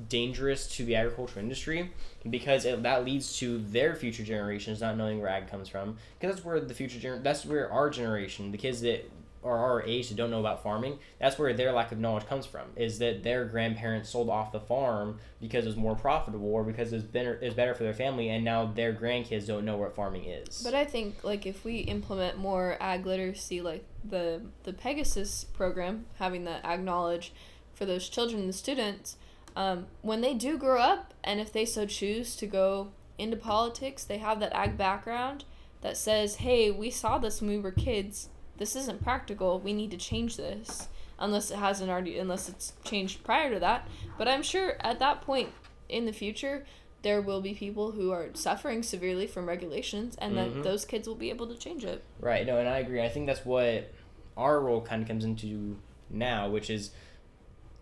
dangerous 0.09 0.67
to 0.75 0.85
the 0.85 0.95
agricultural 0.95 1.43
industry 1.43 1.91
because 2.29 2.65
it, 2.65 2.83
that 2.83 3.05
leads 3.05 3.37
to 3.37 3.59
their 3.59 3.95
future 3.95 4.23
generations 4.23 4.81
not 4.81 4.97
knowing 4.97 5.19
where 5.19 5.29
ag 5.29 5.47
comes 5.49 5.69
from. 5.69 5.97
Because 6.19 6.35
that's 6.35 6.45
where 6.45 6.59
the 6.59 6.73
future 6.73 6.99
gener- 6.99 7.23
that's 7.23 7.45
where 7.45 7.71
our 7.71 7.89
generation 7.89 8.51
the 8.51 8.57
kids 8.57 8.81
that 8.81 9.09
are 9.45 9.57
our 9.57 9.83
age 9.83 10.09
that 10.09 10.15
don't 10.15 10.31
know 10.31 10.39
about 10.39 10.63
farming 10.63 10.97
that's 11.19 11.37
where 11.37 11.53
their 11.53 11.71
lack 11.71 11.91
of 11.91 11.99
knowledge 11.99 12.25
comes 12.25 12.47
from 12.47 12.65
is 12.75 12.97
that 12.97 13.21
their 13.21 13.45
grandparents 13.45 14.09
sold 14.09 14.27
off 14.27 14.51
the 14.51 14.59
farm 14.59 15.19
because 15.39 15.65
it 15.65 15.67
was 15.67 15.77
more 15.77 15.95
profitable 15.95 16.51
or 16.51 16.63
because 16.63 16.91
it's 16.91 17.03
better, 17.03 17.35
it 17.35 17.45
was 17.45 17.53
better 17.53 17.75
for 17.75 17.83
their 17.83 17.93
family 17.93 18.29
and 18.29 18.43
now 18.43 18.65
their 18.65 18.91
grandkids 18.93 19.45
don't 19.45 19.63
know 19.63 19.77
what 19.77 19.95
farming 19.95 20.25
is. 20.25 20.61
But 20.63 20.73
I 20.73 20.83
think 20.83 21.23
like 21.23 21.45
if 21.45 21.63
we 21.63 21.77
implement 21.77 22.39
more 22.39 22.75
ag 22.79 23.05
literacy, 23.05 23.61
like 23.61 23.85
the 24.03 24.41
the 24.63 24.73
Pegasus 24.73 25.43
program, 25.43 26.07
having 26.15 26.43
the 26.43 26.65
ag 26.65 26.83
knowledge 26.83 27.31
for 27.75 27.85
those 27.85 28.09
children 28.09 28.43
and 28.43 28.55
students, 28.55 29.17
um, 29.55 29.87
when 30.01 30.21
they 30.21 30.33
do 30.33 30.57
grow 30.57 30.79
up, 30.79 31.13
and 31.23 31.39
if 31.39 31.51
they 31.51 31.65
so 31.65 31.85
choose 31.85 32.35
to 32.37 32.47
go 32.47 32.89
into 33.17 33.37
politics, 33.37 34.03
they 34.03 34.17
have 34.17 34.39
that 34.39 34.53
ag 34.53 34.77
background 34.77 35.45
that 35.81 35.97
says, 35.97 36.35
"Hey, 36.37 36.71
we 36.71 36.89
saw 36.89 37.17
this 37.17 37.41
when 37.41 37.49
we 37.49 37.57
were 37.57 37.71
kids. 37.71 38.29
This 38.57 38.75
isn't 38.75 39.03
practical. 39.03 39.59
We 39.59 39.73
need 39.73 39.91
to 39.91 39.97
change 39.97 40.37
this." 40.37 40.89
Unless 41.17 41.49
it 41.51 41.57
hasn't 41.57 41.89
already, 41.89 42.17
unless 42.19 42.49
it's 42.49 42.73
changed 42.83 43.23
prior 43.23 43.53
to 43.53 43.59
that. 43.61 43.87
But 44.17 44.27
I'm 44.27 44.43
sure 44.43 44.75
at 44.81 44.99
that 44.99 45.21
point 45.21 45.49
in 45.87 46.05
the 46.05 46.11
future, 46.11 46.65
there 47.03 47.21
will 47.21 47.39
be 47.39 47.53
people 47.53 47.91
who 47.91 48.11
are 48.11 48.31
suffering 48.33 48.83
severely 48.83 49.25
from 49.25 49.47
regulations, 49.47 50.17
and 50.19 50.33
Mhm. 50.33 50.55
that 50.55 50.63
those 50.63 50.83
kids 50.83 51.07
will 51.07 51.15
be 51.15 51.29
able 51.29 51.47
to 51.47 51.55
change 51.55 51.85
it. 51.85 52.03
Right. 52.19 52.45
No, 52.45 52.57
and 52.57 52.67
I 52.67 52.79
agree. 52.79 53.01
I 53.01 53.07
think 53.07 53.27
that's 53.27 53.45
what 53.45 53.93
our 54.35 54.59
role 54.59 54.81
kind 54.81 55.01
of 55.01 55.07
comes 55.07 55.23
into 55.23 55.77
now, 56.09 56.49
which 56.49 56.69
is 56.69 56.91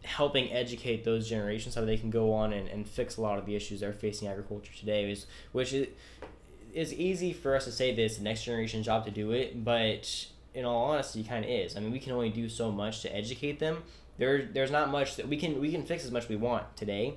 helping 0.03 0.51
educate 0.51 1.03
those 1.03 1.29
generations 1.29 1.75
so 1.75 1.85
they 1.85 1.97
can 1.97 2.09
go 2.09 2.33
on 2.33 2.53
and, 2.53 2.67
and 2.67 2.87
fix 2.87 3.17
a 3.17 3.21
lot 3.21 3.37
of 3.37 3.45
the 3.45 3.55
issues 3.55 3.79
they're 3.79 3.93
facing 3.93 4.27
agriculture 4.27 4.73
today. 4.77 5.11
Is 5.11 5.25
which 5.51 5.73
is 5.73 5.87
is 6.73 6.93
easy 6.93 7.33
for 7.33 7.55
us 7.55 7.65
to 7.65 7.71
say 7.71 7.93
this 7.93 8.19
next 8.19 8.43
generation 8.43 8.83
job 8.83 9.05
to 9.05 9.11
do 9.11 9.31
it, 9.31 9.63
but 9.63 10.27
in 10.53 10.65
all 10.65 10.91
honesty, 10.91 11.23
kind 11.23 11.45
of 11.45 11.51
is. 11.51 11.77
I 11.77 11.79
mean, 11.79 11.91
we 11.91 11.99
can 11.99 12.11
only 12.11 12.29
do 12.29 12.49
so 12.49 12.71
much 12.71 13.01
to 13.01 13.15
educate 13.15 13.59
them. 13.59 13.83
There, 14.17 14.43
there's 14.43 14.71
not 14.71 14.89
much 14.89 15.15
that 15.15 15.27
we 15.27 15.37
can 15.37 15.59
we 15.59 15.71
can 15.71 15.83
fix 15.85 16.05
as 16.05 16.11
much 16.11 16.23
as 16.23 16.29
we 16.29 16.35
want 16.35 16.75
today. 16.75 17.15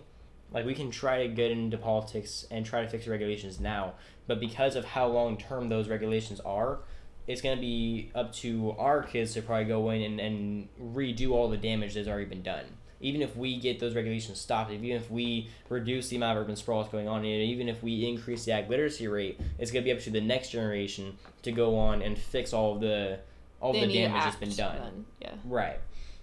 Like 0.53 0.64
we 0.64 0.75
can 0.75 0.90
try 0.90 1.27
to 1.27 1.29
get 1.29 1.51
into 1.51 1.77
politics 1.77 2.46
and 2.51 2.64
try 2.64 2.83
to 2.83 2.88
fix 2.88 3.07
regulations 3.07 3.59
now, 3.59 3.94
but 4.27 4.40
because 4.40 4.77
of 4.77 4.85
how 4.85 5.09
long 5.09 5.37
term 5.37 5.68
those 5.68 5.88
regulations 5.88 6.40
are, 6.40 6.79
it's 7.27 7.42
going 7.42 7.57
to 7.57 7.61
be 7.61 8.11
up 8.14 8.33
to 8.35 8.75
our 8.79 9.03
kids 9.03 9.35
to 9.35 9.42
probably 9.42 9.64
go 9.64 9.90
in 9.90 10.03
and, 10.03 10.20
and 10.20 10.68
redo 10.94 11.33
all 11.33 11.49
the 11.49 11.57
damage 11.57 11.94
that's 11.94 12.09
already 12.09 12.27
been 12.27 12.42
done. 12.42 12.64
Even 13.01 13.23
if 13.23 13.37
we 13.37 13.59
get 13.59 13.79
those 13.79 13.95
regulations 13.95 14.41
stopped, 14.41 14.71
even 14.71 14.91
if 14.91 15.11
we 15.11 15.49
reduce 15.69 16.09
the 16.09 16.17
amount 16.17 16.39
of 16.39 16.45
urban 16.45 16.57
sprawl 16.57 16.81
that's 16.81 16.93
going 16.93 17.09
on, 17.09 17.19
and 17.19 17.27
even 17.27 17.69
if 17.69 17.83
we 17.83 18.07
increase 18.07 18.45
the 18.45 18.53
ag 18.53 18.71
literacy 18.71 19.07
rate, 19.07 19.39
it's 19.59 19.71
going 19.71 19.85
to 19.85 19.89
be 19.89 19.93
up 19.93 20.03
to 20.03 20.11
the 20.11 20.21
next 20.21 20.51
generation 20.51 21.17
to 21.43 21.53
go 21.53 21.77
on 21.79 22.03
and 22.03 22.19
fix 22.19 22.53
all 22.53 22.75
of 22.75 22.81
the 22.81 23.19
all 23.61 23.73
the 23.73 23.87
damage 23.87 24.23
that's 24.23 24.37
been 24.37 24.51
done. 24.51 24.79
then, 24.79 25.05
Yeah. 25.21 25.35
Right. 25.45 25.79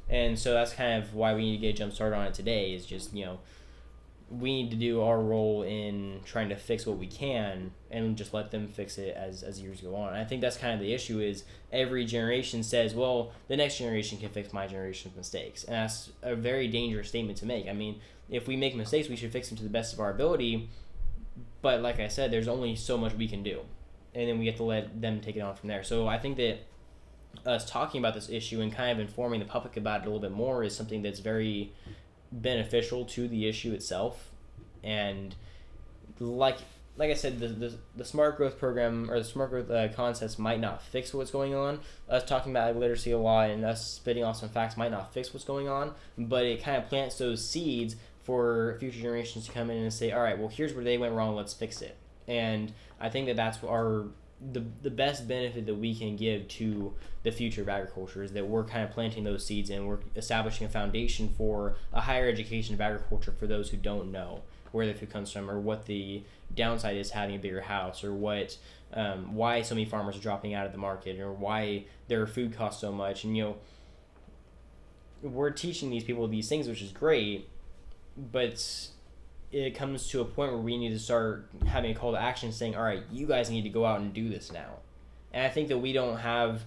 And 0.10 0.38
so 0.38 0.54
that's 0.54 0.74
kind 0.74 1.02
of 1.02 1.14
why 1.14 1.34
we 1.34 1.42
need 1.42 1.58
to 1.58 1.62
get 1.62 1.70
a 1.70 1.74
jump 1.74 1.94
started 1.94 2.16
on 2.16 2.26
it 2.26 2.34
today 2.34 2.74
is 2.74 2.86
just, 2.86 3.14
you 3.14 3.26
know, 3.26 3.40
we 4.40 4.64
need 4.64 4.72
to 4.72 4.78
do 4.78 5.02
our 5.02 5.20
role 5.20 5.64
in 5.64 6.22
trying 6.26 6.50
to 6.50 6.56
fix 6.56 6.86
what 6.86 6.98
we 6.98 7.08
can 7.08 7.72
and 7.92 8.18
just 8.18 8.34
let 8.34 8.52
them 8.52 8.68
fix 8.68 8.98
it 8.98 9.16
as, 9.16 9.44
as 9.44 9.62
years 9.62 9.82
go 9.82 9.96
on. 9.96 10.10
And 10.10 10.18
I 10.18 10.24
think 10.24 10.42
that's 10.42 10.58
kind 10.58 10.74
of 10.74 10.80
the 10.80 10.94
issue 10.94 11.20
is 11.20 11.44
every 11.72 12.06
generation 12.06 12.64
says, 12.64 12.96
well, 12.96 13.32
the 13.48 13.58
next 13.58 13.78
generation 13.78 14.18
can 14.18 14.30
fix 14.30 14.54
my 14.54 14.66
generation's 14.66 15.16
mistakes. 15.16 15.64
And 15.64 15.76
that's 15.76 16.10
a 16.22 16.36
very 16.36 16.68
dangerous 16.68 17.10
statement 17.10 17.38
to 17.40 17.46
make. 17.46 17.68
I 17.68 17.74
mean, 17.74 18.00
if 18.30 18.48
we 18.48 18.56
make 18.56 18.76
mistakes, 18.76 19.10
we 19.10 19.16
should 19.16 19.32
fix 19.32 19.50
them 19.50 19.58
to 19.58 19.64
the 19.64 19.70
best 19.70 19.94
of 19.94 20.00
our 20.00 20.10
ability. 20.10 20.70
But 21.62 21.82
like 21.82 22.00
I 22.00 22.08
said, 22.08 22.32
there's 22.32 22.48
only 22.48 22.76
so 22.76 22.98
much 22.98 23.14
we 23.14 23.28
can 23.28 23.44
do. 23.44 23.62
And 24.16 24.30
then 24.30 24.40
we 24.40 24.48
have 24.48 24.58
to 24.58 24.64
let 24.64 25.02
them 25.02 25.22
take 25.22 25.36
it 25.36 25.42
on 25.42 25.56
from 25.56 25.70
there. 25.70 25.84
So 25.84 26.08
I 26.08 26.18
think 26.18 26.38
that 26.38 26.60
us 27.46 27.70
talking 27.70 28.00
about 28.00 28.14
this 28.14 28.30
issue 28.30 28.62
and 28.62 28.74
kind 28.74 28.92
of 28.92 29.00
informing 29.00 29.40
the 29.40 29.46
public 29.46 29.76
about 29.76 30.02
it 30.02 30.04
a 30.04 30.06
little 30.06 30.20
bit 30.20 30.32
more 30.32 30.64
is 30.64 30.76
something 30.76 31.02
that's 31.02 31.20
very 31.20 31.74
beneficial 32.42 33.06
to 33.06 33.28
the 33.28 33.48
issue 33.48 33.74
itself 33.74 34.32
and 34.84 35.36
like 36.20 36.58
like 36.96 37.10
I 37.10 37.16
said, 37.16 37.40
the, 37.40 37.48
the, 37.48 37.74
the 37.96 38.06
smart 38.06 38.38
growth 38.38 38.60
program 38.60 39.10
or 39.10 39.18
the 39.18 39.26
smart 39.26 39.50
growth 39.50 39.70
uh, 39.72 39.88
concepts 39.90 40.38
might 40.38 40.60
not 40.60 40.82
fix 40.82 41.14
what's 41.14 41.32
going 41.32 41.56
on. 41.56 41.80
Us 42.08 42.24
talking 42.24 42.52
about 42.52 42.76
literacy 42.76 43.12
a 43.12 43.18
lot 43.18 43.50
and 43.50 43.66
us 43.66 43.86
spitting 43.94 44.24
off 44.24 44.38
some 44.38 44.50
facts 44.50 44.78
might 44.78 44.92
not 44.92 45.12
fix 45.12 45.34
what's 45.34 45.46
going 45.46 45.68
on, 45.68 45.94
but 46.18 46.46
it 46.46 46.62
kind 46.62 46.78
of 46.78 46.88
plants 46.88 47.18
those 47.18 47.48
seeds 47.48 47.96
for 48.22 48.78
future 48.80 49.00
generations 49.00 49.48
to 49.48 49.52
come 49.52 49.72
in 49.72 49.78
and 49.78 49.92
say, 49.92 50.12
all 50.12 50.22
right, 50.22 50.38
well, 50.38 50.50
here's 50.50 50.74
where 50.74 50.84
they 50.84 50.98
went 50.98 51.14
wrong, 51.14 51.36
let's 51.36 51.54
fix 51.54 51.82
it. 51.82 51.98
And 52.28 52.72
I 53.02 53.10
think 53.10 53.26
that 53.26 53.36
that's 53.36 53.62
our 53.64 54.06
the, 54.52 54.64
the 54.82 54.90
best 54.90 55.28
benefit 55.28 55.66
that 55.66 55.76
we 55.76 55.96
can 55.96 56.16
give 56.16 56.48
to 56.48 56.94
the 57.24 57.32
future 57.32 57.62
of 57.62 57.70
agriculture 57.70 58.24
is 58.24 58.34
that 58.34 58.46
we're 58.46 58.64
kind 58.64 58.84
of 58.84 58.92
planting 58.92 59.24
those 59.24 59.46
seeds 59.46 59.70
and 59.70 59.88
we're 59.88 60.00
establishing 60.16 60.68
a 60.68 60.70
foundation 60.70 61.30
for 61.38 61.76
a 61.94 62.02
higher 62.02 62.28
education 62.28 62.74
of 62.74 62.82
agriculture 62.82 63.32
for 63.32 63.48
those 63.48 63.70
who 63.70 63.78
don't 63.78 64.12
know 64.12 64.42
where 64.72 64.86
the 64.86 64.94
food 64.94 65.10
comes 65.10 65.32
from 65.32 65.50
or 65.50 65.60
what 65.60 65.86
the 65.86 66.24
downside 66.54 66.98
is 66.98 67.12
having 67.12 67.36
a 67.36 67.40
bigger 67.40 67.62
house 67.62 68.04
or 68.04 68.14
what 68.14 68.58
um, 68.94 69.34
why 69.36 69.62
so 69.62 69.74
many 69.74 69.86
farmers 69.86 70.16
are 70.18 70.22
dropping 70.22 70.54
out 70.54 70.66
of 70.66 70.72
the 70.72 70.78
market 70.78 71.20
or 71.20 71.32
why 71.32 71.86
their 72.08 72.28
food 72.28 72.56
costs 72.56 72.80
so 72.80 72.92
much. 72.92 73.24
And 73.24 73.36
you 73.36 73.44
know 73.44 73.56
we're 75.24 75.52
teaching 75.52 75.90
these 75.90 76.04
people 76.04 76.28
these 76.28 76.50
things 76.50 76.68
which 76.68 76.82
is 76.82 76.92
great 76.92 77.48
but 78.18 78.90
it 79.54 79.76
comes 79.76 80.10
to 80.10 80.20
a 80.22 80.26
point 80.26 80.52
where 80.52 80.62
we 80.62 80.78
need 80.78 80.90
to 80.90 81.00
start 81.00 81.48
having 81.66 81.92
a 81.92 81.94
call 81.94 82.12
to 82.12 82.20
action 82.20 82.52
saying 82.52 82.76
all 82.76 82.84
right 82.84 83.04
you 83.12 83.28
guys 83.28 83.50
need 83.50 83.62
to 83.62 83.70
go 83.70 83.86
out 83.86 84.00
and 84.00 84.14
do 84.14 84.28
this 84.28 84.52
now 84.52 84.72
and 85.32 85.46
i 85.46 85.50
think 85.50 85.68
that 85.68 85.78
we 85.78 85.94
don't 85.94 86.18
have 86.18 86.64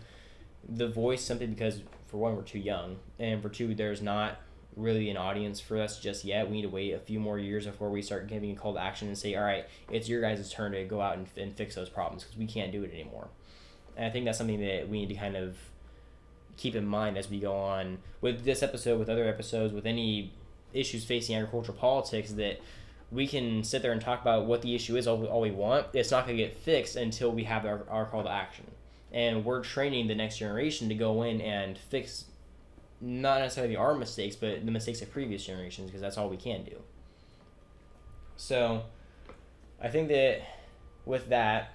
the 0.68 0.88
voice 0.88 1.22
simply 1.22 1.46
because 1.46 1.82
for 2.06 2.18
one 2.18 2.36
we're 2.36 2.42
too 2.42 2.58
young 2.58 2.96
and 3.18 3.42
for 3.42 3.48
two 3.48 3.74
there's 3.74 4.00
not 4.00 4.38
really 4.76 5.08
an 5.08 5.16
audience 5.16 5.58
for 5.58 5.80
us 5.80 5.98
just 5.98 6.24
yet. 6.24 6.48
We 6.48 6.56
need 6.56 6.62
to 6.62 6.68
wait 6.68 6.92
a 6.92 6.98
few 6.98 7.18
more 7.18 7.38
years 7.38 7.66
before 7.66 7.90
we 7.90 8.02
start 8.02 8.28
giving 8.28 8.50
a 8.50 8.54
call 8.54 8.74
to 8.74 8.80
action 8.80 9.08
and 9.08 9.16
say, 9.16 9.34
all 9.34 9.42
right, 9.42 9.64
it's 9.90 10.08
your 10.08 10.20
guys' 10.20 10.52
turn 10.52 10.72
to 10.72 10.84
go 10.84 11.00
out 11.00 11.16
and, 11.16 11.26
and 11.36 11.56
fix 11.56 11.74
those 11.74 11.88
problems 11.88 12.22
because 12.22 12.36
we 12.36 12.46
can't 12.46 12.70
do 12.70 12.84
it 12.84 12.92
anymore. 12.92 13.28
And 13.96 14.04
I 14.04 14.10
think 14.10 14.26
that's 14.26 14.36
something 14.36 14.60
that 14.60 14.88
we 14.88 15.00
need 15.00 15.08
to 15.08 15.14
kind 15.14 15.36
of 15.36 15.56
keep 16.58 16.74
in 16.74 16.86
mind 16.86 17.16
as 17.16 17.30
we 17.30 17.40
go 17.40 17.54
on 17.56 17.98
with 18.20 18.44
this 18.44 18.62
episode, 18.62 18.98
with 18.98 19.08
other 19.08 19.26
episodes, 19.26 19.72
with 19.72 19.86
any 19.86 20.32
issues 20.72 21.04
facing 21.04 21.36
agricultural 21.36 21.76
politics 21.78 22.32
that 22.32 22.60
we 23.10 23.26
can 23.26 23.62
sit 23.62 23.82
there 23.82 23.92
and 23.92 24.00
talk 24.00 24.20
about 24.20 24.46
what 24.46 24.62
the 24.62 24.74
issue 24.74 24.96
is 24.96 25.06
all, 25.06 25.24
all 25.26 25.40
we 25.40 25.50
want. 25.50 25.86
It's 25.92 26.10
not 26.10 26.26
going 26.26 26.36
to 26.36 26.42
get 26.42 26.56
fixed 26.56 26.96
until 26.96 27.30
we 27.30 27.44
have 27.44 27.64
our, 27.64 27.84
our 27.88 28.04
call 28.06 28.24
to 28.24 28.30
action. 28.30 28.66
And 29.12 29.44
we're 29.44 29.62
training 29.62 30.08
the 30.08 30.14
next 30.14 30.38
generation 30.38 30.88
to 30.88 30.94
go 30.94 31.22
in 31.22 31.40
and 31.40 31.78
fix 31.78 32.24
not 33.00 33.40
necessarily 33.40 33.76
our 33.76 33.94
mistakes, 33.94 34.34
but 34.36 34.64
the 34.64 34.72
mistakes 34.72 35.00
of 35.02 35.10
previous 35.12 35.44
generations, 35.46 35.86
because 35.86 36.00
that's 36.00 36.18
all 36.18 36.28
we 36.28 36.36
can 36.36 36.64
do. 36.64 36.76
So, 38.36 38.82
I 39.80 39.88
think 39.88 40.08
that 40.08 40.42
with 41.04 41.28
that, 41.28 41.72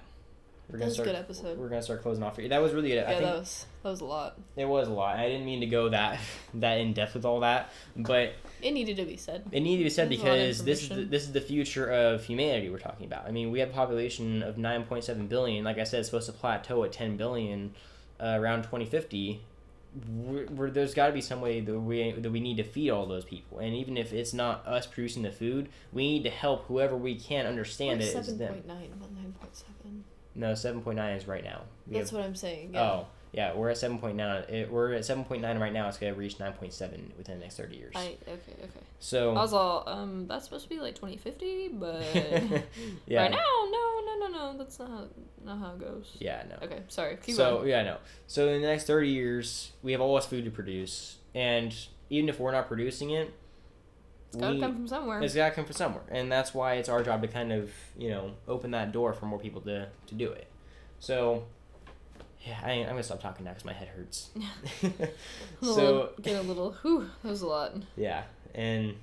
we're 0.70 0.78
gonna 0.78 0.90
start. 0.90 1.06
good 1.08 1.16
episode. 1.16 1.58
We're 1.58 1.68
gonna 1.68 1.82
start 1.82 2.02
closing 2.02 2.22
off 2.22 2.36
here. 2.36 2.48
That 2.48 2.62
was 2.62 2.72
really 2.72 2.88
good. 2.90 2.98
I 2.98 3.02
Yeah, 3.02 3.08
think 3.18 3.20
that 3.22 3.38
was 3.38 3.66
that 3.82 3.88
was 3.90 4.00
a 4.00 4.04
lot. 4.04 4.38
it 4.56 4.64
was 4.64 4.88
a 4.88 4.92
lot. 4.92 5.16
I 5.18 5.28
didn't 5.28 5.44
mean 5.44 5.60
to 5.60 5.66
go 5.66 5.88
that 5.90 6.20
that 6.54 6.78
in 6.78 6.92
depth 6.92 7.14
with 7.14 7.24
all 7.24 7.40
that, 7.40 7.70
but 7.96 8.32
It 8.62 8.72
needed 8.72 8.96
to 8.96 9.04
be 9.04 9.16
said. 9.16 9.44
it 9.52 9.60
needed 9.60 9.78
to 9.78 9.84
be 9.84 9.90
said 9.90 10.08
There's 10.10 10.20
a 10.20 10.24
lot 10.24 10.32
of 10.32 10.38
because 10.38 10.64
this 10.64 10.82
is 10.82 10.88
the, 10.88 11.04
this 11.04 11.22
is 11.24 11.32
the 11.32 11.40
future 11.40 11.90
of 11.90 12.24
humanity 12.24 12.70
we're 12.70 12.78
talking 12.78 13.06
about. 13.06 13.26
I 13.26 13.30
mean, 13.30 13.50
we 13.50 13.60
have 13.60 13.70
a 13.70 13.72
population 13.72 14.42
of 14.42 14.56
9.7 14.56 15.28
billion. 15.28 15.64
Like 15.64 15.78
I 15.78 15.84
said, 15.84 16.00
it's 16.00 16.08
supposed 16.08 16.26
to 16.26 16.32
plateau 16.32 16.84
at 16.84 16.92
10 16.92 17.16
billion 17.16 17.74
uh, 18.20 18.36
around 18.40 18.62
2050. 18.62 19.40
We're, 20.08 20.46
we're, 20.46 20.70
there's 20.70 20.94
got 20.94 21.08
to 21.08 21.12
be 21.12 21.20
some 21.20 21.40
way 21.42 21.60
that 21.60 21.78
we 21.78 22.12
that 22.12 22.30
we 22.30 22.40
need 22.40 22.56
to 22.56 22.64
feed 22.64 22.88
all 22.88 23.04
those 23.04 23.26
people, 23.26 23.58
and 23.58 23.74
even 23.74 23.98
if 23.98 24.14
it's 24.14 24.32
not 24.32 24.66
us 24.66 24.86
producing 24.86 25.22
the 25.22 25.30
food, 25.30 25.68
we 25.92 26.08
need 26.10 26.22
to 26.22 26.30
help 26.30 26.64
whoever 26.66 26.96
we 26.96 27.14
can 27.14 27.44
understand 27.44 28.00
that 28.00 28.04
it's 28.04 28.12
Seven 28.14 28.38
them. 28.38 28.54
point 28.54 28.66
nine, 28.66 28.88
not 28.98 29.12
nine 29.12 29.34
point 29.38 29.54
seven. 29.54 30.04
No, 30.34 30.52
7.9 30.52 31.14
is 31.18 31.28
right 31.28 31.44
now. 31.44 31.60
We 31.86 31.98
That's 31.98 32.08
have- 32.08 32.18
what 32.20 32.24
I'm 32.26 32.34
saying. 32.34 32.70
Yeah. 32.72 32.80
Oh, 32.82 33.06
yeah, 33.32 33.54
we're 33.54 33.70
at 33.70 33.76
7.9. 33.76 34.50
It, 34.50 34.70
we're 34.70 34.92
at 34.92 35.02
7.9 35.02 35.58
right 35.58 35.72
now. 35.72 35.88
It's 35.88 35.96
gonna 35.96 36.12
reach 36.14 36.36
9.7 36.38 37.16
within 37.16 37.38
the 37.38 37.44
next 37.44 37.56
30 37.56 37.76
years. 37.76 37.92
I 37.96 38.16
okay 38.28 38.52
okay. 38.62 38.80
so. 39.00 39.30
I 39.30 39.40
was 39.40 39.54
all 39.54 39.84
um 39.86 40.26
that's 40.26 40.44
supposed 40.44 40.64
to 40.64 40.68
be 40.68 40.80
like 40.80 40.94
2050, 40.94 41.68
but 41.68 42.04
yeah. 43.06 43.22
right 43.22 43.30
now 43.30 43.38
no 43.70 44.00
no 44.04 44.18
no 44.20 44.28
no 44.28 44.58
that's 44.58 44.78
not 44.78 44.90
how, 44.90 45.04
not 45.44 45.58
how 45.58 45.72
it 45.72 45.80
goes. 45.80 46.14
Yeah, 46.18 46.42
no. 46.48 46.66
Okay, 46.66 46.80
sorry. 46.88 47.16
Keep 47.24 47.36
so 47.36 47.56
going. 47.58 47.68
yeah, 47.70 47.82
no. 47.82 47.96
So 48.26 48.48
in 48.48 48.60
the 48.60 48.68
next 48.68 48.84
thirty 48.86 49.08
years, 49.08 49.72
we 49.82 49.92
have 49.92 50.02
all 50.02 50.14
this 50.16 50.26
food 50.26 50.44
to 50.44 50.50
produce, 50.50 51.16
and 51.34 51.74
even 52.10 52.28
if 52.28 52.38
we're 52.38 52.52
not 52.52 52.68
producing 52.68 53.10
it, 53.10 53.32
It's 54.28 54.36
gotta 54.36 54.54
we- 54.56 54.60
come 54.60 54.74
from 54.74 54.88
somewhere. 54.88 55.22
it's 55.22 55.34
gotta 55.34 55.54
come 55.54 55.64
from 55.64 55.74
somewhere, 55.74 56.04
and 56.10 56.30
that's 56.30 56.52
why 56.52 56.74
it's 56.74 56.90
our 56.90 57.02
job 57.02 57.22
to 57.22 57.28
kind 57.28 57.50
of 57.50 57.70
you 57.96 58.10
know 58.10 58.32
open 58.46 58.72
that 58.72 58.92
door 58.92 59.14
for 59.14 59.24
more 59.24 59.38
people 59.38 59.62
to 59.62 59.88
to 60.06 60.14
do 60.14 60.30
it. 60.30 60.48
So. 61.00 61.44
Yeah, 62.46 62.58
I, 62.62 62.72
I'm 62.72 62.88
gonna 62.88 63.02
stop 63.02 63.20
talking 63.20 63.44
now 63.44 63.52
because 63.52 63.64
my 63.64 63.72
head 63.72 63.88
hurts. 63.88 64.30
A 64.82 65.64
so 65.64 66.10
get 66.20 66.36
a 66.38 66.42
little. 66.42 66.72
Whew, 66.82 67.08
that 67.22 67.28
was 67.28 67.42
a 67.42 67.46
lot. 67.46 67.74
yeah, 67.96 68.24
and 68.54 68.94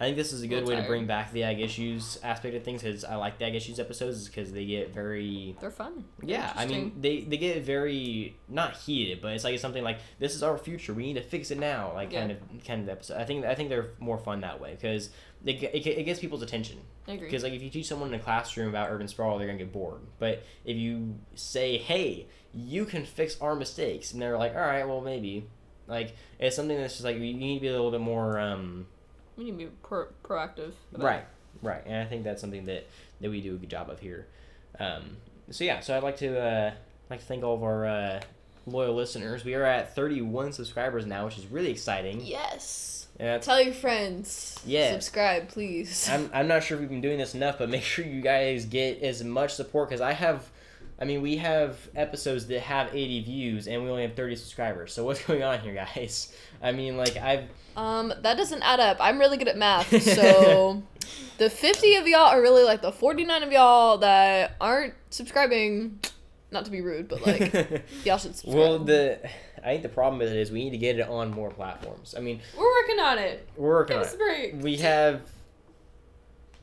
I 0.00 0.04
think 0.04 0.16
this 0.16 0.32
is 0.32 0.42
a 0.42 0.46
good 0.46 0.64
Little 0.64 0.76
way 0.76 0.82
to 0.82 0.88
bring 0.88 1.06
back 1.06 1.30
the 1.30 1.42
ag 1.42 1.60
issues 1.60 2.18
aspect 2.22 2.54
of 2.54 2.62
things 2.62 2.82
because 2.82 3.04
I 3.04 3.16
like 3.16 3.38
the 3.38 3.44
ag 3.44 3.54
issues 3.54 3.78
episodes 3.78 4.28
because 4.28 4.50
they 4.50 4.64
get 4.64 4.94
very 4.94 5.56
They're 5.60 5.70
fun. 5.70 6.04
They're 6.18 6.30
Yeah, 6.30 6.52
I 6.56 6.64
mean 6.64 6.96
they 6.98 7.20
they 7.20 7.36
get 7.36 7.62
very 7.64 8.34
not 8.48 8.76
heated, 8.76 9.20
but 9.20 9.34
it's 9.34 9.44
like 9.44 9.58
something 9.58 9.84
like 9.84 9.98
this 10.18 10.34
is 10.34 10.42
our 10.42 10.56
future. 10.56 10.94
We 10.94 11.02
need 11.02 11.14
to 11.14 11.22
fix 11.22 11.50
it 11.50 11.58
now, 11.58 11.92
like 11.92 12.12
kind 12.14 12.30
of 12.30 12.38
kind 12.66 12.82
of 12.82 12.88
episode. 12.88 13.18
I 13.18 13.24
think 13.24 13.44
I 13.44 13.54
think 13.54 13.68
they're 13.68 13.90
more 13.98 14.16
fun 14.16 14.40
that 14.40 14.58
way 14.58 14.74
because 14.80 15.10
it, 15.44 15.62
it, 15.62 15.86
it 15.86 16.04
gets 16.04 16.18
people's 16.18 16.42
attention. 16.42 16.78
I 17.06 17.12
agree. 17.12 17.26
Because 17.26 17.42
like 17.42 17.52
if 17.52 17.62
you 17.62 17.68
teach 17.68 17.86
someone 17.86 18.08
in 18.08 18.14
a 18.18 18.22
classroom 18.22 18.68
about 18.68 18.90
urban 18.90 19.06
sprawl, 19.06 19.36
they're 19.36 19.48
gonna 19.48 19.58
get 19.58 19.72
bored. 19.72 20.00
But 20.18 20.44
if 20.64 20.78
you 20.78 21.18
say, 21.34 21.76
"Hey, 21.76 22.26
you 22.54 22.84
can 22.84 23.04
fix 23.04 23.40
our 23.40 23.54
mistakes," 23.54 24.12
and 24.12 24.20
they're 24.20 24.38
like, 24.38 24.54
"All 24.54 24.60
right, 24.60 24.86
well 24.86 25.00
maybe," 25.00 25.46
like 25.86 26.16
it's 26.38 26.56
something 26.56 26.76
that's 26.76 26.94
just 26.94 27.04
like 27.04 27.16
you 27.16 27.34
need 27.34 27.56
to 27.56 27.60
be 27.60 27.68
a 27.68 27.72
little 27.72 27.90
bit 27.90 28.00
more 28.00 28.38
um, 28.38 28.86
We 29.36 29.44
need 29.44 29.50
to 29.52 29.56
be 29.56 29.66
pro- 29.82 30.08
proactive. 30.24 30.72
Right, 30.92 31.24
right, 31.62 31.82
and 31.86 31.96
I 31.96 32.06
think 32.06 32.24
that's 32.24 32.40
something 32.40 32.64
that 32.66 32.86
that 33.20 33.30
we 33.30 33.40
do 33.40 33.54
a 33.54 33.58
good 33.58 33.70
job 33.70 33.90
of 33.90 34.00
here. 34.00 34.26
Um, 34.78 35.16
so 35.50 35.64
yeah, 35.64 35.80
so 35.80 35.96
I'd 35.96 36.02
like 36.02 36.16
to 36.18 36.38
uh, 36.40 36.70
like 37.10 37.20
to 37.20 37.26
thank 37.26 37.42
all 37.44 37.54
of 37.54 37.62
our 37.62 37.86
uh, 37.86 38.20
loyal 38.66 38.94
listeners. 38.94 39.44
We 39.44 39.54
are 39.54 39.64
at 39.64 39.94
31 39.94 40.52
subscribers 40.52 41.06
now, 41.06 41.24
which 41.26 41.38
is 41.38 41.46
really 41.46 41.70
exciting. 41.70 42.20
Yes. 42.20 43.08
That's, 43.18 43.44
Tell 43.44 43.60
your 43.60 43.74
friends. 43.74 44.58
Yeah. 44.64 44.92
Subscribe, 44.92 45.48
please. 45.48 46.08
I'm 46.10 46.30
I'm 46.32 46.48
not 46.48 46.62
sure 46.62 46.76
if 46.76 46.80
we've 46.80 46.88
been 46.88 47.02
doing 47.02 47.18
this 47.18 47.34
enough, 47.34 47.58
but 47.58 47.68
make 47.68 47.82
sure 47.82 48.04
you 48.04 48.22
guys 48.22 48.64
get 48.64 49.02
as 49.02 49.22
much 49.22 49.54
support 49.54 49.88
because 49.90 50.00
I 50.00 50.12
have. 50.12 50.48
I 51.00 51.06
mean, 51.06 51.22
we 51.22 51.36
have 51.38 51.78
episodes 51.96 52.46
that 52.48 52.60
have 52.60 52.94
80 52.94 53.22
views 53.22 53.66
and 53.68 53.82
we 53.82 53.88
only 53.90 54.02
have 54.02 54.14
30 54.14 54.36
subscribers. 54.36 54.92
So 54.92 55.02
what's 55.04 55.24
going 55.26 55.42
on 55.42 55.60
here, 55.60 55.74
guys? 55.74 56.32
I 56.62 56.72
mean, 56.72 56.96
like 56.96 57.16
I've 57.16 57.44
Um, 57.76 58.12
that 58.20 58.36
doesn't 58.36 58.62
add 58.62 58.80
up. 58.80 58.98
I'm 59.00 59.18
really 59.18 59.36
good 59.38 59.48
at 59.48 59.56
math, 59.56 60.02
so 60.14 60.82
the 61.38 61.48
50 61.48 61.94
of 61.96 62.06
y'all 62.06 62.20
are 62.28 62.42
really 62.42 62.64
like 62.64 62.82
the 62.82 62.92
49 62.92 63.42
of 63.42 63.50
y'all 63.52 63.98
that 63.98 64.56
aren't 64.60 64.94
subscribing. 65.10 66.00
Not 66.52 66.64
to 66.64 66.70
be 66.72 66.80
rude, 66.80 67.06
but 67.08 67.24
like 67.24 67.52
y'all 68.04 68.18
should 68.18 68.34
subscribe. 68.36 68.54
well, 68.56 68.78
the 68.80 69.20
I 69.62 69.68
think 69.70 69.82
the 69.82 69.88
problem 69.88 70.18
with 70.18 70.30
it 70.30 70.36
is 70.36 70.50
we 70.50 70.64
need 70.64 70.70
to 70.70 70.78
get 70.78 70.98
it 70.98 71.08
on 71.08 71.30
more 71.30 71.50
platforms. 71.50 72.14
I 72.16 72.20
mean, 72.20 72.40
we're 72.58 72.82
working 72.82 72.98
on 72.98 73.18
it. 73.18 73.48
we're 73.56 73.68
working 73.70 73.94
Give 73.96 74.02
on 74.02 74.06
us 74.06 74.14
it. 74.14 74.18
break. 74.18 74.54
We 74.62 74.76
have 74.78 75.22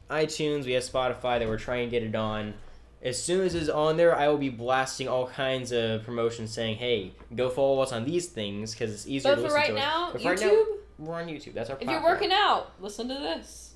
iTunes, 0.09 0.65
we 0.65 0.73
have 0.73 0.83
Spotify 0.83 1.39
that 1.39 1.47
we're 1.47 1.57
trying 1.57 1.87
to 1.87 1.91
get 1.91 2.03
it 2.03 2.15
on. 2.15 2.53
As 3.01 3.21
soon 3.21 3.45
as 3.45 3.53
it's 3.53 3.69
on 3.69 3.95
there, 3.97 4.15
I 4.15 4.27
will 4.27 4.37
be 4.39 4.49
blasting 4.49 5.07
all 5.07 5.27
kinds 5.27 5.71
of 5.71 6.03
promotions 6.03 6.51
saying, 6.51 6.77
"Hey, 6.77 7.13
go 7.35 7.49
follow 7.49 7.79
us 7.81 7.91
on 7.91 8.05
these 8.05 8.27
things 8.27 8.71
because 8.71 8.91
it's 8.93 9.07
easier 9.07 9.31
But 9.31 9.35
to 9.35 9.41
listen 9.43 9.55
right 9.55 9.67
to." 9.67 9.73
us." 9.73 9.79
now, 9.79 10.09
But 10.11 10.21
YouTube. 10.21 10.23
for 10.23 10.29
right 10.29 10.39
now, 10.39 10.47
YouTube, 10.47 10.65
we're 10.97 11.15
on 11.15 11.27
YouTube. 11.27 11.53
That's 11.53 11.69
our. 11.69 11.77
if 11.79 11.87
you're 11.89 12.03
working 12.03 12.31
out, 12.31 12.71
listen 12.81 13.07
to 13.09 13.13
this. 13.13 13.66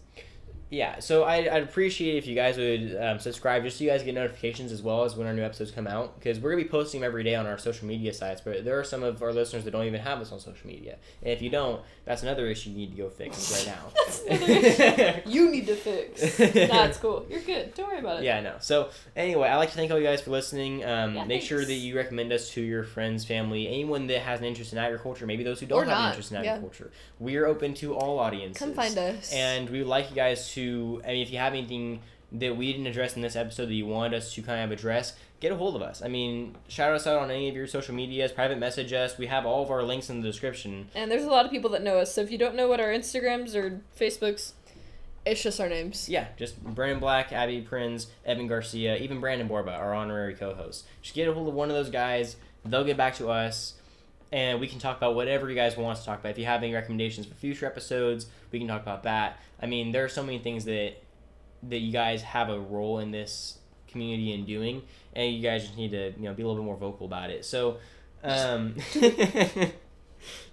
Yeah, 0.72 1.00
so 1.00 1.24
I, 1.24 1.36
I'd 1.54 1.64
appreciate 1.64 2.16
if 2.16 2.26
you 2.26 2.34
guys 2.34 2.58
would 2.58 2.98
um, 3.00 3.20
subscribe 3.20 3.64
just 3.64 3.78
so 3.78 3.84
you 3.84 3.90
guys 3.90 4.04
get 4.04 4.16
notifications 4.16 4.72
as 4.72 4.82
well 4.82 5.04
as 5.04 5.16
when 5.18 5.28
our 5.28 5.34
new 5.34 5.44
episodes 5.44 5.70
come 5.70 5.86
out 5.86 6.18
because 6.18 6.40
we're 6.40 6.52
gonna 6.52 6.64
be 6.64 6.70
posting 6.70 7.02
them 7.02 7.08
every 7.08 7.24
day 7.24 7.36
on 7.36 7.46
our 7.46 7.58
social 7.58 7.88
media 7.88 8.14
sites. 8.14 8.40
But 8.40 8.64
there 8.64 8.80
are 8.80 8.84
some 8.86 9.04
of 9.04 9.22
our 9.22 9.34
listeners 9.34 9.66
that 9.66 9.72
don't 9.72 9.86
even 9.86 10.00
have 10.00 10.20
us 10.22 10.32
on 10.32 10.40
social 10.40 10.66
media, 10.68 10.96
and 11.22 11.32
if 11.34 11.42
you 11.42 11.50
don't, 11.50 11.82
that's 12.06 12.24
another 12.24 12.48
issue 12.48 12.70
you 12.72 12.78
need 12.78 12.92
to 12.92 12.98
go 12.98 13.10
fix 13.10 13.52
right 13.52 13.76
now. 13.76 13.92
That's 14.06 14.22
another 14.24 15.22
You 15.30 15.52
need 15.52 15.68
to 15.68 15.76
fix. 15.76 16.38
That's 16.38 16.98
cool. 16.98 17.26
You're 17.30 17.42
good. 17.42 17.74
Don't 17.74 17.90
worry 17.90 18.00
about 18.00 18.20
it. 18.20 18.24
Yeah, 18.24 18.38
I 18.38 18.42
know. 18.42 18.56
So 18.60 18.90
anyway, 19.16 19.50
I'd 19.50 19.58
like 19.58 19.72
to 19.72 19.76
thank 19.76 19.92
all 19.92 20.00
you 20.00 20.06
guys 20.06 20.22
for 20.22 20.32
listening. 20.32 20.86
Um, 20.86 21.16
Yeah, 21.16 21.26
make 21.26 21.42
sure 21.42 21.66
that 21.66 21.74
you 21.74 21.98
recommend 21.98 22.32
us 22.32 22.50
to 22.52 22.62
your 22.62 22.84
friends, 22.86 23.26
family, 23.26 23.68
anyone 23.68 24.08
that 24.08 24.22
has 24.22 24.40
an 24.40 24.46
interest 24.46 24.72
in 24.72 24.80
agriculture, 24.80 25.26
maybe 25.26 25.44
those 25.44 25.60
who 25.60 25.66
don't 25.66 25.82
Or 25.82 25.86
have 25.86 25.98
an 26.00 26.10
interest 26.12 26.32
in 26.32 26.42
yeah. 26.44 26.52
agriculture. 26.54 26.92
We 27.20 27.36
are 27.36 27.46
open 27.46 27.74
to 27.76 27.94
all 27.94 28.20
audiences. 28.20 28.58
Come 28.58 28.74
find 28.74 28.98
us. 28.98 29.34
And 29.34 29.70
we 29.70 29.80
would 29.80 29.88
like 29.88 30.10
you 30.10 30.16
guys 30.16 30.50
to, 30.54 30.61
I 31.04 31.08
mean, 31.08 31.22
if 31.22 31.32
you 31.32 31.38
have 31.38 31.54
anything 31.54 32.02
that 32.32 32.56
we 32.56 32.72
didn't 32.72 32.88
address 32.88 33.16
in 33.16 33.22
this 33.22 33.36
episode 33.36 33.66
that 33.66 33.74
you 33.74 33.86
want 33.86 34.14
us 34.14 34.34
to 34.34 34.42
kind 34.42 34.64
of 34.64 34.72
address, 34.72 35.16
get 35.42 35.52
a 35.52 35.56
hold 35.56 35.76
of 35.76 35.82
us. 35.82 36.02
I 36.02 36.08
mean, 36.08 36.56
shout 36.70 36.94
us 36.94 37.06
out 37.06 37.20
on 37.20 37.30
any 37.30 37.50
of 37.50 37.56
your 37.56 37.68
social 37.68 37.94
medias, 37.94 38.32
private 38.32 38.58
message 38.58 38.94
us. 38.94 39.18
We 39.18 39.28
have 39.28 39.46
all 39.46 39.64
of 39.64 39.72
our 39.72 39.84
links 39.84 40.10
in 40.10 40.22
the 40.22 40.28
description. 40.28 40.88
And 40.96 41.12
there's 41.12 41.26
a 41.26 41.30
lot 41.30 41.46
of 41.46 41.52
people 41.52 41.72
that 41.72 41.84
know 41.84 41.98
us, 41.98 42.14
so 42.14 42.22
if 42.22 42.32
you 42.32 42.38
don't 42.38 42.56
know 42.56 42.68
what 42.68 42.80
our 42.80 42.88
Instagrams 42.88 43.54
or 43.54 43.82
Facebooks, 44.00 44.54
it's 45.26 45.44
just 45.44 45.60
our 45.60 45.68
names. 45.68 46.08
Yeah, 46.08 46.28
just 46.38 46.64
Brandon 46.64 47.00
Black, 47.00 47.34
Abby 47.34 47.62
Prinz, 47.62 48.08
Evan 48.26 48.48
Garcia, 48.48 48.96
even 48.98 49.20
Brandon 49.20 49.48
Borba, 49.48 49.72
our 49.72 49.94
honorary 49.94 50.34
co-host. 50.34 50.86
Just 51.02 51.16
get 51.16 51.28
a 51.28 51.34
hold 51.34 51.48
of 51.48 51.54
one 51.54 51.70
of 51.70 51.76
those 51.76 51.90
guys. 51.90 52.38
They'll 52.64 52.84
get 52.84 52.98
back 52.98 53.16
to 53.16 53.30
us, 53.30 53.74
and 54.32 54.60
we 54.60 54.68
can 54.68 54.80
talk 54.80 54.98
about 54.98 55.16
whatever 55.16 55.50
you 55.50 55.56
guys 55.56 55.76
want 55.76 56.00
to 56.00 56.06
talk 56.06 56.20
about. 56.20 56.30
If 56.32 56.38
you 56.38 56.46
have 56.46 56.64
any 56.64 56.74
recommendations 56.74 57.28
for 57.28 57.36
future 57.36 57.66
episodes, 57.66 58.28
we 58.52 58.60
can 58.60 58.68
talk 58.68 58.82
about 58.82 59.04
that. 59.04 59.40
I 59.62 59.66
mean, 59.66 59.92
there 59.92 60.04
are 60.06 60.10
so 60.10 60.24
many 60.24 60.40
things 60.40 60.66
that 60.66 60.96
that 61.64 61.80
you 61.80 61.92
guys 61.92 62.24
have 62.24 62.50
a 62.50 62.60
role 62.60 63.00
in 63.00 63.12
this 63.12 63.58
community 63.88 64.34
in 64.34 64.46
doing, 64.46 64.82
and 65.14 65.34
you 65.34 65.42
guys 65.42 65.64
just 65.64 65.78
need 65.78 65.92
to 65.92 66.12
you 66.12 66.24
know 66.24 66.34
be 66.34 66.44
a 66.44 66.48
little 66.48 66.62
bit 66.62 66.66
more 66.66 66.78
vocal 66.78 67.06
about 67.06 67.30
it. 67.30 67.46
So. 67.46 67.78
Um, 68.24 68.76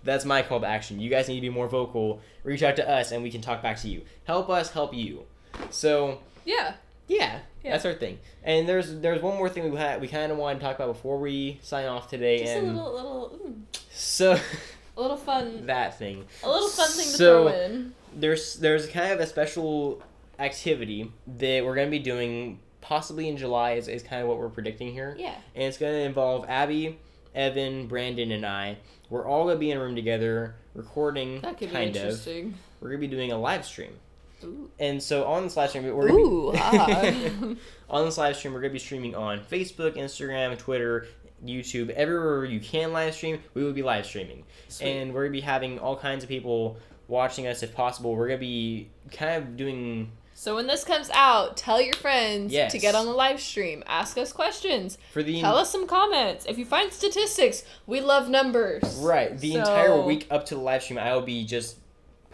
that's 0.05 0.25
my 0.25 0.41
call 0.43 0.61
to 0.61 0.67
action. 0.67 1.01
You 1.01 1.11
guys 1.11 1.29
need 1.29 1.35
to 1.35 1.41
be 1.43 1.51
more 1.51 1.69
vocal. 1.69 2.23
Reach 2.43 2.63
out 2.63 2.77
to 2.77 2.89
us, 2.89 3.13
and 3.13 3.23
we 3.23 3.31
can 3.31 3.43
talk 3.43 3.63
back 3.63 3.79
to 3.81 3.89
you. 3.89 4.03
Help 4.25 4.49
us 4.49 4.71
help 4.71 4.95
you. 4.95 5.25
So 5.71 6.21
Yeah. 6.45 6.75
Yeah, 7.09 7.41
Yeah. 7.65 7.73
that's 7.73 7.85
our 7.85 7.95
thing. 7.95 8.19
And 8.45 8.69
there's 8.69 9.01
there's 9.01 9.21
one 9.21 9.37
more 9.37 9.49
thing 9.49 9.71
we 9.71 9.77
had 9.77 10.01
we 10.01 10.07
kind 10.09 10.31
of 10.31 10.39
wanted 10.39 10.61
to 10.61 10.65
talk 10.67 10.77
about 10.77 10.89
before 10.95 11.19
we 11.19 11.59
sign 11.63 11.87
off 11.87 12.09
today, 12.09 12.39
Just 12.41 12.53
a 12.53 12.59
and 12.59 12.77
little, 12.77 12.93
little, 12.95 13.39
mm, 13.47 13.63
so 13.91 14.33
a 14.97 15.01
little 15.01 15.17
fun, 15.17 15.67
that 15.67 15.99
thing. 15.99 16.25
a 16.45 16.49
little 16.49 16.69
fun 16.69 16.89
thing 16.91 17.05
to 17.07 17.11
So- 17.11 17.49
throw 17.49 17.61
in. 17.61 17.95
There's 18.15 18.55
there's 18.57 18.87
kind 18.87 19.13
of 19.13 19.21
a 19.21 19.27
special 19.27 20.03
activity 20.39 21.13
that 21.39 21.65
we're 21.65 21.75
gonna 21.75 21.91
be 21.91 21.99
doing 21.99 22.61
possibly 22.81 23.29
in 23.29 23.37
July 23.37 23.73
is, 23.73 23.89
is 23.89 24.03
kind 24.03 24.23
of 24.23 24.29
what 24.29 24.39
we're 24.39 24.49
predicting 24.49 24.93
here, 24.93 25.15
Yeah. 25.19 25.35
and 25.55 25.65
it's 25.65 25.77
gonna 25.79 25.93
involve 25.93 26.47
Abby, 26.49 26.99
Evan, 27.35 27.87
Brandon, 27.87 28.31
and 28.33 28.47
I. 28.47 28.79
We're 29.11 29.27
all 29.27 29.45
gonna 29.45 29.59
be 29.59 29.71
in 29.71 29.77
a 29.77 29.81
room 29.81 29.95
together 29.97 30.55
recording, 30.75 31.41
That 31.43 31.59
could 31.59 31.69
be 31.71 31.75
kind 31.75 31.91
of. 31.91 31.97
interesting. 31.97 32.55
We're 32.81 32.89
gonna 32.91 33.01
be 33.01 33.09
doing 33.09 33.31
a 33.33 33.39
live 33.39 33.65
stream. 33.67 33.99
Ooh. 34.45 34.71
And 34.79 35.03
so 35.03 35.25
on 35.25 35.45
this 35.45 35.57
live 35.57 35.71
stream, 35.71 35.85
we're 35.95 36.11
Ooh, 36.11 36.53
be, 36.53 36.59
ah. 36.61 37.55
on 37.91 38.05
this 38.05 38.19
live 38.19 38.37
stream, 38.37 38.55
we're 38.55 38.61
gonna 38.61 38.73
be 38.73 38.79
streaming 38.79 39.15
on 39.15 39.41
Facebook, 39.41 39.97
Instagram, 39.97 40.57
Twitter, 40.59 41.07
YouTube, 41.45 41.91
everywhere 41.91 42.45
you 42.45 42.61
can 42.61 42.93
live 42.93 43.15
stream. 43.15 43.41
We 43.55 43.65
will 43.65 43.73
be 43.73 43.83
live 43.83 44.07
streaming, 44.07 44.45
Sweet. 44.69 44.87
and 44.89 45.15
we're 45.15 45.25
gonna 45.25 45.33
be 45.33 45.41
having 45.41 45.79
all 45.79 45.97
kinds 45.97 46.23
of 46.25 46.29
people 46.29 46.77
watching 47.09 47.47
us 47.47 47.63
if 47.63 47.75
possible. 47.75 48.15
We're 48.15 48.29
gonna 48.29 48.39
be 48.39 48.91
kind 49.13 49.43
of 49.43 49.57
doing 49.57 50.13
So 50.35 50.55
when 50.55 50.67
this 50.69 50.85
comes 50.85 51.11
out, 51.15 51.57
tell 51.57 51.81
your 51.81 51.95
friends 51.95 52.53
Yes. 52.53 52.71
to 52.73 52.79
get 52.79 52.95
on 52.95 53.07
the 53.07 53.13
live 53.13 53.41
stream. 53.41 53.83
Ask 53.87 54.17
us 54.19 54.33
questions. 54.33 54.97
for 55.13 55.23
the 55.23 55.41
Tell 55.41 55.57
us 55.57 55.71
some 55.73 55.87
comments. 55.89 56.45
If 56.47 56.59
you 56.59 56.65
find 56.65 56.93
statistics, 56.93 57.65
we 57.87 58.01
love 58.01 58.29
numbers. 58.29 58.85
right 59.01 59.37
the 59.39 59.55
So- 59.55 59.59
entire 59.61 60.01
week 60.01 60.27
up 60.31 60.47
to 60.47 60.55
the 60.55 60.61
live 60.61 60.83
stream. 60.85 60.99
I 60.99 61.13
will 61.15 61.23
be 61.23 61.45
just 61.45 61.77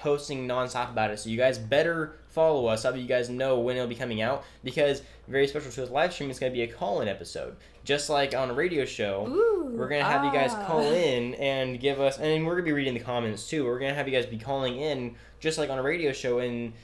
posting 0.05 0.47
nonstop 0.47 0.91
about 0.91 1.11
it. 1.11 1.19
So 1.19 1.31
you 1.31 1.39
guys 1.39 1.57
better 1.57 2.13
follow 2.29 2.67
us. 2.67 2.83
That 2.83 2.93
way 2.93 3.01
you 3.01 3.09
guys 3.09 3.31
know 3.31 3.59
when 3.59 3.75
it'll 3.75 3.89
be 3.89 3.95
coming 3.95 4.21
out 4.21 4.45
because 4.63 5.01
very 5.29 5.49
special 5.49 5.71
to 5.71 5.81
this 5.81 5.89
live 5.89 6.13
stream 6.13 6.31
is 6.31 6.39
gonna 6.39 6.53
be 6.53 6.61
a 6.61 6.67
call-in 6.67 7.09
episode, 7.09 7.57
just 7.85 8.11
like 8.11 8.35
on 8.35 8.51
a 8.51 8.53
radio 8.53 8.85
show. 8.85 9.27
Ooh, 9.27 9.75
We're 9.75 9.89
gonna 9.89 10.05
have 10.05 10.23
you 10.23 10.31
guys 10.31 10.51
ah. 10.53 10.67
call 10.67 10.83
in 10.83 11.35
and 11.37 11.81
give 11.81 12.03
us, 12.03 12.19
and 12.19 12.47
we're 12.47 12.53
gonna 12.53 12.67
be 12.67 12.73
reading 12.73 12.93
the 12.93 13.01
comments 13.01 13.49
too. 13.49 13.65
We're 13.65 13.79
gonna 13.79 13.95
have 13.95 14.07
you 14.07 14.15
guys 14.15 14.27
be 14.27 14.37
calling 14.37 14.77
in 14.77 15.15
just 15.41 15.57
like 15.57 15.71
on 15.71 15.79
a 15.79 15.83
radio 15.83 16.13
show. 16.13 16.39
And 16.39 16.75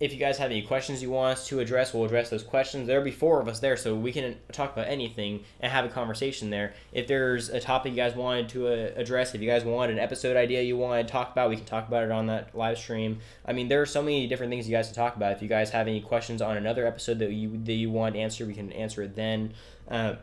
if 0.00 0.12
you 0.12 0.18
guys 0.18 0.38
have 0.38 0.50
any 0.50 0.62
questions 0.62 1.02
you 1.02 1.10
want 1.10 1.38
us 1.38 1.46
to 1.46 1.60
address, 1.60 1.94
we'll 1.94 2.04
address 2.04 2.28
those 2.28 2.42
questions. 2.42 2.88
There'll 2.88 3.04
be 3.04 3.12
four 3.12 3.40
of 3.40 3.46
us 3.46 3.60
there, 3.60 3.76
so 3.76 3.94
we 3.94 4.12
can 4.12 4.36
talk 4.50 4.72
about 4.72 4.88
anything 4.88 5.44
and 5.60 5.70
have 5.70 5.84
a 5.84 5.88
conversation 5.88 6.50
there. 6.50 6.74
If 6.92 7.06
there's 7.06 7.48
a 7.48 7.60
topic 7.60 7.92
you 7.92 7.96
guys 7.96 8.16
wanted 8.16 8.48
to 8.50 8.66
uh, 8.66 8.90
address, 8.96 9.34
if 9.34 9.40
you 9.40 9.48
guys 9.48 9.64
want 9.64 9.92
an 9.92 10.00
episode 10.00 10.36
idea 10.36 10.62
you 10.62 10.76
want 10.76 11.06
to 11.06 11.12
talk 11.12 11.30
about, 11.30 11.48
we 11.48 11.56
can 11.56 11.64
talk 11.64 11.86
about 11.86 12.02
it 12.02 12.10
on 12.10 12.26
that 12.26 12.56
live 12.56 12.76
stream. 12.76 13.20
I 13.46 13.52
mean, 13.52 13.68
there 13.68 13.80
are 13.80 13.86
so 13.86 14.02
many 14.02 14.26
different 14.26 14.50
things 14.50 14.68
you 14.68 14.74
guys 14.74 14.88
can 14.88 14.96
talk 14.96 15.14
about. 15.14 15.32
If 15.32 15.42
you 15.42 15.48
guys 15.48 15.70
have 15.70 15.86
any 15.86 16.00
questions 16.00 16.42
on 16.42 16.56
another 16.56 16.86
episode 16.86 17.20
that 17.20 17.32
you 17.32 17.60
that 17.64 17.74
you 17.74 17.90
want 17.90 18.16
answered, 18.16 18.48
we 18.48 18.54
can 18.54 18.72
answer 18.72 19.02
it 19.02 19.14
then. 19.14 19.54
Uh, 19.88 20.16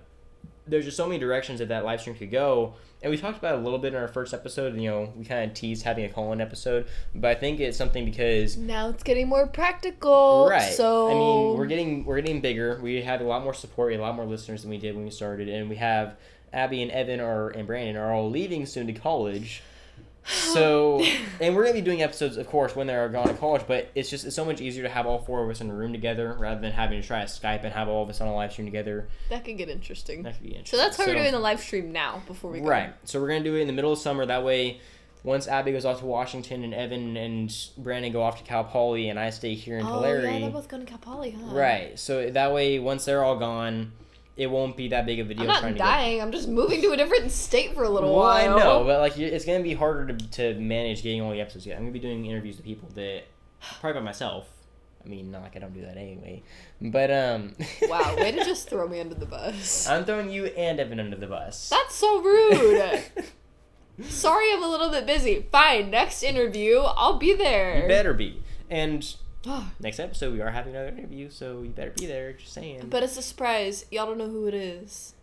there's 0.68 0.86
just 0.86 0.98
so 0.98 1.08
many 1.08 1.20
directions 1.20 1.60
that 1.60 1.70
that 1.70 1.86
live 1.86 2.02
stream 2.02 2.16
could 2.16 2.32
go 2.32 2.76
and 3.04 3.10
we 3.10 3.18
talked 3.18 3.38
about 3.38 3.56
it 3.56 3.60
a 3.60 3.64
little 3.64 3.80
bit 3.80 3.94
in 3.94 4.00
our 4.00 4.08
first 4.08 4.34
episode 4.34 4.76
you 4.78 4.90
know 4.90 5.12
we 5.16 5.26
kind 5.26 5.50
of 5.50 5.56
teased 5.56 5.84
having 5.84 6.06
a 6.06 6.10
call-in 6.10 6.40
episode 6.42 6.88
but 7.16 7.30
i 7.32 7.36
think 7.36 7.60
it's 7.60 7.78
something 7.78 8.06
because 8.06 8.58
Now 8.58 8.90
it's 8.90 9.04
getting 9.04 9.28
more 9.28 9.48
practical. 9.48 10.48
right 10.50 10.74
So 10.74 11.08
i 11.10 11.14
mean 11.14 11.58
we're 11.58 11.66
getting 11.68 12.06
we're 12.06 12.22
getting 12.22 12.42
bigger 12.42 12.80
we 12.82 13.02
have 13.02 13.22
a 13.22 13.24
lot 13.24 13.44
more 13.44 13.54
support 13.54 13.94
a 13.94 13.98
lot 13.98 14.16
more 14.16 14.26
listeners 14.26 14.62
than 14.62 14.70
we 14.72 14.78
did 14.78 14.96
when 14.96 15.04
we 15.06 15.12
started 15.12 15.50
and 15.50 15.70
we 15.70 15.76
have 15.78 16.16
abby 16.54 16.82
and 16.82 16.92
evan 16.92 17.20
are 17.20 17.50
and 17.50 17.66
brandon 17.66 17.96
are 17.96 18.12
all 18.14 18.30
leaving 18.30 18.66
soon 18.66 18.86
to 18.88 18.94
college 18.94 19.62
so 20.26 21.04
and 21.42 21.56
we're 21.56 21.64
gonna 21.64 21.74
be 21.74 21.82
doing 21.82 22.02
episodes 22.02 22.38
of 22.38 22.48
course 22.48 22.76
when 22.76 22.88
they're 22.88 23.10
gone 23.10 23.28
to 23.28 23.34
college 23.34 23.64
but 23.68 23.90
it's 23.96 24.10
just 24.10 24.26
it's 24.26 24.36
so 24.36 24.46
much 24.46 24.62
easier 24.62 24.84
to 24.84 24.90
have 24.90 25.06
all 25.08 25.20
four 25.20 25.44
of 25.44 25.50
us 25.50 25.62
in 25.62 25.70
a 25.70 25.74
room 25.74 25.92
together 25.92 26.36
rather 26.40 26.62
than 26.62 26.72
having 26.72 27.02
to 27.02 27.08
try 27.08 27.20
to 27.22 27.26
skype 27.26 27.64
and 27.64 27.74
have 27.74 27.88
all 27.90 28.04
of 28.04 28.10
us 28.10 28.22
on 28.22 28.28
a 28.28 28.34
live 28.36 28.52
stream 28.52 28.68
together 28.68 29.08
that 29.30 29.44
could 29.44 29.58
get 29.58 29.68
interesting. 29.70 30.22
that 30.24 30.34
could 30.36 30.44
be 30.44 30.50
interesting 30.50 30.78
So 30.78 30.84
that's 30.84 30.98
why 30.98 31.08
we're 31.08 31.16
doing 31.16 31.32
the 31.32 31.40
live 31.40 31.60
stream 31.60 31.92
now 31.92 32.22
before 32.28 32.52
we 32.52 32.60
go. 32.60 32.68
Right. 32.68 32.94
So 33.06 33.20
we're 33.20 33.28
gonna 33.30 33.44
do 33.44 33.56
it 33.56 33.62
in 33.62 33.68
the 33.68 33.74
middle 33.74 33.92
of 33.94 34.00
summer. 34.00 34.26
That 34.26 34.44
way, 34.44 34.80
once 35.24 35.48
Abby 35.48 35.72
goes 35.72 35.86
off 35.86 36.00
to 36.00 36.06
Washington 36.06 36.64
and 36.64 36.74
Evan 36.74 37.18
and 37.18 37.56
Brandon 37.78 38.12
go 38.12 38.22
off 38.22 38.38
to 38.38 38.44
Cal 38.44 38.64
Poly 38.64 39.10
and 39.10 39.20
I 39.20 39.30
stay 39.32 39.54
here 39.56 39.78
in 39.80 39.86
Oh 39.86 39.96
Tulare. 39.96 40.22
yeah, 40.30 40.40
they're 40.40 40.50
both 40.50 40.68
going 40.68 40.84
to 40.86 40.90
Cal 40.90 40.98
Poly, 41.00 41.32
huh? 41.32 41.54
right. 41.56 41.98
So 42.00 42.30
that 42.30 42.54
way, 42.54 42.80
once 42.80 43.06
they're 43.06 43.24
all 43.24 43.38
gone, 43.38 43.92
it 44.38 44.48
won't 44.48 44.78
be 44.78 44.90
that 44.90 45.06
big 45.06 45.20
of 45.20 45.30
a 45.30 45.34
deal 45.34 45.44
I'm 45.44 45.48
not 45.48 45.60
trying 45.60 45.74
to 45.74 45.80
dying. 45.80 46.22
I'm 46.22 46.32
just 46.32 46.48
moving 46.48 46.82
to 46.82 46.92
a 46.92 46.98
different 46.98 47.32
state 47.32 47.74
for 47.74 47.84
a 47.84 47.90
little 47.90 48.16
Well, 48.16 48.26
I 48.26 48.48
know, 48.48 48.84
but 48.86 49.00
like 49.00 49.18
it's 49.18 49.46
gonna 49.46 49.64
be 49.64 49.74
harder 49.74 50.14
to, 50.14 50.32
to 50.32 50.60
manage 50.60 51.04
getting 51.04 51.22
all 51.22 51.32
the 51.32 51.42
episodes. 51.42 51.66
Yet 51.66 51.78
I'm 51.78 51.84
gonna 51.84 51.92
be 51.92 52.00
doing 52.00 52.26
interviews 52.26 52.58
with 52.58 52.66
people 52.66 52.90
that 52.96 53.24
probably 53.80 54.00
by 54.00 54.06
myself. 54.06 54.50
I 55.04 55.10
mean, 55.10 55.32
not 55.32 55.42
like 55.42 55.56
I 55.56 55.60
don't 55.60 55.74
do 55.74 55.82
that 55.82 55.98
anyway, 55.98 56.44
but 56.80 57.12
um. 57.12 57.56
wow, 57.84 58.16
way 58.18 58.32
to 58.32 58.46
just 58.46 58.70
throw 58.70 58.88
me 58.88 59.00
under 59.00 59.16
the 59.16 59.26
bus. 59.26 59.88
I'm 59.88 60.06
throwing 60.06 60.30
you 60.30 60.46
and 60.46 60.80
Evan 60.80 61.00
under 61.00 61.18
the 61.18 61.28
bus. 61.28 61.70
That's 61.70 61.96
so 61.96 62.22
rude. 62.22 63.02
Sorry, 64.04 64.54
I'm 64.54 64.64
a 64.64 64.70
little 64.70 64.90
bit 64.90 65.06
busy. 65.06 65.46
Fine, 65.52 65.90
next 65.92 66.24
interview, 66.24 66.80
I'll 66.80 67.18
be 67.18 67.36
there. 67.36 67.82
You 67.82 67.88
better 67.88 68.14
be. 68.14 68.42
And 68.70 69.16
next 69.80 70.00
episode, 70.00 70.34
we 70.34 70.42
are 70.42 70.52
having 70.52 70.76
another 70.76 70.96
interview, 70.96 71.30
so 71.30 71.62
you 71.62 71.70
better 71.70 71.92
be 71.92 72.06
there. 72.06 72.34
Just 72.34 72.54
saying. 72.54 72.88
but 72.90 73.04
it's 73.04 73.18
a 73.18 73.22
surprise. 73.22 73.86
Y'all 73.92 74.06
don't 74.06 74.18
know 74.18 74.30
who 74.30 74.48
it 74.48 74.54
is. 74.54 75.14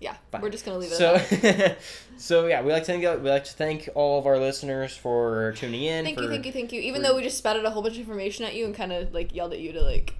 Yeah, 0.00 0.16
Fine. 0.30 0.42
we're 0.42 0.50
just 0.50 0.64
gonna 0.64 0.78
leave 0.78 0.92
it 0.92 0.94
so, 0.94 1.16
at 1.16 1.28
that. 1.42 1.78
so 2.16 2.46
yeah, 2.46 2.62
we 2.62 2.70
like 2.70 2.84
to 2.84 2.92
thank 2.92 3.02
we 3.02 3.30
like 3.30 3.44
to 3.44 3.52
thank 3.52 3.88
all 3.96 4.20
of 4.20 4.26
our 4.26 4.38
listeners 4.38 4.96
for 4.96 5.54
tuning 5.56 5.82
in. 5.82 6.04
Thank 6.04 6.18
for, 6.18 6.22
you, 6.22 6.30
thank 6.30 6.46
you, 6.46 6.52
thank 6.52 6.72
you. 6.72 6.80
Even 6.80 7.02
for- 7.02 7.08
though 7.08 7.16
we 7.16 7.22
just 7.22 7.38
spouted 7.38 7.64
a 7.64 7.70
whole 7.70 7.82
bunch 7.82 7.94
of 7.94 8.00
information 8.00 8.44
at 8.44 8.54
you 8.54 8.64
and 8.64 8.74
kind 8.74 8.92
of 8.92 9.12
like 9.12 9.34
yelled 9.34 9.52
at 9.52 9.58
you 9.58 9.72
to 9.72 9.82
like 9.82 10.14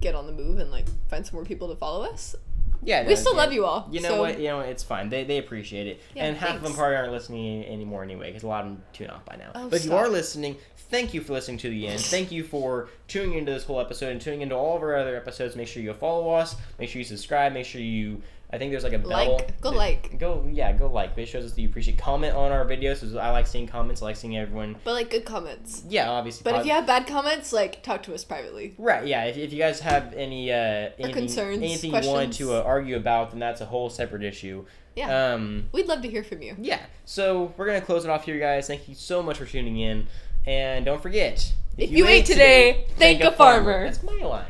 get 0.00 0.14
on 0.14 0.26
the 0.26 0.32
move 0.32 0.58
and 0.58 0.70
like 0.70 0.84
find 1.08 1.24
some 1.24 1.36
more 1.36 1.44
people 1.44 1.68
to 1.68 1.76
follow 1.76 2.04
us, 2.04 2.36
Yeah, 2.84 3.06
we 3.06 3.16
still 3.16 3.36
love 3.36 3.52
you 3.52 3.64
all. 3.64 3.88
You 3.90 4.00
know 4.00 4.08
so- 4.08 4.20
what? 4.20 4.38
You 4.38 4.48
know? 4.48 4.60
It's 4.60 4.82
fine. 4.82 5.08
They, 5.08 5.24
they 5.24 5.38
appreciate 5.38 5.86
it, 5.86 6.00
Yeah, 6.14 6.24
and 6.24 6.36
half 6.36 6.56
of 6.56 6.62
them 6.62 6.74
probably 6.74 6.96
aren't 6.96 7.12
listening 7.12 7.64
anymore 7.64 8.02
anyway, 8.02 8.28
because 8.28 8.42
a 8.42 8.48
lot 8.48 8.64
of 8.64 8.72
them 8.72 8.82
tune 8.92 9.10
off 9.10 9.24
by 9.24 9.36
now. 9.36 9.52
Oh, 9.54 9.68
but 9.68 9.80
if 9.80 9.84
you 9.84 9.94
are 9.94 10.08
listening, 10.08 10.56
thank 10.76 11.14
you 11.14 11.20
for 11.20 11.32
listening 11.32 11.58
to 11.58 11.70
the 11.70 11.86
end. 11.86 12.00
thank 12.00 12.32
you 12.32 12.42
for 12.44 12.88
tuning 13.08 13.38
into 13.38 13.52
this 13.52 13.64
whole 13.64 13.80
episode 13.80 14.10
and 14.10 14.20
tuning 14.20 14.42
into 14.42 14.54
all 14.54 14.76
of 14.76 14.82
our 14.82 14.96
other 14.96 15.16
episodes. 15.16 15.56
Make 15.56 15.68
sure 15.68 15.82
you 15.82 15.92
follow 15.94 16.30
us. 16.30 16.56
Make 16.78 16.90
sure 16.90 16.98
you 16.98 17.04
subscribe. 17.04 17.52
Make 17.52 17.66
sure 17.66 17.80
you. 17.80 18.22
I 18.54 18.58
think 18.58 18.70
there's 18.70 18.84
like 18.84 18.92
a 18.92 18.98
bell. 18.98 19.36
Like, 19.36 19.60
go 19.62 19.70
that- 19.70 19.76
like. 19.76 20.18
Go 20.18 20.46
yeah, 20.52 20.72
go 20.72 20.88
like. 20.88 21.16
It 21.16 21.26
shows 21.26 21.44
us 21.44 21.52
that 21.52 21.60
you 21.60 21.68
appreciate. 21.68 21.96
Comment 21.96 22.34
on 22.34 22.52
our 22.52 22.66
videos. 22.66 23.18
I 23.18 23.30
like 23.30 23.46
seeing 23.46 23.66
comments. 23.66 24.02
I 24.02 24.06
like 24.06 24.16
seeing 24.16 24.36
everyone. 24.36 24.76
But 24.84 24.92
like 24.92 25.10
good 25.10 25.24
comments. 25.24 25.82
Yeah, 25.88 26.10
obviously. 26.10 26.44
But 26.44 26.60
if 26.60 26.66
you 26.66 26.72
have 26.72 26.86
bad 26.86 27.06
comments, 27.06 27.52
like 27.52 27.82
talk 27.82 28.02
to 28.04 28.14
us 28.14 28.24
privately. 28.24 28.74
Right, 28.76 29.06
yeah. 29.06 29.24
If, 29.24 29.38
if 29.38 29.52
you 29.52 29.58
guys 29.58 29.80
have 29.80 30.12
any 30.12 30.52
uh, 30.52 30.56
anything, 30.98 31.14
concerns, 31.14 31.58
anything 31.58 31.94
you 31.94 32.08
want 32.10 32.34
to 32.34 32.54
uh, 32.54 32.62
argue 32.62 32.96
about, 32.96 33.30
then 33.30 33.40
that's 33.40 33.62
a 33.62 33.66
whole 33.66 33.88
separate 33.88 34.22
issue. 34.22 34.66
Yeah. 34.96 35.32
Um, 35.32 35.70
We'd 35.72 35.86
love 35.88 36.02
to 36.02 36.08
hear 36.10 36.22
from 36.22 36.42
you. 36.42 36.54
yeah. 36.60 36.80
So 37.06 37.54
we're 37.56 37.66
gonna 37.66 37.80
close 37.80 38.04
it 38.04 38.10
off 38.10 38.26
here, 38.26 38.38
guys. 38.38 38.66
Thank 38.66 38.86
you 38.88 38.94
so 38.94 39.22
much 39.22 39.38
for 39.38 39.46
tuning 39.46 39.78
in, 39.78 40.06
and 40.46 40.84
don't 40.84 41.00
forget 41.02 41.52
If 41.78 41.90
you 41.90 42.06
ate 42.06 42.26
today, 42.26 42.84
thank 42.96 43.22
a 43.22 43.32
farmer. 43.32 43.84
That's 43.84 44.02
my 44.02 44.12
line. 44.18 44.44